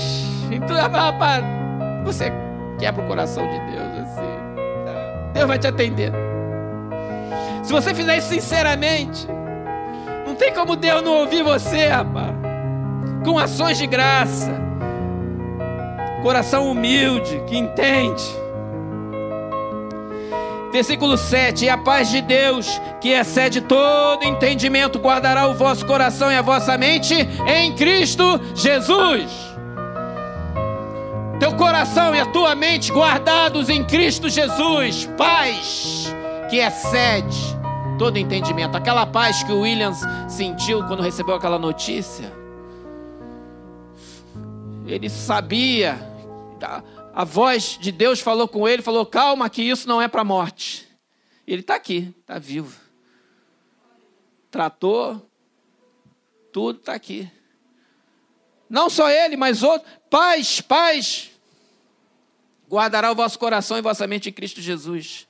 Então, 0.51 0.75
rapaz, 0.75 1.45
você 2.03 2.31
quebra 2.77 3.03
o 3.03 3.07
coração 3.07 3.47
de 3.47 3.59
Deus. 3.71 3.92
Deus 5.33 5.47
vai 5.47 5.59
te 5.59 5.67
atender. 5.67 6.11
Se 7.63 7.71
você 7.71 7.93
fizer 7.93 8.17
isso 8.17 8.29
sinceramente, 8.29 9.27
não 10.25 10.35
tem 10.35 10.53
como 10.53 10.75
Deus 10.75 11.01
não 11.01 11.19
ouvir 11.19 11.43
você, 11.43 11.87
rapaz 11.87 12.43
com 13.23 13.39
ações 13.39 13.77
de 13.77 13.87
graça, 13.87 14.53
coração 16.21 16.69
humilde, 16.69 17.41
que 17.47 17.57
entende. 17.57 18.23
Versículo 20.71 21.17
7: 21.17 21.65
E 21.65 21.69
a 21.69 21.77
paz 21.77 22.09
de 22.09 22.21
Deus, 22.21 22.81
que 22.99 23.09
excede 23.09 23.61
todo 23.61 24.25
entendimento, 24.25 24.99
guardará 24.99 25.47
o 25.47 25.53
vosso 25.53 25.85
coração 25.85 26.31
e 26.31 26.35
a 26.35 26.41
vossa 26.41 26.77
mente 26.77 27.15
em 27.47 27.73
Cristo 27.75 28.39
Jesus. 28.53 29.52
Teu 31.43 31.57
coração 31.57 32.15
e 32.15 32.21
a 32.21 32.25
tua 32.25 32.55
mente 32.55 32.89
guardados 32.89 33.67
em 33.67 33.83
Cristo 33.83 34.29
Jesus, 34.29 35.09
paz 35.17 36.07
que 36.49 36.55
excede 36.55 37.37
todo 37.99 38.15
entendimento. 38.15 38.77
Aquela 38.77 39.05
paz 39.05 39.43
que 39.43 39.51
o 39.51 39.59
Williams 39.59 39.99
sentiu 40.29 40.87
quando 40.87 41.03
recebeu 41.03 41.35
aquela 41.35 41.59
notícia 41.59 42.31
ele 44.85 45.09
sabia, 45.09 45.99
a 47.13 47.25
voz 47.25 47.77
de 47.77 47.91
Deus 47.91 48.21
falou 48.21 48.47
com 48.47 48.65
ele, 48.65 48.81
falou: 48.81 49.05
calma, 49.05 49.49
que 49.49 49.63
isso 49.63 49.85
não 49.85 50.01
é 50.01 50.07
para 50.07 50.21
a 50.21 50.25
morte. 50.25 50.87
Ele 51.45 51.59
está 51.59 51.75
aqui, 51.75 52.15
está 52.21 52.39
vivo. 52.39 52.73
Tratou, 54.49 55.29
tudo 56.53 56.79
está 56.79 56.93
aqui. 56.93 57.29
não 58.69 58.89
só 58.89 59.09
ele, 59.09 59.35
mas 59.35 59.61
outros. 59.61 59.91
Pais, 60.09 60.61
pais, 60.61 61.32
guardará 62.73 63.11
o 63.11 63.15
vosso 63.15 63.37
coração 63.37 63.77
e 63.77 63.81
vossa 63.81 64.07
mente 64.07 64.29
em 64.29 64.33
Cristo 64.33 64.59
Jesus. 64.59 65.27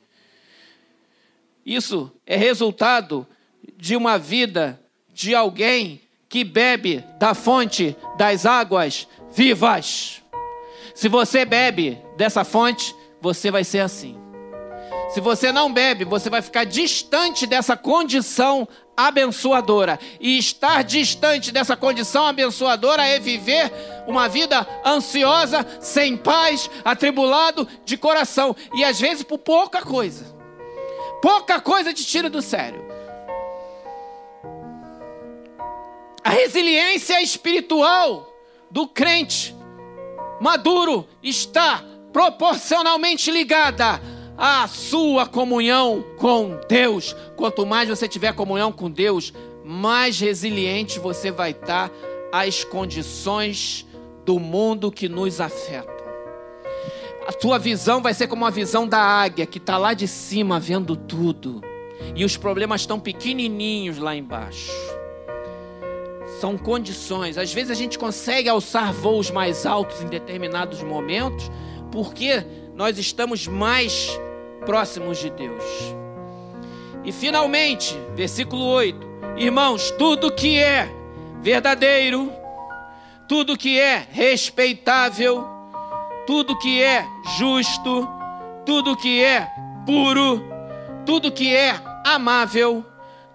Isso 1.65 2.11
é 2.25 2.37
resultado 2.37 3.27
de 3.77 3.95
uma 3.95 4.17
vida 4.17 4.79
de 5.13 5.35
alguém 5.35 6.01
que 6.29 6.43
bebe 6.43 7.03
da 7.19 7.33
fonte 7.33 7.95
das 8.17 8.45
águas 8.45 9.07
vivas. 9.33 10.21
Se 10.95 11.09
você 11.09 11.43
bebe 11.43 11.99
dessa 12.17 12.45
fonte, 12.45 12.95
você 13.21 13.51
vai 13.51 13.63
ser 13.63 13.79
assim. 13.79 14.17
Se 15.09 15.19
você 15.19 15.51
não 15.51 15.71
bebe, 15.71 16.05
você 16.05 16.29
vai 16.29 16.41
ficar 16.41 16.63
distante 16.63 17.45
dessa 17.45 17.75
condição 17.75 18.67
abençoadora. 18.95 19.99
E 20.19 20.37
estar 20.37 20.83
distante 20.83 21.51
dessa 21.51 21.75
condição 21.75 22.25
abençoadora 22.25 23.05
é 23.05 23.19
viver 23.19 23.71
uma 24.07 24.27
vida 24.27 24.67
ansiosa, 24.85 25.65
sem 25.79 26.15
paz, 26.15 26.69
atribulado 26.83 27.67
de 27.85 27.97
coração. 27.97 28.55
E 28.73 28.83
às 28.83 28.99
vezes 28.99 29.23
por 29.23 29.39
pouca 29.39 29.81
coisa. 29.81 30.25
Pouca 31.21 31.59
coisa 31.59 31.93
te 31.93 32.05
tira 32.05 32.29
do 32.29 32.41
sério. 32.41 32.83
A 36.23 36.29
resiliência 36.29 37.21
espiritual 37.21 38.29
do 38.71 38.87
crente 38.87 39.55
maduro 40.39 41.07
está 41.21 41.83
proporcionalmente 42.11 43.31
ligada 43.31 43.99
à 44.37 44.67
sua 44.67 45.25
comunhão 45.25 46.03
com 46.17 46.59
Deus. 46.67 47.15
Quanto 47.35 47.65
mais 47.65 47.89
você 47.89 48.07
tiver 48.07 48.33
comunhão 48.33 48.71
com 48.71 48.89
Deus, 48.89 49.33
mais 49.63 50.19
resiliente 50.19 50.99
você 50.99 51.31
vai 51.31 51.51
estar 51.51 51.91
às 52.31 52.63
condições 52.63 53.87
do 54.25 54.39
mundo 54.39 54.91
que 54.91 55.07
nos 55.07 55.39
afetam. 55.39 55.93
A 57.27 57.31
tua 57.31 57.57
visão 57.57 58.01
vai 58.01 58.13
ser 58.13 58.27
como 58.27 58.45
a 58.45 58.49
visão 58.49 58.87
da 58.87 58.99
águia 58.99 59.45
que 59.45 59.57
está 59.57 59.77
lá 59.77 59.93
de 59.93 60.07
cima 60.07 60.59
vendo 60.59 60.95
tudo. 60.95 61.61
E 62.15 62.25
os 62.25 62.35
problemas 62.35 62.81
estão 62.81 62.99
pequenininhos 62.99 63.97
lá 63.97 64.15
embaixo 64.15 64.71
são 66.43 66.57
condições. 66.57 67.37
Às 67.37 67.53
vezes 67.53 67.71
a 67.71 67.73
gente 67.73 67.97
consegue 67.97 68.49
alçar 68.49 68.91
voos 68.91 69.31
mais 69.31 69.65
altos 69.65 70.01
em 70.01 70.07
determinados 70.07 70.83
momentos, 70.83 71.49
porque 71.89 72.43
nós 72.75 72.97
estamos 72.97 73.47
mais 73.47 74.09
próximos 74.65 75.19
de 75.19 75.29
Deus. 75.29 75.63
E 77.03 77.11
finalmente, 77.11 77.95
versículo 78.15 78.65
8: 78.65 79.07
Irmãos, 79.37 79.91
tudo 79.91 80.31
que 80.31 80.57
é 80.57 80.89
verdadeiro, 81.41 82.31
tudo 83.27 83.57
que 83.57 83.79
é 83.79 84.07
respeitável, 84.09 85.45
tudo 86.25 86.57
que 86.57 86.81
é 86.81 87.05
justo, 87.37 88.07
tudo 88.65 88.95
que 88.95 89.23
é 89.23 89.47
puro, 89.85 90.41
tudo 91.05 91.31
que 91.31 91.53
é 91.53 91.75
amável, 92.05 92.85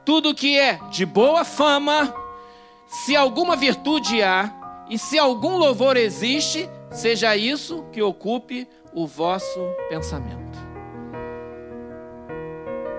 tudo 0.04 0.34
que 0.34 0.58
é 0.58 0.80
de 0.90 1.04
boa 1.04 1.44
fama, 1.44 2.14
se 2.86 3.14
alguma 3.14 3.54
virtude 3.54 4.22
há 4.22 4.50
e 4.88 4.98
se 4.98 5.18
algum 5.18 5.58
louvor 5.58 5.96
existe, 5.98 6.68
seja 6.90 7.36
isso 7.36 7.84
que 7.92 8.00
ocupe 8.00 8.66
o 8.92 9.06
vosso 9.06 9.60
pensamento. 9.88 10.58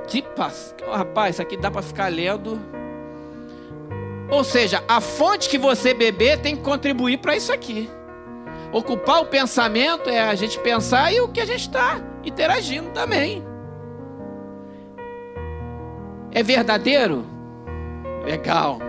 Que 0.07 0.21
paz, 0.21 0.73
oh, 0.87 0.91
rapaz, 0.91 1.35
isso 1.35 1.41
aqui 1.41 1.55
dá 1.55 1.69
para 1.69 1.81
ficar 1.81 2.07
lendo. 2.07 2.59
Ou 4.31 4.43
seja, 4.43 4.83
a 4.87 4.99
fonte 4.99 5.49
que 5.49 5.57
você 5.57 5.93
beber 5.93 6.39
tem 6.39 6.55
que 6.55 6.63
contribuir 6.63 7.17
para 7.17 7.35
isso 7.35 7.53
aqui. 7.53 7.89
Ocupar 8.71 9.21
o 9.21 9.25
pensamento 9.25 10.09
é 10.09 10.19
a 10.19 10.35
gente 10.35 10.59
pensar 10.59 11.11
e 11.11 11.19
o 11.21 11.27
que 11.27 11.39
a 11.39 11.45
gente 11.45 11.61
está 11.61 11.99
interagindo 12.23 12.89
também. 12.91 13.43
É 16.31 16.43
verdadeiro? 16.43 17.25
Legal. 18.23 18.79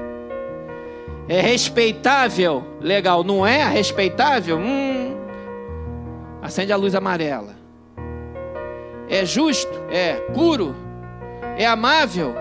É 1.29 1.41
respeitável? 1.41 2.65
Legal. 2.81 3.25
Não 3.25 3.47
é 3.47 3.65
respeitável? 3.65 4.59
Hum. 4.59 5.20
Acende 6.43 6.73
a 6.73 6.77
luz 6.77 6.95
amarela. 6.95 7.55
É 9.09 9.25
justo? 9.25 9.73
É. 9.91 10.15
Puro? 10.33 10.75
É 11.57 11.67
amável? 11.67 12.35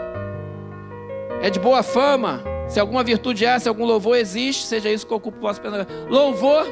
É 1.41 1.50
de 1.50 1.60
boa 1.60 1.82
fama? 1.82 2.41
Se 2.68 2.80
alguma 2.80 3.04
virtude 3.04 3.45
há, 3.45 3.60
se 3.60 3.68
algum 3.68 3.86
louvor 3.86 4.16
existe, 4.16 4.64
seja 4.66 4.89
isso 4.89 5.08
que 5.08 5.14
ocupa 5.14 5.38
o 5.38 5.41
vosso 5.41 5.60
pensamento. 5.60 5.91
Louvor. 6.08 6.66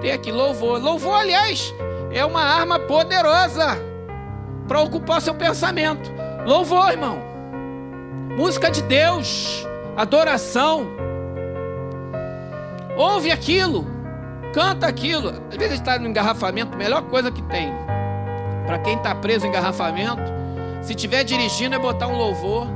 Tem 0.00 0.10
aqui 0.10 0.32
louvor. 0.32 0.82
Louvor, 0.82 1.14
aliás, 1.14 1.72
é 2.10 2.24
uma 2.24 2.42
arma 2.42 2.78
poderosa 2.80 3.78
para 4.66 4.80
ocupar 4.80 5.22
seu 5.22 5.34
pensamento. 5.34 6.10
Louvor, 6.44 6.90
irmão. 6.90 7.18
Música 8.36 8.70
de 8.70 8.82
Deus. 8.82 9.64
Adoração. 9.96 10.88
Ouve 12.96 13.30
aquilo, 13.30 13.86
canta 14.54 14.86
aquilo. 14.86 15.30
Às 15.50 15.56
vezes 15.56 15.74
está 15.80 15.98
no 15.98 16.08
engarrafamento, 16.08 16.78
melhor 16.78 17.02
coisa 17.02 17.30
que 17.30 17.42
tem. 17.42 17.72
Para 18.66 18.78
quem 18.78 18.96
está 18.96 19.14
preso 19.14 19.44
em 19.44 19.48
engarrafamento, 19.48 20.22
se 20.80 20.94
tiver 20.94 21.24
dirigindo 21.24 21.74
é 21.74 21.78
botar 21.78 22.06
um 22.06 22.16
louvor. 22.16 22.66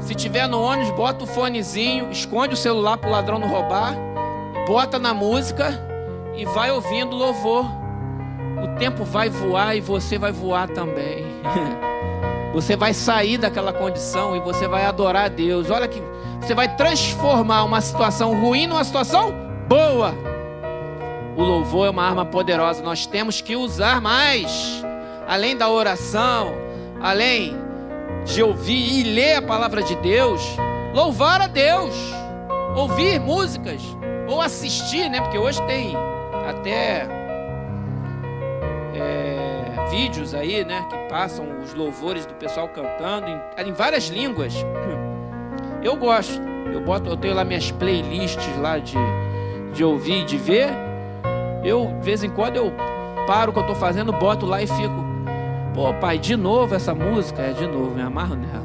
Se 0.00 0.14
tiver 0.14 0.48
no 0.48 0.60
ônibus, 0.60 0.90
bota 0.90 1.24
o 1.24 1.26
fonezinho, 1.26 2.10
esconde 2.10 2.54
o 2.54 2.56
celular 2.56 2.98
para 2.98 3.08
o 3.08 3.12
ladrão 3.12 3.38
não 3.38 3.48
roubar, 3.48 3.94
bota 4.66 4.98
na 4.98 5.14
música 5.14 5.72
e 6.34 6.44
vai 6.44 6.70
ouvindo 6.70 7.14
louvor. 7.14 7.64
O 8.62 8.78
tempo 8.78 9.04
vai 9.04 9.30
voar 9.30 9.76
e 9.76 9.80
você 9.80 10.18
vai 10.18 10.32
voar 10.32 10.68
também. 10.68 11.24
Você 12.52 12.74
vai 12.74 12.92
sair 12.92 13.38
daquela 13.38 13.72
condição 13.72 14.34
e 14.34 14.40
você 14.40 14.66
vai 14.66 14.84
adorar 14.84 15.26
a 15.26 15.28
Deus. 15.28 15.70
Olha 15.70 15.86
que 15.86 16.02
você 16.40 16.52
vai 16.52 16.74
transformar 16.74 17.62
uma 17.62 17.80
situação 17.80 18.40
ruim 18.40 18.66
numa 18.66 18.82
situação 18.82 19.32
boa. 19.68 20.29
O 21.36 21.42
louvor 21.42 21.86
é 21.86 21.90
uma 21.90 22.04
arma 22.04 22.24
poderosa, 22.24 22.82
nós 22.82 23.06
temos 23.06 23.40
que 23.40 23.56
usar 23.56 24.00
mais. 24.00 24.84
Além 25.26 25.56
da 25.56 25.68
oração, 25.68 26.52
além 27.00 27.56
de 28.24 28.42
ouvir 28.42 29.00
e 29.00 29.02
ler 29.04 29.36
a 29.36 29.42
palavra 29.42 29.82
de 29.82 29.94
Deus, 29.96 30.42
louvar 30.92 31.40
a 31.40 31.46
Deus, 31.46 31.94
ouvir 32.76 33.20
músicas 33.20 33.80
ou 34.28 34.40
assistir, 34.40 35.08
né? 35.08 35.20
Porque 35.20 35.38
hoje 35.38 35.62
tem 35.62 35.94
até 36.48 37.06
é, 38.94 39.88
vídeos 39.90 40.34
aí, 40.34 40.64
né? 40.64 40.84
Que 40.90 40.96
passam 41.08 41.60
os 41.60 41.74
louvores 41.74 42.26
do 42.26 42.34
pessoal 42.34 42.68
cantando 42.68 43.28
em, 43.28 43.68
em 43.68 43.72
várias 43.72 44.08
línguas. 44.08 44.54
Eu 45.82 45.96
gosto. 45.96 46.40
Eu 46.72 46.80
boto, 46.80 47.08
eu 47.08 47.16
tenho 47.16 47.34
lá 47.34 47.44
minhas 47.44 47.70
playlists 47.72 48.56
lá 48.58 48.78
de, 48.78 48.96
de 49.72 49.82
ouvir, 49.82 50.24
de 50.24 50.36
ver. 50.36 50.89
Eu, 51.62 51.86
de 51.86 52.04
vez 52.04 52.24
em 52.24 52.30
quando, 52.30 52.56
eu 52.56 52.72
paro 53.26 53.50
o 53.50 53.52
que 53.52 53.58
eu 53.58 53.62
estou 53.64 53.76
fazendo, 53.76 54.12
boto 54.12 54.46
lá 54.46 54.62
e 54.62 54.66
fico. 54.66 55.10
Pô, 55.74 55.92
pai, 55.94 56.18
de 56.18 56.36
novo 56.36 56.74
essa 56.74 56.94
música? 56.94 57.42
É, 57.42 57.52
de 57.52 57.66
novo, 57.66 57.94
me 57.94 58.02
amarro 58.02 58.34
nela. 58.34 58.64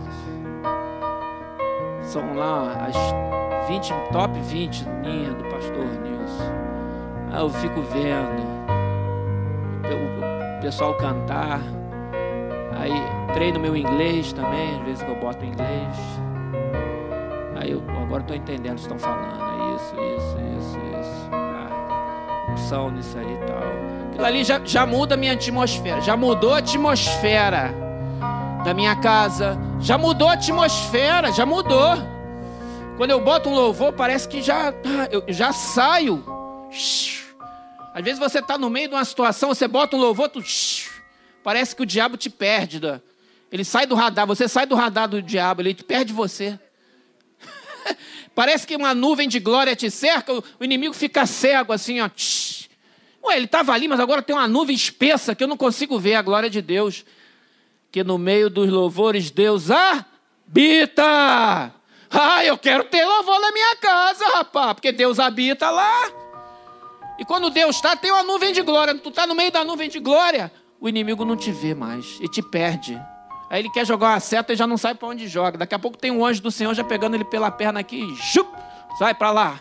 São 2.02 2.36
lá 2.36 2.88
as 2.88 3.68
20, 3.68 3.94
top 4.12 4.40
20 4.40 4.88
minha 5.02 5.34
do 5.34 5.44
pastor 5.46 5.86
Nilson. 6.04 6.52
Aí 7.32 7.42
eu 7.42 7.50
fico 7.50 7.82
vendo 7.82 8.44
o 10.58 10.62
pessoal 10.62 10.94
cantar. 10.96 11.60
Aí 12.78 12.94
treino 13.34 13.60
meu 13.60 13.76
inglês 13.76 14.34
também, 14.34 14.78
às 14.78 14.86
vezes 14.86 15.04
que 15.04 15.10
eu 15.10 15.16
boto 15.16 15.44
inglês. 15.46 15.98
Aí 17.56 17.72
eu 17.72 17.84
agora 18.02 18.22
estou 18.22 18.36
entendendo 18.36 18.74
o 18.74 18.76
que 18.76 18.82
estão 18.82 19.00
falando. 19.00 19.42
É 19.42 19.76
isso, 19.76 19.96
isso, 19.96 20.38
isso, 20.58 20.80
isso. 21.00 21.45
Ah, 22.56 22.62
opção 22.62 22.90
nisso 22.90 23.18
aí 23.18 23.34
e 23.34 23.38
tal. 23.46 24.10
Aquilo 24.10 24.26
ali 24.26 24.44
já, 24.44 24.62
já 24.64 24.86
muda 24.86 25.16
a 25.16 25.18
minha 25.18 25.34
atmosfera. 25.34 26.00
Já 26.00 26.16
mudou 26.16 26.54
a 26.54 26.60
atmosfera 26.60 27.74
da 28.64 28.74
minha 28.74 28.96
casa. 28.96 29.58
Já 29.80 29.98
mudou 29.98 30.30
a 30.30 30.34
atmosfera, 30.34 31.32
já 31.32 31.46
mudou. 31.46 31.98
Quando 32.98 33.12
eu 33.12 33.22
boto 33.22 33.50
um 33.50 33.54
louvor, 33.54 33.92
parece 33.92 34.28
que 34.28 34.42
já, 34.42 34.74
eu 35.12 35.24
já 35.28 35.52
saio. 35.52 36.24
Às 37.94 38.04
vezes 38.04 38.20
você 38.20 38.40
está 38.40 38.58
no 38.58 38.70
meio 38.70 38.88
de 38.88 38.96
uma 38.96 39.04
situação, 39.04 39.50
você 39.50 39.68
bota 39.68 39.98
um 39.98 40.00
louvor, 40.00 40.30
tu, 40.30 40.42
parece 41.44 41.76
que 41.76 41.84
o 41.84 41.86
diabo 41.86 42.16
te 42.16 42.30
perde. 42.30 42.82
Ele 43.52 43.66
sai 43.66 43.86
do 43.86 43.96
radar, 43.96 44.26
você 44.26 44.48
sai 44.48 44.66
do 44.66 44.76
radar 44.76 45.10
do 45.10 45.22
diabo, 45.22 45.62
ele 45.62 45.74
perde 45.74 46.14
você. 46.14 46.58
Parece 48.36 48.68
que 48.68 48.76
uma 48.76 48.94
nuvem 48.94 49.30
de 49.30 49.40
glória 49.40 49.74
te 49.78 49.90
cerca, 49.90 50.34
o 50.34 50.64
inimigo 50.64 50.94
fica 50.94 51.26
cego 51.26 51.72
assim, 51.72 52.02
ó. 52.02 52.10
Ué, 53.24 53.38
ele 53.38 53.46
estava 53.46 53.72
ali, 53.72 53.88
mas 53.88 54.00
agora 54.00 54.22
tem 54.22 54.36
uma 54.36 54.48
nuvem 54.48 54.76
espessa 54.76 55.34
que 55.34 55.42
eu 55.42 55.48
não 55.48 55.56
consigo 55.56 55.98
ver 55.98 56.16
a 56.16 56.22
glória 56.22 56.50
de 56.50 56.62
Deus. 56.62 57.06
Que 57.92 58.04
no 58.04 58.18
meio 58.18 58.50
dos 58.50 58.70
louvores 58.70 59.32
Deus 59.32 59.72
habita. 59.72 61.74
Ah, 62.12 62.46
eu 62.46 62.58
quero 62.58 62.84
ter 62.84 63.06
louvor 63.06 63.40
na 63.40 63.52
minha 63.54 63.76
casa, 63.78 64.28
rapaz, 64.34 64.74
porque 64.74 64.92
Deus 64.92 65.18
habita 65.18 65.72
lá. 65.72 66.12
E 67.18 67.24
quando 67.24 67.50
Deus 67.50 67.78
está, 67.78 67.96
tem 67.96 68.12
uma 68.12 68.24
nuvem 68.24 68.52
de 68.52 68.62
glória. 68.62 68.94
Tu 68.96 69.10
está 69.10 69.26
no 69.26 69.34
meio 69.34 69.52
da 69.52 69.64
nuvem 69.64 69.90
de 69.90 70.00
glória, 70.00 70.52
o 70.80 70.90
inimigo 70.90 71.24
não 71.24 71.38
te 71.38 71.54
vê 71.54 71.74
mais 71.74 72.20
e 72.22 72.28
te 72.28 72.42
perde. 72.42 73.02
Aí 73.50 73.62
ele 73.62 73.70
quer 73.70 73.86
jogar 73.86 74.10
uma 74.10 74.20
seta 74.20 74.54
e 74.54 74.56
já 74.56 74.66
não 74.66 74.78
sabe 74.78 75.00
para 75.00 75.08
onde 75.08 75.28
joga. 75.28 75.58
Daqui 75.58 75.76
a 75.76 75.80
pouco 75.80 75.98
tem 75.98 76.12
um 76.12 76.26
anjo 76.26 76.42
do 76.42 76.52
Senhor 76.52 76.74
já 76.74 76.84
pegando 76.84 77.16
ele 77.16 77.26
pela 77.26 77.52
perna 77.52 77.80
aqui 77.80 78.04
e 78.04 78.16
chup, 78.16 78.50
sai 78.98 79.14
para 79.14 79.32
lá. 79.32 79.60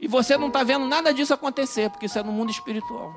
E 0.00 0.08
você 0.08 0.36
não 0.36 0.48
está 0.48 0.64
vendo 0.64 0.86
nada 0.86 1.12
disso 1.12 1.32
acontecer, 1.32 1.90
porque 1.90 2.06
isso 2.06 2.18
é 2.18 2.22
no 2.22 2.32
mundo 2.32 2.50
espiritual. 2.50 3.14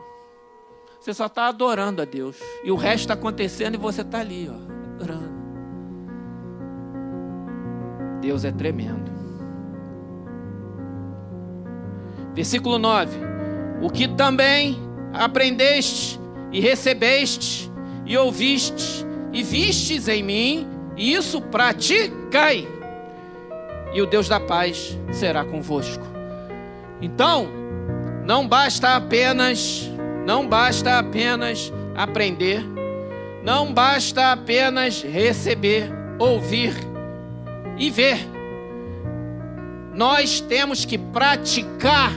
Você 1.00 1.14
só 1.14 1.28
está 1.28 1.48
adorando 1.48 2.02
a 2.02 2.06
Deus. 2.06 2.38
E 2.64 2.72
o 2.72 2.76
resto 2.76 3.02
está 3.02 3.14
acontecendo 3.14 3.76
e 3.76 3.78
você 3.78 4.02
está 4.02 4.20
ali, 4.20 4.50
ó, 4.50 4.94
adorando. 4.96 5.36
Deus 8.22 8.44
é 8.44 8.52
tremendo. 8.52 9.12
Versículo 12.34 12.78
9: 12.78 13.20
O 13.82 13.90
que 13.90 14.08
também 14.08 14.78
aprendeste 15.14 16.20
e 16.52 16.60
recebeste 16.60 17.72
e 18.06 18.18
ouviste 18.18 19.06
e 19.34 19.44
vistes 19.44 20.08
em 20.08 20.24
mim, 20.24 20.68
isso 20.96 21.42
praticai, 21.42 22.68
e 23.94 24.02
o 24.02 24.06
Deus 24.06 24.30
da 24.30 24.40
paz 24.40 24.98
será 25.12 25.44
convosco. 25.44 26.06
Então, 27.02 27.48
não 28.26 28.48
basta 28.48 28.96
apenas, 28.96 29.90
não 30.26 30.48
basta 30.48 30.98
apenas 30.98 31.72
aprender, 31.96 32.64
não 33.44 33.74
basta 33.74 34.32
apenas 34.32 35.02
receber, 35.02 35.92
ouvir 36.18 36.74
e 37.78 37.90
ver. 37.90 38.18
Nós 39.94 40.42
temos 40.42 40.84
que 40.84 40.98
praticar. 40.98 42.12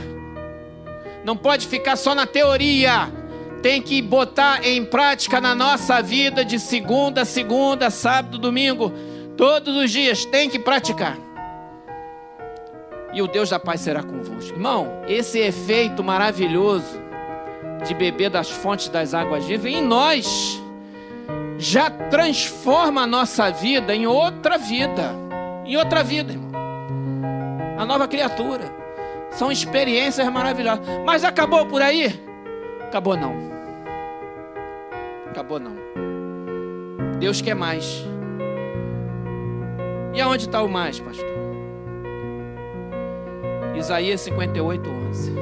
Não 1.25 1.37
pode 1.37 1.67
ficar 1.67 1.97
só 1.97 2.15
na 2.15 2.27
teoria 2.27 3.09
tem 3.63 3.83
que 3.83 4.01
botar 4.01 4.65
em 4.65 4.85
prática 4.85 5.41
na 5.41 5.55
nossa 5.55 6.01
vida 6.03 6.45
de 6.45 6.59
segunda 6.59 7.23
a 7.23 7.25
segunda, 7.25 7.91
sábado, 7.91 8.39
domingo, 8.39 8.93
todos 9.37 9.77
os 9.77 9.91
dias, 9.91 10.25
tem 10.25 10.49
que 10.49 10.59
praticar. 10.59 11.17
E 13.13 13.23
o 13.23 13.27
Deus 13.27 13.51
da 13.51 13.59
paz 13.59 13.81
será 13.81 14.03
convosco. 14.03 14.53
Irmão, 14.53 15.03
esse 15.09 15.39
efeito 15.39 16.05
maravilhoso 16.05 17.01
de 17.87 17.95
beber 17.95 18.31
das 18.31 18.51
fontes 18.51 18.89
das 18.89 19.15
águas 19.15 19.45
vivas 19.45 19.73
em 19.73 19.83
nós 19.83 20.61
já 21.59 21.91
transforma 21.91 23.03
a 23.03 23.07
nossa 23.07 23.51
vida 23.51 23.95
em 23.95 24.07
outra 24.07 24.59
vida. 24.59 25.15
Em 25.65 25.77
outra 25.77 26.05
vida, 26.05 26.33
irmão. 26.33 26.53
A 27.79 27.85
nova 27.85 28.07
criatura. 28.07 28.73
São 29.31 29.51
experiências 29.51 30.29
maravilhosas. 30.31 30.85
Mas 31.05 31.25
acabou 31.25 31.67
por 31.67 31.83
aí? 31.83 32.28
Acabou 32.89 33.15
não. 33.19 33.35
Acabou 35.31 35.61
não. 35.61 35.77
Deus 37.21 37.43
quer 37.43 37.55
mais. 37.55 38.03
E 40.15 40.21
aonde 40.23 40.47
está 40.47 40.63
o 40.63 40.69
mais, 40.69 40.99
pastor? 40.99 41.29
Isaías 43.77 44.23
58, 44.23 44.89
11. 44.89 45.33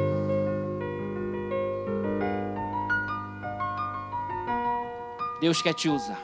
Deus 5.40 5.62
quer 5.62 5.74
te 5.74 5.88
usar. 5.88 6.20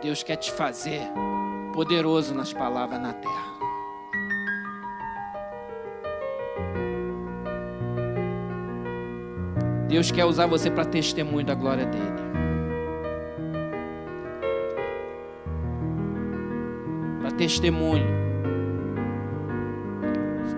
Deus 0.00 0.22
quer 0.22 0.36
te 0.36 0.50
fazer 0.50 1.02
poderoso 1.74 2.34
nas 2.34 2.54
palavras 2.54 3.02
na 3.02 3.12
terra. 3.12 3.56
Deus 9.88 10.10
quer 10.10 10.24
usar 10.24 10.46
você 10.46 10.70
para 10.70 10.84
testemunho 10.84 11.46
da 11.46 11.54
glória 11.54 11.86
dele. 11.86 12.04
Para 17.20 17.30
testemunho. 17.32 18.06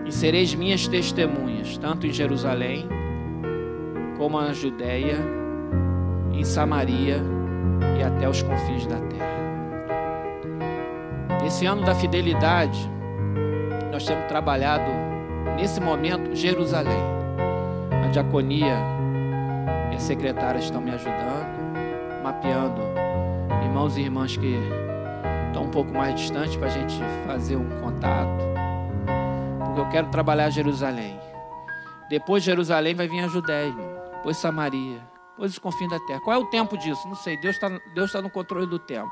E 0.07 0.12
sereis 0.12 0.55
minhas 0.55 0.89
testemunhas, 0.89 1.76
tanto 1.76 2.07
em 2.07 2.12
Jerusalém, 2.12 2.89
como 4.16 4.41
na 4.41 4.55
Judéia, 4.55 5.18
em 6.33 6.43
Samaria 6.43 7.22
e 7.99 8.03
até 8.03 8.26
os 8.26 8.43
confins 8.43 8.87
da 8.87 8.97
terra. 8.97 9.29
Esse 11.47 11.66
ano 11.66 11.85
da 11.85 11.95
fidelidade, 11.95 12.91
nós 13.93 14.07
temos 14.07 14.26
trabalhado 14.26 14.91
nesse 15.57 15.81
momento 15.81 16.35
Jerusalém. 16.35 17.03
A 18.05 18.09
diaconia 18.09 18.98
as 19.99 20.05
secretárias 20.05 20.65
estão 20.65 20.81
me 20.81 20.93
ajudando, 20.93 22.23
mapeando 22.23 22.81
irmãos 23.65 23.97
e 23.97 24.03
irmãs 24.03 24.37
que 24.37 24.55
estão 25.49 25.65
um 25.65 25.71
pouco 25.71 25.93
mais 25.93 26.15
distantes 26.15 26.55
para 26.55 26.69
a 26.69 26.71
gente 26.71 26.95
fazer 27.27 27.57
um 27.57 27.69
contato. 27.81 28.45
Porque 29.65 29.81
eu 29.81 29.89
quero 29.89 30.09
trabalhar 30.09 30.51
Jerusalém. 30.51 31.19
Depois 32.09 32.45
de 32.45 32.47
Jerusalém 32.47 32.95
vai 32.95 33.09
vir 33.09 33.25
a 33.25 33.27
Judéia, 33.27 33.75
depois 34.15 34.37
Samaria, 34.37 35.01
depois 35.31 35.51
os 35.51 35.59
confins 35.59 35.91
da 35.91 35.99
terra. 35.99 36.21
Qual 36.21 36.37
é 36.37 36.39
o 36.39 36.47
tempo 36.47 36.79
disso? 36.79 37.07
Não 37.09 37.17
sei. 37.17 37.37
Deus 37.37 37.57
está 37.57 37.69
Deus 37.93 38.13
tá 38.13 38.23
no 38.23 38.31
controle 38.31 38.67
do 38.69 38.79
tempo. 38.79 39.11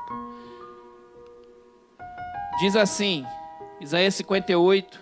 Diz 2.61 2.77
assim, 2.77 3.25
Isaías 3.81 4.15
58, 4.15 4.97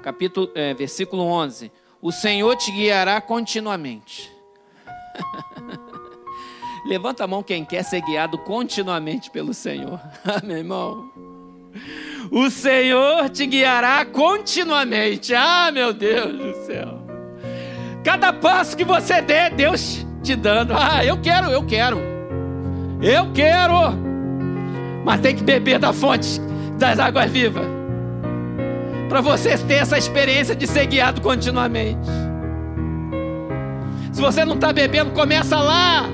capítulo, 0.00 0.48
é, 0.54 0.74
versículo 0.74 1.24
11: 1.24 1.72
O 2.00 2.12
Senhor 2.12 2.54
te 2.54 2.70
guiará 2.70 3.20
continuamente 3.20 4.37
Levanta 6.86 7.24
a 7.24 7.26
mão 7.26 7.42
quem 7.42 7.64
quer 7.64 7.82
ser 7.82 8.00
guiado 8.00 8.38
continuamente 8.38 9.30
pelo 9.30 9.52
Senhor. 9.52 10.00
Ah, 10.24 10.40
meu 10.44 10.56
irmão. 10.56 11.10
O 12.30 12.50
Senhor 12.50 13.28
te 13.30 13.46
guiará 13.46 14.04
continuamente. 14.04 15.34
Ah, 15.34 15.70
meu 15.72 15.92
Deus 15.92 16.32
do 16.32 16.66
céu. 16.66 16.98
Cada 18.04 18.32
passo 18.32 18.76
que 18.76 18.84
você 18.84 19.20
der, 19.20 19.50
Deus 19.50 20.06
te 20.22 20.34
dando. 20.34 20.72
Ah, 20.74 21.04
eu 21.04 21.20
quero, 21.20 21.50
eu 21.50 21.64
quero. 21.64 21.98
Eu 23.00 23.32
quero. 23.32 23.74
Mas 25.04 25.20
tem 25.20 25.34
que 25.34 25.42
beber 25.42 25.78
da 25.78 25.92
fonte 25.92 26.40
das 26.78 26.98
águas 26.98 27.30
vivas. 27.30 27.66
Para 29.08 29.20
você 29.20 29.56
ter 29.58 29.74
essa 29.74 29.96
experiência 29.96 30.54
de 30.54 30.66
ser 30.66 30.86
guiado 30.86 31.20
continuamente. 31.20 31.98
Se 34.12 34.20
você 34.20 34.44
não 34.44 34.54
está 34.54 34.72
bebendo, 34.72 35.10
começa 35.12 35.58
lá 35.58 36.04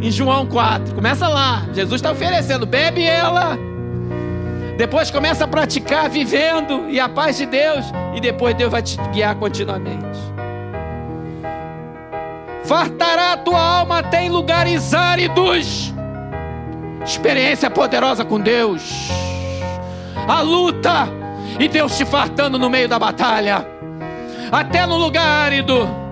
em 0.00 0.10
João 0.10 0.46
4. 0.46 0.94
Começa 0.94 1.28
lá. 1.28 1.66
Jesus 1.72 2.00
está 2.00 2.12
oferecendo, 2.12 2.66
bebe 2.66 3.02
ela. 3.02 3.58
Depois 4.76 5.10
começa 5.10 5.44
a 5.44 5.48
praticar 5.48 6.08
vivendo 6.08 6.88
e 6.88 7.00
a 7.00 7.08
paz 7.08 7.36
de 7.36 7.46
Deus. 7.46 7.86
E 8.14 8.20
depois 8.20 8.54
Deus 8.54 8.70
vai 8.70 8.82
te 8.82 8.96
guiar 9.12 9.34
continuamente. 9.36 10.18
Fartará 12.64 13.32
a 13.32 13.36
tua 13.36 13.60
alma 13.60 14.00
até 14.00 14.24
em 14.24 14.30
lugares 14.30 14.92
áridos. 14.92 15.94
Experiência 17.04 17.70
poderosa 17.70 18.24
com 18.24 18.38
Deus. 18.38 19.08
A 20.28 20.42
luta 20.42 21.08
e 21.58 21.66
Deus 21.66 21.96
te 21.96 22.04
fartando 22.04 22.58
no 22.58 22.68
meio 22.68 22.88
da 22.88 22.98
batalha. 22.98 23.66
Até 24.52 24.86
no 24.86 24.96
lugar 24.96 25.26
árido 25.26 26.07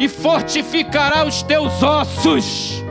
e 0.00 0.08
fortificará 0.08 1.24
os 1.26 1.42
teus 1.42 1.82
ossos. 1.82 2.82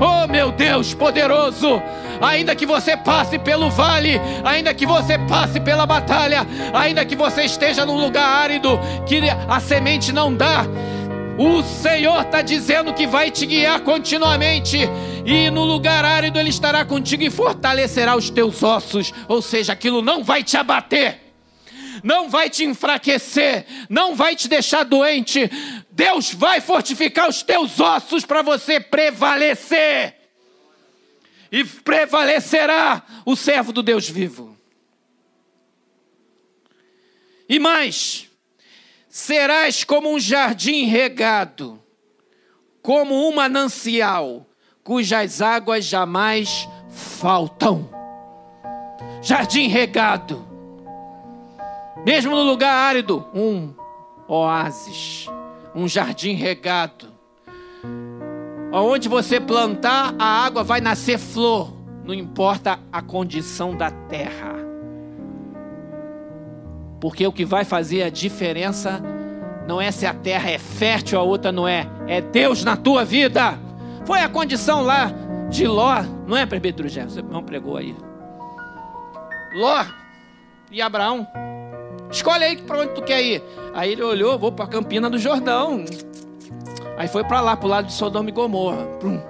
Oh 0.00 0.28
meu 0.28 0.52
Deus 0.52 0.94
poderoso, 0.94 1.82
ainda 2.20 2.54
que 2.54 2.64
você 2.64 2.96
passe 2.96 3.36
pelo 3.36 3.68
vale, 3.68 4.20
ainda 4.44 4.72
que 4.72 4.86
você 4.86 5.18
passe 5.18 5.58
pela 5.58 5.84
batalha, 5.84 6.46
ainda 6.72 7.04
que 7.04 7.16
você 7.16 7.42
esteja 7.42 7.84
num 7.84 7.96
lugar 7.96 8.24
árido 8.24 8.78
que 9.04 9.20
a 9.48 9.58
semente 9.58 10.12
não 10.12 10.32
dá, 10.32 10.64
o 11.36 11.62
Senhor 11.64 12.22
está 12.22 12.40
dizendo 12.40 12.94
que 12.94 13.08
vai 13.08 13.32
te 13.32 13.44
guiar 13.44 13.80
continuamente, 13.80 14.78
e 15.26 15.50
no 15.50 15.64
lugar 15.64 16.04
árido 16.04 16.38
Ele 16.38 16.50
estará 16.50 16.84
contigo 16.84 17.24
e 17.24 17.30
fortalecerá 17.30 18.16
os 18.16 18.30
teus 18.30 18.62
ossos, 18.62 19.12
ou 19.26 19.42
seja, 19.42 19.72
aquilo 19.72 20.00
não 20.00 20.22
vai 20.22 20.44
te 20.44 20.56
abater 20.56 21.28
não 22.02 22.28
vai 22.28 22.48
te 22.50 22.64
enfraquecer, 22.64 23.64
não 23.88 24.14
vai 24.14 24.36
te 24.36 24.48
deixar 24.48 24.84
doente. 24.84 25.50
Deus 25.98 26.32
vai 26.32 26.60
fortificar 26.60 27.28
os 27.28 27.42
teus 27.42 27.80
ossos 27.80 28.24
para 28.24 28.40
você 28.40 28.78
prevalecer. 28.78 30.14
E 31.50 31.64
prevalecerá 31.64 33.02
o 33.26 33.34
servo 33.34 33.72
do 33.72 33.82
Deus 33.82 34.08
vivo. 34.08 34.56
E 37.48 37.58
mais, 37.58 38.30
serás 39.08 39.82
como 39.82 40.14
um 40.14 40.20
jardim 40.20 40.84
regado, 40.84 41.82
como 42.80 43.28
um 43.28 43.34
manancial, 43.34 44.46
cujas 44.84 45.42
águas 45.42 45.84
jamais 45.84 46.68
faltam. 46.90 47.90
Jardim 49.20 49.66
regado. 49.66 50.46
Mesmo 52.06 52.36
no 52.36 52.44
lugar 52.44 52.72
árido, 52.72 53.28
um 53.34 53.74
oásis, 54.28 55.26
um 55.74 55.86
jardim 55.88 56.32
regado. 56.32 57.06
Onde 58.72 59.08
você 59.08 59.40
plantar, 59.40 60.14
a 60.18 60.44
água 60.44 60.62
vai 60.62 60.80
nascer 60.80 61.18
flor, 61.18 61.72
não 62.04 62.12
importa 62.12 62.78
a 62.92 63.00
condição 63.00 63.76
da 63.76 63.90
terra. 63.90 64.54
Porque 67.00 67.26
o 67.26 67.32
que 67.32 67.44
vai 67.44 67.64
fazer 67.64 68.02
a 68.02 68.10
diferença 68.10 69.00
não 69.66 69.80
é 69.80 69.90
se 69.90 70.06
a 70.06 70.14
terra 70.14 70.50
é 70.50 70.58
fértil 70.58 71.18
ou 71.18 71.24
a 71.24 71.28
outra 71.28 71.52
não 71.52 71.68
é, 71.68 71.86
é 72.06 72.20
Deus 72.20 72.64
na 72.64 72.76
tua 72.76 73.04
vida. 73.04 73.58
Foi 74.04 74.20
a 74.20 74.28
condição 74.28 74.82
lá 74.82 75.12
de 75.48 75.66
Ló, 75.66 76.02
não 76.26 76.36
é, 76.36 76.44
presbítero 76.44 76.88
Jefferson? 76.88 77.20
Você 77.20 77.22
não 77.22 77.42
pregou 77.42 77.76
aí. 77.76 77.94
Ló 79.54 79.84
e 80.70 80.82
Abraão, 80.82 81.26
escolhe 82.10 82.44
aí 82.44 82.56
para 82.56 82.80
onde 82.80 82.94
tu 82.94 83.02
quer 83.02 83.22
ir. 83.22 83.42
Aí 83.74 83.92
ele 83.92 84.02
olhou, 84.02 84.38
vou 84.38 84.52
para 84.52 84.64
a 84.64 84.68
Campina 84.68 85.08
do 85.08 85.18
Jordão. 85.18 85.84
Aí 86.96 87.06
foi 87.06 87.22
para 87.24 87.40
lá, 87.40 87.56
para 87.56 87.66
o 87.66 87.70
lado 87.70 87.86
de 87.86 87.92
Sodoma 87.92 88.28
e 88.28 88.32
Gomorra. 88.32 88.84
Prum. 88.98 89.20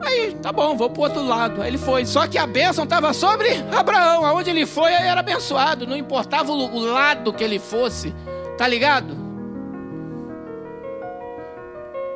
Aí, 0.00 0.34
tá 0.42 0.52
bom, 0.52 0.76
vou 0.76 0.88
para 0.90 1.00
o 1.00 1.04
outro 1.04 1.22
lado. 1.22 1.62
Aí 1.62 1.68
ele 1.68 1.78
foi. 1.78 2.04
Só 2.04 2.26
que 2.26 2.38
a 2.38 2.46
bênção 2.46 2.84
estava 2.84 3.12
sobre 3.12 3.48
Abraão. 3.72 4.24
Aonde 4.24 4.50
ele 4.50 4.66
foi, 4.66 4.92
ele 4.92 5.06
era 5.06 5.20
abençoado. 5.20 5.86
Não 5.86 5.96
importava 5.96 6.52
o 6.52 6.78
lado 6.78 7.32
que 7.32 7.42
ele 7.42 7.58
fosse. 7.58 8.14
Tá 8.56 8.66
ligado? 8.66 9.16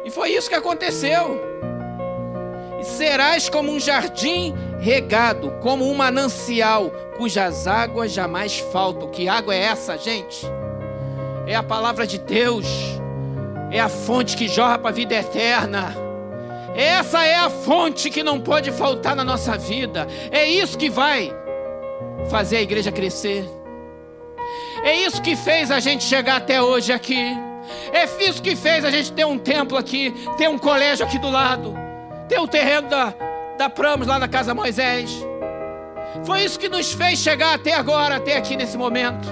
E 0.04 0.10
foi 0.10 0.30
isso 0.30 0.48
que 0.48 0.54
aconteceu. 0.54 1.40
E 2.80 2.84
serás 2.84 3.48
como 3.48 3.70
um 3.70 3.78
jardim 3.78 4.54
regado, 4.80 5.52
como 5.60 5.88
um 5.88 5.94
manancial, 5.94 6.90
cujas 7.16 7.66
águas 7.66 8.12
jamais 8.12 8.58
faltam. 8.58 9.08
Que 9.08 9.28
água 9.28 9.54
é 9.54 9.58
essa, 9.58 9.96
gente? 9.96 10.46
É 11.46 11.54
a 11.54 11.62
palavra 11.62 12.06
de 12.06 12.18
Deus. 12.18 12.66
É 13.70 13.80
a 13.80 13.88
fonte 13.88 14.36
que 14.36 14.48
jorra 14.48 14.78
para 14.78 14.90
a 14.90 14.92
vida 14.92 15.14
eterna. 15.14 15.94
Essa 16.74 17.24
é 17.24 17.36
a 17.36 17.50
fonte 17.50 18.10
que 18.10 18.22
não 18.22 18.40
pode 18.40 18.70
faltar 18.72 19.14
na 19.14 19.24
nossa 19.24 19.56
vida. 19.56 20.06
É 20.30 20.46
isso 20.46 20.78
que 20.78 20.88
vai 20.88 21.32
fazer 22.30 22.58
a 22.58 22.62
igreja 22.62 22.90
crescer. 22.90 23.48
É 24.82 24.96
isso 24.96 25.22
que 25.22 25.36
fez 25.36 25.70
a 25.70 25.80
gente 25.80 26.04
chegar 26.04 26.36
até 26.36 26.60
hoje 26.60 26.92
aqui. 26.92 27.36
É 27.92 28.04
isso 28.24 28.42
que 28.42 28.56
fez 28.56 28.84
a 28.84 28.90
gente 28.90 29.12
ter 29.12 29.24
um 29.24 29.38
templo 29.38 29.78
aqui, 29.78 30.12
ter 30.36 30.48
um 30.48 30.58
colégio 30.58 31.06
aqui 31.06 31.18
do 31.18 31.30
lado, 31.30 31.74
ter 32.28 32.38
o 32.38 32.48
terreno 32.48 32.88
da, 32.88 33.14
da 33.56 33.70
Pramos 33.70 34.06
lá 34.06 34.18
na 34.18 34.28
casa 34.28 34.54
Moisés. 34.54 35.24
Foi 36.24 36.44
isso 36.44 36.58
que 36.58 36.68
nos 36.68 36.92
fez 36.92 37.18
chegar 37.18 37.54
até 37.54 37.74
agora, 37.74 38.16
até 38.16 38.36
aqui 38.36 38.56
nesse 38.56 38.76
momento. 38.76 39.28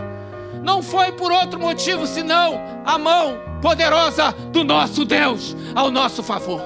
Não 0.63 0.83
foi 0.83 1.13
por 1.13 1.31
outro 1.33 1.59
motivo 1.59 2.07
senão 2.07 2.61
a 2.85 2.99
mão 2.99 3.39
poderosa 3.63 4.33
do 4.51 4.65
nosso 4.65 5.05
Deus 5.05 5.57
ao 5.75 5.91
nosso 5.91 6.23
favor. 6.23 6.61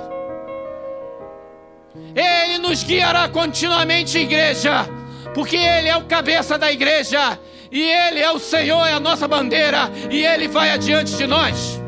Ele 2.14 2.58
nos 2.58 2.82
guiará 2.82 3.28
continuamente, 3.28 4.18
igreja, 4.18 4.86
porque 5.34 5.56
Ele 5.56 5.88
é 5.88 5.96
o 5.96 6.04
cabeça 6.04 6.56
da 6.58 6.70
igreja 6.70 7.38
e 7.70 7.82
Ele 7.82 8.20
é 8.20 8.30
o 8.30 8.38
Senhor, 8.38 8.86
é 8.86 8.92
a 8.92 9.00
nossa 9.00 9.26
bandeira, 9.26 9.90
e 10.08 10.24
Ele 10.24 10.46
vai 10.46 10.70
adiante 10.70 11.16
de 11.16 11.26
nós. 11.26 11.80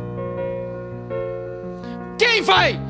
Quem 2.18 2.42
vai? 2.42 2.80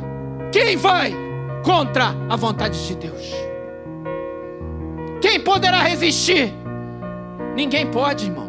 Quem 0.51 0.77
vai 0.77 1.15
contra 1.63 2.15
a 2.29 2.37
vontade 2.37 2.87
de 2.87 2.95
Deus? 2.95 3.56
Quem 5.27 5.41
poderá 5.41 5.83
resistir? 5.83 6.55
Ninguém 7.57 7.85
pode, 7.85 8.27
irmão. 8.27 8.47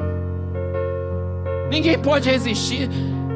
Ninguém 1.71 1.97
pode 1.97 2.29
resistir. 2.29 2.87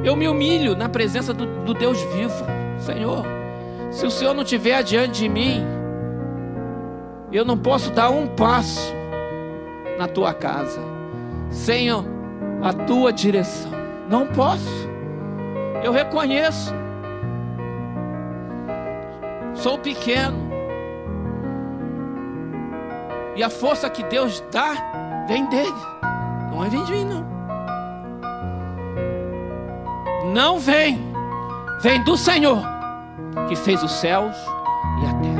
Eu 0.04 0.16
me 0.16 0.28
humilho 0.28 0.78
na 0.78 0.88
presença 0.88 1.34
do, 1.34 1.48
do 1.64 1.74
Deus 1.74 2.00
vivo. 2.14 2.46
Senhor, 2.78 3.26
se 3.90 4.06
o 4.06 4.12
Senhor 4.12 4.36
não 4.36 4.44
estiver 4.44 4.76
adiante 4.76 5.22
de 5.22 5.28
mim, 5.28 5.66
eu 7.32 7.44
não 7.44 7.58
posso 7.58 7.90
dar 7.90 8.12
um 8.12 8.28
passo 8.28 8.94
na 9.98 10.08
tua 10.08 10.36
casa 10.36 10.80
sem 11.50 11.90
a 11.90 12.74
tua 12.86 13.12
direção. 13.12 13.72
Não 14.08 14.28
posso. 14.28 14.88
Eu 15.84 15.92
reconheço. 15.92 16.72
Sou 19.56 19.80
pequeno. 19.80 20.51
E 23.36 23.44
a 23.44 23.50
força 23.50 23.90
que 23.90 24.04
Deus 24.04 24.44
dá 24.52 25.26
vem 25.28 25.46
dele. 25.48 25.74
Não 26.52 26.64
é 26.64 26.70
vem 26.70 26.84
de 26.86 26.92
mim, 26.92 27.06
não. 27.06 27.26
Não 30.34 30.60
vem. 30.60 31.12
Vem 31.82 32.04
do 32.04 32.18
Senhor 32.18 32.62
que 33.48 33.56
fez 33.56 33.82
os 33.84 33.92
céus 33.92 34.36
e 35.02 35.06
a 35.06 35.14
terra. 35.22 35.31